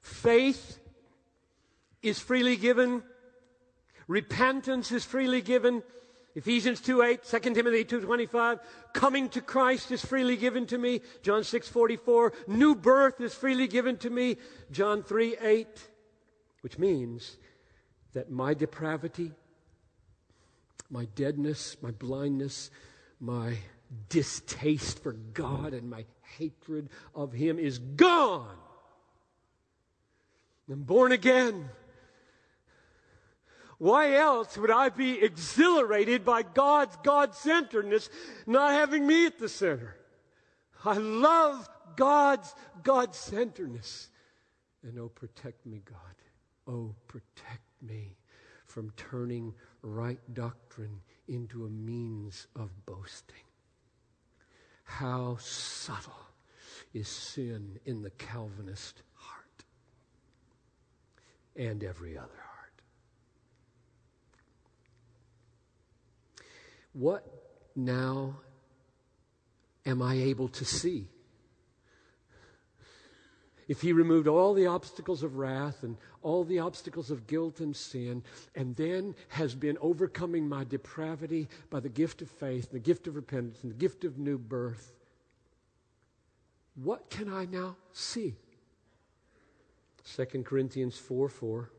Faith 0.01 0.79
is 2.03 2.19
freely 2.19 2.57
given. 2.57 3.03
Repentance 4.09 4.93
is 4.93 5.05
freely 5.05 5.43
given. 5.43 5.83
Ephesians 6.35 6.81
2 6.81 7.03
8, 7.03 7.25
2 7.25 7.39
Timothy 7.55 7.85
2 7.85 8.01
25. 8.01 8.59
Coming 8.95 9.29
to 9.31 9.41
Christ 9.41 9.91
is 9.91 10.05
freely 10.05 10.37
given 10.37 10.67
to 10.67 10.79
me. 10.79 11.01
John 11.23 11.45
6 11.45 11.69
44. 11.69 12.33
New 12.47 12.75
birth 12.75 13.21
is 13.21 13.35
freely 13.35 13.67
given 13.67 13.99
to 13.99 14.11
me. 14.11 14.37
John 14.71 15.03
3 15.03 15.37
8. 15.41 15.67
Which 16.63 16.79
means 16.79 17.37
that 18.15 18.31
my 18.31 18.55
depravity, 18.55 19.33
my 20.91 21.07
deadness, 21.15 21.77
my 21.83 21.91
blindness, 21.91 22.71
my 23.21 23.59
distaste 24.09 25.03
for 25.03 25.13
God, 25.13 25.75
and 25.75 25.91
my 25.91 26.07
hatred 26.39 26.89
of 27.15 27.33
Him 27.33 27.59
is 27.59 27.79
gone. 27.79 28.57
I'm 30.71 30.85
born 30.85 31.13
again. 31.13 31.69
Why 33.83 34.15
else 34.15 34.57
would 34.57 34.71
I 34.71 34.91
be 34.91 35.21
exhilarated 35.21 36.25
by 36.25 36.45
God's 36.45 36.97
God 37.03 37.35
centeredness, 37.35 38.11
not 38.47 38.71
having 38.75 39.05
me 39.05 39.27
at 39.27 39.41
the 39.41 39.49
center? 39.49 39.97
I 40.85 40.99
love 40.99 41.69
God's 41.97 42.55
God 42.85 43.13
centeredness. 43.13 44.09
And 44.85 45.01
oh, 45.01 45.09
protect 45.09 45.67
me, 45.67 45.83
God. 45.85 45.99
Oh, 46.73 46.95
protect 47.09 47.65
me 47.85 48.15
from 48.67 48.93
turning 48.97 49.53
right 49.83 50.21
doctrine 50.33 51.01
into 51.27 51.65
a 51.65 51.69
means 51.69 52.47
of 52.55 52.71
boasting. 52.87 53.35
How 54.85 55.39
subtle 55.41 56.29
is 56.95 57.09
sin 57.09 57.81
in 57.85 58.03
the 58.03 58.11
Calvinist 58.11 59.03
heart 59.15 59.65
and 61.57 61.83
every 61.83 62.17
other 62.17 62.29
heart. 62.29 62.53
What 66.93 67.27
now 67.75 68.37
am 69.87 70.03
I 70.03 70.15
able 70.15 70.49
to 70.49 70.65
see? 70.65 71.09
if 73.69 73.81
he 73.81 73.93
removed 73.93 74.29
all 74.29 74.55
the 74.55 74.67
obstacles 74.67 75.23
of 75.23 75.37
wrath 75.37 75.83
and 75.83 75.97
all 76.21 76.45
the 76.45 76.59
obstacles 76.59 77.11
of 77.11 77.27
guilt 77.27 77.61
and 77.61 77.75
sin, 77.75 78.23
and 78.55 78.77
then 78.77 79.15
has 79.29 79.55
been 79.55 79.79
overcoming 79.81 80.49
my 80.49 80.63
depravity 80.65 81.49
by 81.71 81.81
the 81.81 81.89
gift 81.89 82.21
of 82.21 82.31
faith, 82.31 82.71
the 82.71 82.79
gift 82.79 83.07
of 83.07 83.17
repentance, 83.17 83.63
and 83.63 83.73
the 83.73 83.77
gift 83.77 84.05
of 84.05 84.19
new 84.19 84.37
birth, 84.37 84.93
what 86.75 87.09
can 87.09 87.33
I 87.33 87.47
now 87.47 87.77
see? 87.93 88.35
2 90.17 90.43
Corinthians 90.43 90.99
4 90.99 91.29
4. 91.29 91.71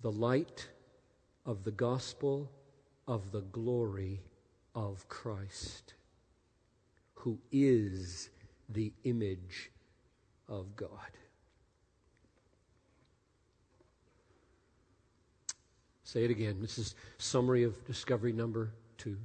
The 0.00 0.12
light 0.12 0.70
of 1.46 1.62
the 1.62 1.70
gospel 1.70 2.50
of 3.06 3.32
the 3.32 3.40
glory 3.40 4.20
of 4.74 5.08
Christ, 5.08 5.94
who 7.14 7.38
is 7.52 8.30
the 8.68 8.92
image 9.04 9.70
of 10.48 10.74
God. 10.76 10.90
Say 16.04 16.24
it 16.24 16.30
again. 16.30 16.58
This 16.60 16.78
is 16.78 16.94
summary 17.18 17.64
of 17.64 17.84
discovery 17.86 18.32
number 18.32 18.70
two. 18.98 19.18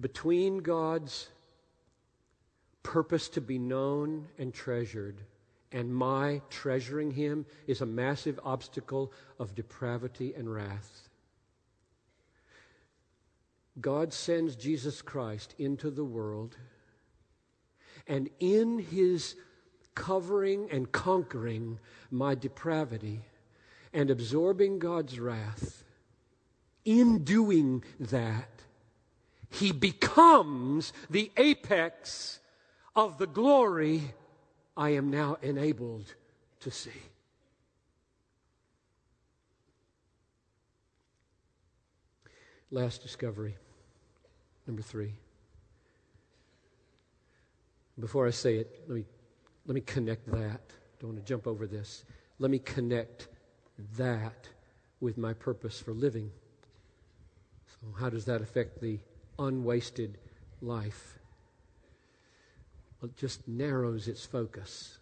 Between 0.00 0.58
God's 0.58 1.28
purpose 2.82 3.28
to 3.30 3.40
be 3.40 3.58
known 3.58 4.28
and 4.38 4.54
treasured 4.54 5.20
and 5.76 5.94
my 5.94 6.40
treasuring 6.48 7.10
him 7.10 7.44
is 7.66 7.82
a 7.82 7.86
massive 7.86 8.40
obstacle 8.42 9.12
of 9.38 9.54
depravity 9.54 10.32
and 10.34 10.50
wrath. 10.50 11.10
God 13.78 14.14
sends 14.14 14.56
Jesus 14.56 15.02
Christ 15.02 15.54
into 15.58 15.90
the 15.90 16.02
world 16.02 16.56
and 18.06 18.30
in 18.40 18.78
his 18.78 19.36
covering 19.94 20.70
and 20.70 20.90
conquering 20.92 21.78
my 22.10 22.34
depravity 22.34 23.20
and 23.92 24.10
absorbing 24.10 24.78
God's 24.78 25.20
wrath, 25.20 25.84
in 26.86 27.22
doing 27.22 27.84
that, 28.00 28.62
he 29.50 29.72
becomes 29.72 30.94
the 31.10 31.30
apex 31.36 32.40
of 32.94 33.18
the 33.18 33.26
glory 33.26 34.14
I 34.76 34.90
am 34.90 35.10
now 35.10 35.38
enabled 35.40 36.14
to 36.60 36.70
see. 36.70 36.90
Last 42.70 43.02
discovery, 43.02 43.56
number 44.66 44.82
three. 44.82 45.12
Before 47.98 48.26
I 48.26 48.30
say 48.30 48.56
it, 48.56 48.82
let 48.86 48.96
me, 48.96 49.04
let 49.66 49.74
me 49.74 49.80
connect 49.80 50.30
that. 50.32 50.60
Don't 51.00 51.14
want 51.14 51.24
to 51.24 51.24
jump 51.24 51.46
over 51.46 51.66
this. 51.66 52.04
Let 52.38 52.50
me 52.50 52.58
connect 52.58 53.28
that 53.96 54.48
with 55.00 55.16
my 55.16 55.32
purpose 55.32 55.80
for 55.80 55.92
living. 55.92 56.30
So, 57.68 57.94
how 57.98 58.10
does 58.10 58.24
that 58.26 58.42
affect 58.42 58.80
the 58.80 58.98
unwasted 59.38 60.18
life? 60.60 61.18
Just 63.16 63.46
narrows 63.46 64.08
its 64.08 64.24
focus. 64.24 64.98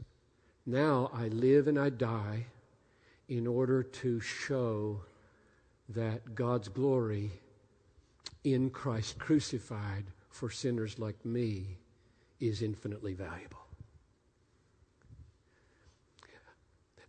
Now 0.66 1.10
I 1.12 1.28
live 1.28 1.68
and 1.68 1.78
I 1.78 1.90
die 1.90 2.46
in 3.28 3.46
order 3.46 3.82
to 3.82 4.20
show 4.20 5.00
that 5.88 6.34
God's 6.34 6.68
glory 6.68 7.30
in 8.42 8.70
Christ 8.70 9.18
crucified 9.18 10.04
for 10.28 10.50
sinners 10.50 10.98
like 10.98 11.24
me 11.24 11.78
is 12.40 12.62
infinitely 12.62 13.14
valuable. 13.14 13.58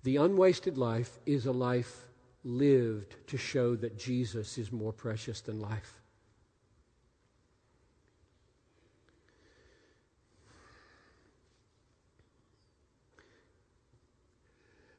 The 0.04 0.18
unwasted 0.18 0.78
life 0.78 1.18
is 1.26 1.48
a 1.48 1.52
life 1.52 2.08
lived 2.44 3.16
to 3.28 3.38
show 3.38 3.76
that 3.76 3.98
Jesus 3.98 4.58
is 4.58 4.72
more 4.72 4.94
precious 4.94 5.42
than 5.42 5.60
life. 5.60 5.96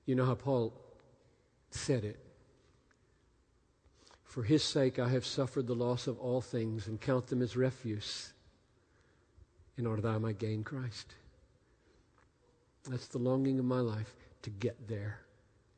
You 0.06 0.14
know 0.14 0.24
how 0.24 0.36
Paul 0.36 0.72
said 1.70 2.04
it. 2.04 2.18
For 4.24 4.42
his 4.42 4.62
sake 4.62 4.98
I 4.98 5.08
have 5.08 5.26
suffered 5.26 5.66
the 5.66 5.74
loss 5.74 6.06
of 6.06 6.18
all 6.18 6.40
things 6.40 6.86
and 6.86 7.00
count 7.00 7.26
them 7.26 7.42
as 7.42 7.56
refuse 7.56 8.32
in 9.76 9.86
order 9.86 10.02
that 10.02 10.14
I 10.14 10.18
might 10.18 10.38
gain 10.38 10.62
Christ. 10.62 11.14
That's 12.88 13.08
the 13.08 13.18
longing 13.18 13.58
of 13.58 13.64
my 13.64 13.80
life 13.80 14.14
to 14.42 14.50
get 14.50 14.88
there. 14.88 15.20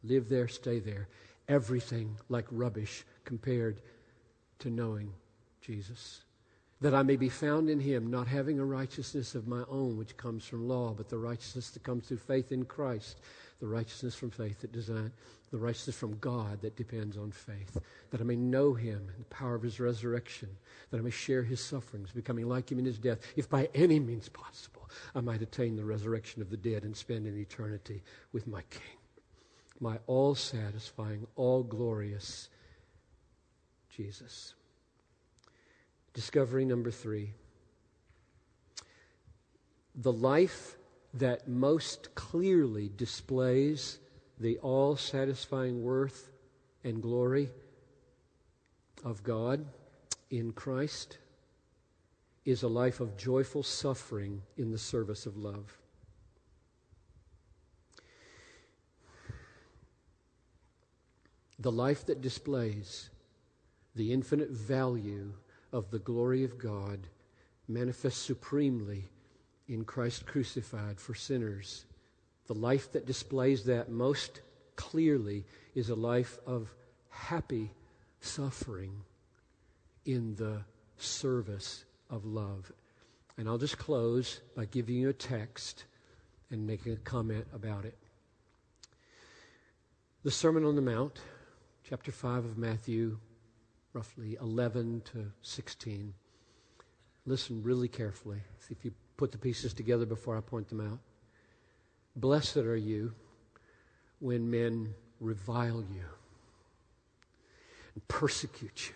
Live 0.05 0.29
there, 0.29 0.49
stay 0.49 0.79
there. 0.79 1.09
Everything 1.49 2.16
like 2.29 2.47
rubbish 2.51 3.05
compared 3.24 3.81
to 4.59 4.70
knowing 4.70 5.12
Jesus. 5.61 6.20
That 6.81 6.95
I 6.95 7.03
may 7.03 7.16
be 7.16 7.29
found 7.29 7.70
in 7.70 7.81
him, 7.81 8.11
not 8.11 8.29
having 8.29 8.61
a 8.61 8.64
righteousness 8.64 9.35
of 9.35 9.49
my 9.49 9.64
own 9.68 9.97
which 9.97 10.16
comes 10.16 10.45
from 10.45 10.68
law, 10.68 10.93
but 10.93 11.09
the 11.09 11.18
righteousness 11.18 11.70
that 11.70 11.83
comes 11.83 12.07
through 12.07 12.18
faith 12.18 12.53
in 12.53 12.64
Christ, 12.64 13.20
the 13.61 13.67
righteousness 13.67 14.15
from 14.15 14.31
faith 14.31 14.61
that 14.61 14.73
design, 14.73 15.13
the 15.51 15.59
righteousness 15.59 15.97
from 15.97 16.19
God 16.19 16.61
that 16.63 16.77
depends 16.77 17.17
on 17.17 17.33
faith, 17.33 17.77
that 18.11 18.21
I 18.21 18.25
may 18.25 18.37
know 18.37 18.75
him 18.75 19.09
and 19.09 19.21
the 19.21 19.35
power 19.35 19.55
of 19.55 19.63
his 19.63 19.81
resurrection, 19.81 20.49
that 20.91 20.99
I 20.99 21.01
may 21.01 21.11
share 21.11 21.43
his 21.43 21.61
sufferings, 21.61 22.13
becoming 22.13 22.49
like 22.49 22.71
him 22.71 22.79
in 22.79 22.85
his 22.85 22.99
death, 22.99 23.19
if 23.37 23.49
by 23.49 23.69
any 23.75 23.99
means 23.99 24.29
possible 24.29 24.89
I 25.15 25.21
might 25.21 25.43
attain 25.43 25.77
the 25.77 25.85
resurrection 25.85 26.41
of 26.41 26.51
the 26.51 26.57
dead 26.57 26.85
and 26.85 26.97
spend 26.97 27.27
an 27.27 27.39
eternity 27.39 28.03
with 28.33 28.47
my 28.47 28.63
King, 28.71 28.99
my 29.81 29.99
all 30.07 30.35
satisfying, 30.35 31.27
all 31.37 31.63
glorious 31.63 32.49
Jesus. 33.91 34.55
Discovery 36.15 36.65
number 36.65 36.91
three. 36.91 37.33
The 39.97 40.13
life 40.13 40.78
that 41.15 41.49
most 41.49 42.15
clearly 42.15 42.91
displays 42.97 43.99
the 44.39 44.59
all 44.59 44.97
satisfying 44.97 45.83
worth 45.83 46.31
and 46.85 47.03
glory 47.03 47.51
of 49.05 49.23
God 49.23 49.65
in 50.31 50.53
Christ 50.53 51.19
is 52.45 52.63
a 52.63 52.69
life 52.69 53.01
of 53.01 53.17
joyful 53.17 53.63
suffering 53.63 54.43
in 54.57 54.71
the 54.71 54.79
service 54.79 55.27
of 55.27 55.37
love. 55.37 55.79
The 61.59 61.73
life 61.73 62.07
that 62.07 62.21
displays 62.21 63.11
the 63.97 64.13
infinite 64.13 64.51
value 64.51 65.33
of 65.73 65.91
the 65.91 65.99
glory 65.99 66.45
of 66.45 66.59
God 66.59 67.09
manifests 67.67 68.21
supremely 68.23 69.09
in 69.69 69.85
Christ 69.85 70.27
crucified 70.27 70.99
for 70.99 71.14
sinners. 71.14 71.85
The 72.47 72.55
life 72.55 72.93
that 72.93 73.07
displays 73.07 73.64
that 73.64 73.91
most 73.91 74.41
clearly 74.77 75.45
is 75.75 75.91
a 75.91 75.95
life 75.95 76.39
of 76.47 76.75
happy 77.11 77.71
suffering 78.21 79.03
in 80.05 80.35
the 80.37 80.62
service 80.97 81.85
of 82.09 82.25
love. 82.25 82.73
And 83.37 83.49
I'll 83.49 83.59
just 83.59 83.79
close 83.79 84.41
by 84.57 84.64
giving 84.64 84.97
you 84.97 85.11
a 85.11 85.12
text 85.12 85.85
and 86.51 86.66
making 86.66 86.95
a 86.95 86.97
comment 86.97 87.47
about 87.53 87.85
it. 87.85 87.97
The 90.25 90.31
Sermon 90.31 90.64
on 90.64 90.75
the 90.75 90.83
Mount, 90.83 91.21
chapter 91.89 92.11
5 92.11 92.45
of 92.45 92.59
Matthew, 92.59 93.19
roughly 93.93 94.37
11 94.41 95.03
to 95.12 95.31
16. 95.43 96.14
Listen 97.27 97.62
really 97.62 97.89
carefully. 97.89 98.39
See 98.59 98.75
if 98.77 98.85
you 98.85 98.93
put 99.19 99.33
the 99.33 99.39
pieces 99.39 99.75
together 99.75 100.07
before 100.07 100.39
I 100.39 100.41
point 100.41 100.69
them 100.69 100.81
out. 100.81 101.01
Blessed 102.16 102.59
are 102.59 102.77
you 102.77 103.12
when 104.21 104.51
men 104.51 104.95
revile 105.21 105.85
you 105.93 106.05
and 107.95 108.09
persecute 108.09 108.89
you 108.89 108.95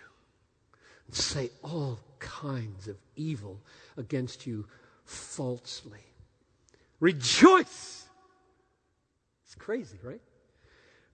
and 1.06 1.14
say 1.14 1.50
all 1.62 1.98
kinds 2.20 2.86
of 2.86 2.96
evil 3.16 3.60
against 3.96 4.46
you 4.46 4.66
falsely. 5.04 5.98
Rejoice! 7.00 8.04
It's 9.44 9.56
crazy, 9.56 9.98
right? 10.04 10.20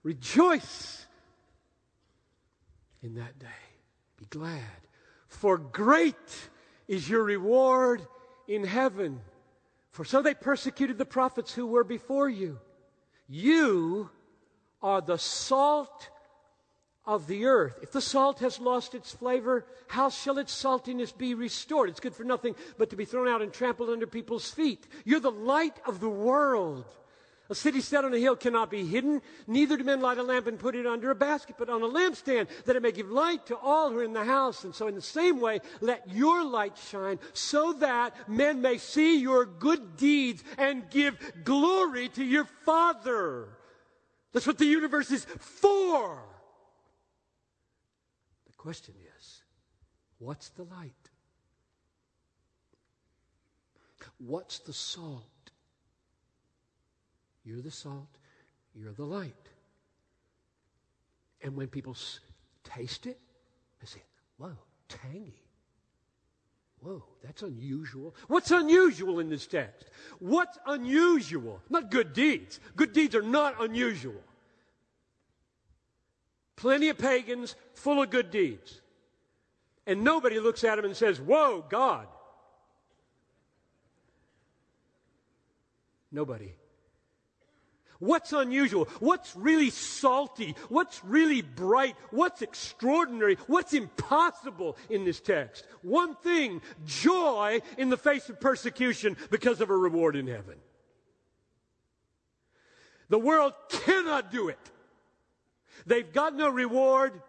Rejoice 0.02 1.06
in 3.02 3.14
that 3.14 3.38
day. 3.38 3.46
Be 4.18 4.26
glad, 4.26 4.60
for 5.28 5.56
great 5.56 6.14
is 6.86 7.08
your 7.08 7.22
reward 7.22 8.06
in 8.48 8.64
heaven. 8.64 9.20
For 9.90 10.04
so 10.04 10.22
they 10.22 10.34
persecuted 10.34 10.98
the 10.98 11.04
prophets 11.04 11.52
who 11.52 11.66
were 11.66 11.84
before 11.84 12.28
you. 12.28 12.58
You 13.28 14.10
are 14.82 15.00
the 15.00 15.18
salt 15.18 16.08
of 17.04 17.26
the 17.26 17.46
earth. 17.46 17.78
If 17.82 17.92
the 17.92 18.00
salt 18.00 18.40
has 18.40 18.60
lost 18.60 18.94
its 18.94 19.12
flavor, 19.12 19.66
how 19.86 20.10
shall 20.10 20.38
its 20.38 20.52
saltiness 20.52 21.16
be 21.16 21.34
restored? 21.34 21.88
It's 21.88 22.00
good 22.00 22.14
for 22.14 22.24
nothing 22.24 22.54
but 22.76 22.90
to 22.90 22.96
be 22.96 23.04
thrown 23.04 23.28
out 23.28 23.42
and 23.42 23.52
trampled 23.52 23.90
under 23.90 24.06
people's 24.06 24.50
feet. 24.50 24.86
You're 25.04 25.20
the 25.20 25.30
light 25.30 25.78
of 25.86 26.00
the 26.00 26.08
world. 26.08 26.84
A 27.50 27.54
city 27.54 27.80
set 27.80 28.04
on 28.04 28.12
a 28.12 28.18
hill 28.18 28.36
cannot 28.36 28.70
be 28.70 28.84
hidden. 28.84 29.22
Neither 29.46 29.78
do 29.78 29.84
men 29.84 30.02
light 30.02 30.18
a 30.18 30.22
lamp 30.22 30.46
and 30.46 30.58
put 30.58 30.74
it 30.74 30.86
under 30.86 31.10
a 31.10 31.14
basket, 31.14 31.56
but 31.58 31.70
on 31.70 31.82
a 31.82 31.88
lampstand, 31.88 32.48
that 32.66 32.76
it 32.76 32.82
may 32.82 32.92
give 32.92 33.10
light 33.10 33.46
to 33.46 33.56
all 33.56 33.90
who 33.90 33.98
are 33.98 34.04
in 34.04 34.12
the 34.12 34.24
house. 34.24 34.64
And 34.64 34.74
so, 34.74 34.86
in 34.86 34.94
the 34.94 35.00
same 35.00 35.40
way, 35.40 35.60
let 35.80 36.10
your 36.10 36.44
light 36.44 36.76
shine, 36.76 37.18
so 37.32 37.72
that 37.74 38.28
men 38.28 38.60
may 38.60 38.76
see 38.76 39.18
your 39.18 39.46
good 39.46 39.96
deeds 39.96 40.44
and 40.58 40.90
give 40.90 41.16
glory 41.42 42.10
to 42.10 42.24
your 42.24 42.44
Father. 42.44 43.48
That's 44.34 44.46
what 44.46 44.58
the 44.58 44.66
universe 44.66 45.10
is 45.10 45.24
for. 45.24 46.22
The 48.46 48.52
question 48.58 48.94
is 49.18 49.42
what's 50.18 50.50
the 50.50 50.64
light? 50.64 50.92
What's 54.18 54.58
the 54.58 54.74
salt? 54.74 55.37
You're 57.48 57.62
the 57.62 57.70
salt, 57.70 58.18
you're 58.74 58.92
the 58.92 59.06
light. 59.06 59.32
And 61.40 61.56
when 61.56 61.68
people 61.68 61.94
s- 61.94 62.20
taste 62.62 63.06
it, 63.06 63.18
they 63.80 63.86
say, 63.86 64.02
whoa, 64.36 64.58
tangy. 64.86 65.40
Whoa, 66.80 67.02
that's 67.24 67.40
unusual. 67.40 68.14
What's 68.26 68.50
unusual 68.50 69.18
in 69.18 69.30
this 69.30 69.46
text? 69.46 69.86
What's 70.18 70.58
unusual? 70.66 71.62
Not 71.70 71.90
good 71.90 72.12
deeds. 72.12 72.60
Good 72.76 72.92
deeds 72.92 73.14
are 73.14 73.22
not 73.22 73.62
unusual. 73.62 74.22
Plenty 76.54 76.90
of 76.90 76.98
pagans 76.98 77.56
full 77.72 78.02
of 78.02 78.10
good 78.10 78.30
deeds. 78.30 78.82
And 79.86 80.04
nobody 80.04 80.38
looks 80.38 80.64
at 80.64 80.76
them 80.76 80.84
and 80.84 80.94
says, 80.94 81.18
Whoa, 81.18 81.64
God. 81.70 82.08
Nobody. 86.12 86.52
What's 88.00 88.32
unusual? 88.32 88.84
What's 89.00 89.34
really 89.34 89.70
salty? 89.70 90.54
What's 90.68 91.04
really 91.04 91.42
bright? 91.42 91.96
What's 92.10 92.42
extraordinary? 92.42 93.36
What's 93.48 93.74
impossible 93.74 94.76
in 94.88 95.04
this 95.04 95.20
text? 95.20 95.64
One 95.82 96.14
thing 96.14 96.60
joy 96.84 97.60
in 97.76 97.90
the 97.90 97.96
face 97.96 98.28
of 98.28 98.40
persecution 98.40 99.16
because 99.30 99.60
of 99.60 99.70
a 99.70 99.76
reward 99.76 100.14
in 100.14 100.28
heaven. 100.28 100.54
The 103.08 103.18
world 103.18 103.54
cannot 103.68 104.30
do 104.30 104.48
it. 104.48 104.58
They've 105.86 106.12
got 106.12 106.34
no 106.34 106.50
reward, 106.50 107.20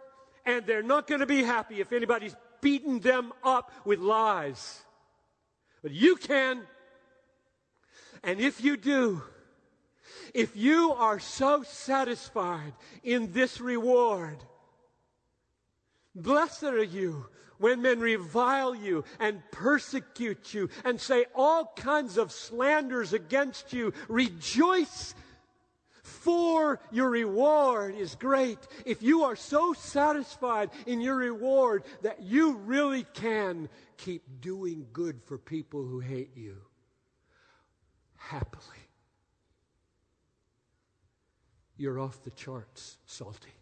and 0.45 0.65
they're 0.67 0.83
not 0.83 1.07
going 1.07 1.21
to 1.21 1.25
be 1.25 1.41
happy 1.41 1.81
if 1.81 1.93
anybody's 1.93 2.35
beating 2.61 2.99
them 2.99 3.33
up 3.43 3.71
with 3.85 3.99
lies. 3.99 4.81
But 5.81 5.91
you 5.91 6.15
can. 6.15 6.61
And 8.23 8.39
if 8.39 8.63
you 8.63 8.75
do, 8.75 9.23
if 10.33 10.55
you 10.55 10.93
are 10.93 11.19
so 11.19 11.63
satisfied 11.63 12.73
in 13.03 13.31
this 13.31 13.59
reward, 13.61 14.37
blessed 16.15 16.63
are 16.63 16.83
you 16.83 17.25
when 17.57 17.81
men 17.81 17.99
revile 17.99 18.73
you 18.73 19.03
and 19.19 19.41
persecute 19.51 20.53
you 20.53 20.69
and 20.83 20.99
say 20.99 21.25
all 21.35 21.71
kinds 21.75 22.17
of 22.17 22.31
slanders 22.31 23.13
against 23.13 23.73
you. 23.73 23.93
Rejoice 24.07 25.13
for 26.03 26.79
your 26.91 27.09
reward 27.09 27.95
is 27.95 28.15
great. 28.15 28.57
If 28.85 29.03
you 29.03 29.23
are 29.23 29.35
so 29.35 29.73
satisfied 29.73 30.71
in 30.87 31.01
your 31.01 31.15
reward 31.15 31.83
that 32.01 32.21
you 32.23 32.55
really 32.55 33.03
can 33.13 33.69
keep 33.97 34.23
doing 34.41 34.87
good 34.91 35.21
for 35.25 35.37
people 35.37 35.83
who 35.83 35.99
hate 35.99 36.35
you 36.35 36.57
happily 38.15 38.78
you're 41.79 41.99
off 41.99 42.21
the 42.23 42.31
charts, 42.31 42.97
salty. 43.05 43.53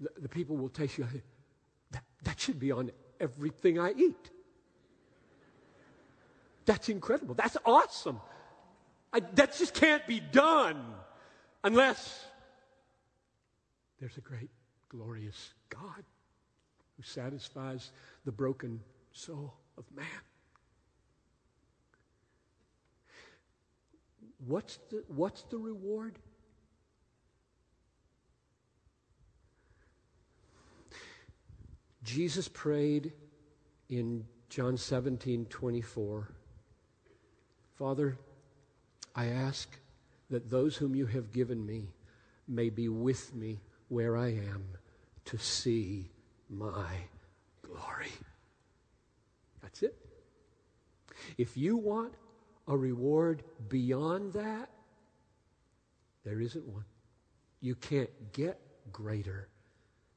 The, 0.00 0.08
the 0.22 0.28
people 0.28 0.56
will 0.56 0.70
taste 0.70 0.96
you. 0.98 1.06
That, 1.90 2.02
that 2.24 2.40
should 2.40 2.58
be 2.58 2.72
on 2.72 2.90
everything 3.20 3.78
I 3.78 3.92
eat. 3.96 4.30
That's 6.64 6.88
incredible. 6.88 7.34
That's 7.34 7.56
awesome. 7.64 8.20
I, 9.12 9.20
that 9.20 9.56
just 9.56 9.74
can't 9.74 10.06
be 10.06 10.20
done 10.20 10.82
unless 11.64 12.24
there's 14.00 14.16
a 14.16 14.20
great, 14.20 14.50
glorious 14.88 15.54
God 15.68 16.04
who 16.96 17.02
satisfies 17.02 17.90
the 18.24 18.32
broken 18.32 18.80
soul 19.12 19.54
of 19.76 19.84
man. 19.94 20.06
What's 24.46 24.78
the, 24.90 25.02
what's 25.08 25.42
the 25.44 25.58
reward? 25.58 26.18
Jesus 32.04 32.48
prayed 32.48 33.12
in 33.88 34.24
John 34.48 34.76
17 34.76 35.46
24. 35.46 36.28
Father, 37.76 38.16
I 39.14 39.26
ask 39.26 39.68
that 40.30 40.50
those 40.50 40.76
whom 40.76 40.94
you 40.94 41.06
have 41.06 41.32
given 41.32 41.64
me 41.66 41.88
may 42.46 42.70
be 42.70 42.88
with 42.88 43.34
me 43.34 43.60
where 43.88 44.16
I 44.16 44.28
am 44.28 44.64
to 45.26 45.38
see 45.38 46.10
my 46.48 46.86
glory. 47.62 48.12
That's 49.62 49.82
it. 49.82 49.96
If 51.36 51.56
you 51.56 51.76
want 51.76 52.14
a 52.68 52.76
reward 52.76 53.42
beyond 53.68 54.32
that? 54.34 54.68
There 56.24 56.40
isn't 56.40 56.66
one. 56.66 56.84
You 57.60 57.74
can't 57.74 58.10
get 58.32 58.60
greater 58.92 59.48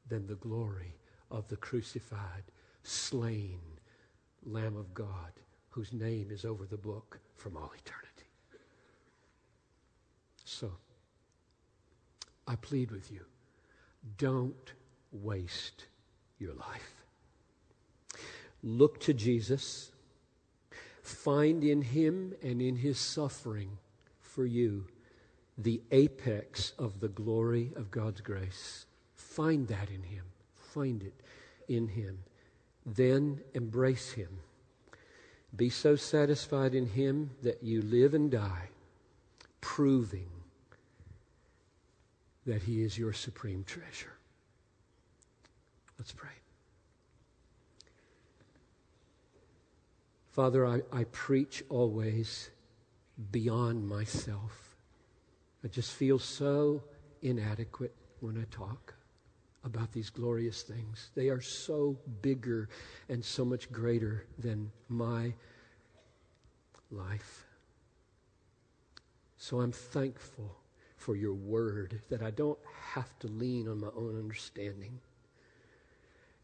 than 0.07 0.27
the 0.27 0.35
glory 0.35 0.95
of 1.31 1.47
the 1.47 1.55
crucified, 1.55 2.43
slain 2.83 3.59
Lamb 4.43 4.75
of 4.75 4.93
God, 4.93 5.31
whose 5.69 5.93
name 5.93 6.27
is 6.29 6.45
over 6.45 6.65
the 6.65 6.77
book 6.77 7.19
from 7.35 7.55
all 7.55 7.71
eternity. 7.77 8.29
So, 10.43 10.71
I 12.47 12.55
plead 12.55 12.91
with 12.91 13.11
you 13.11 13.21
don't 14.17 14.73
waste 15.11 15.85
your 16.39 16.53
life. 16.53 16.95
Look 18.63 18.99
to 19.01 19.13
Jesus 19.13 19.90
Find 21.01 21.63
in 21.63 21.81
him 21.81 22.33
and 22.41 22.61
in 22.61 22.75
his 22.77 22.99
suffering 22.99 23.77
for 24.19 24.45
you 24.45 24.85
the 25.57 25.81
apex 25.91 26.73
of 26.77 26.99
the 26.99 27.07
glory 27.07 27.71
of 27.75 27.91
God's 27.91 28.21
grace. 28.21 28.85
Find 29.15 29.67
that 29.67 29.89
in 29.89 30.03
him. 30.03 30.25
Find 30.55 31.03
it 31.03 31.13
in 31.67 31.87
him. 31.87 32.19
Then 32.85 33.41
embrace 33.53 34.11
him. 34.11 34.39
Be 35.55 35.69
so 35.69 35.95
satisfied 35.95 36.73
in 36.73 36.87
him 36.87 37.31
that 37.43 37.61
you 37.61 37.81
live 37.81 38.13
and 38.13 38.31
die, 38.31 38.69
proving 39.59 40.29
that 42.45 42.63
he 42.63 42.81
is 42.81 42.97
your 42.97 43.13
supreme 43.13 43.63
treasure. 43.63 44.13
Let's 45.99 46.13
pray. 46.13 46.40
Father, 50.31 50.65
I, 50.65 50.81
I 50.93 51.03
preach 51.05 51.61
always 51.67 52.49
beyond 53.31 53.87
myself. 53.87 54.77
I 55.63 55.67
just 55.67 55.91
feel 55.91 56.19
so 56.19 56.81
inadequate 57.21 57.93
when 58.21 58.37
I 58.37 58.45
talk 58.49 58.93
about 59.65 59.91
these 59.91 60.09
glorious 60.09 60.63
things. 60.63 61.11
They 61.15 61.27
are 61.27 61.41
so 61.41 61.97
bigger 62.21 62.69
and 63.09 63.23
so 63.23 63.43
much 63.43 63.71
greater 63.71 64.25
than 64.39 64.71
my 64.87 65.33
life. 66.89 67.45
So 69.37 69.59
I'm 69.59 69.73
thankful 69.73 70.55
for 70.95 71.17
your 71.17 71.33
word 71.33 71.99
that 72.09 72.23
I 72.23 72.31
don't 72.31 72.59
have 72.93 73.19
to 73.19 73.27
lean 73.27 73.67
on 73.67 73.81
my 73.81 73.89
own 73.97 74.17
understanding. 74.17 74.99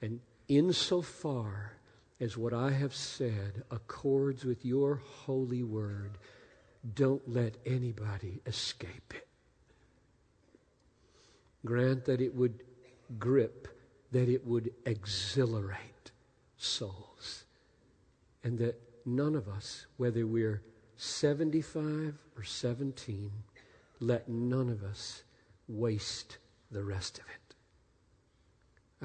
And 0.02 0.20
insofar 0.50 1.74
as 2.20 2.38
what 2.38 2.54
I 2.54 2.72
have 2.72 2.96
said 2.96 3.64
accords 3.70 4.44
with 4.44 4.66
your 4.66 4.96
holy 4.96 5.64
word, 5.64 6.18
don't 6.96 7.28
let 7.28 7.58
anybody 7.66 8.42
escape 8.46 9.14
it. 9.16 9.28
Grant 11.66 12.06
that 12.06 12.22
it 12.22 12.34
would 12.34 12.64
grip, 13.20 13.68
that 14.12 14.30
it 14.30 14.46
would 14.46 14.72
exhilarate 14.86 16.12
souls, 16.58 17.46
and 18.44 18.58
that 18.60 18.80
none 19.06 19.36
of 19.36 19.48
us, 19.48 19.86
whether 19.98 20.26
we're 20.26 20.62
75 20.96 22.16
or 22.36 22.44
17, 22.44 23.32
let 24.00 24.28
none 24.28 24.70
of 24.70 24.84
us 24.84 25.24
waste 25.68 26.38
the 26.72 26.84
rest 26.84 27.20
of 27.20 27.26
it. 27.26 27.56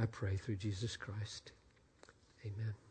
I 0.01 0.07
pray 0.07 0.37
through 0.37 0.57
Jesus 0.57 0.97
Christ. 0.97 1.53
Amen. 2.45 2.82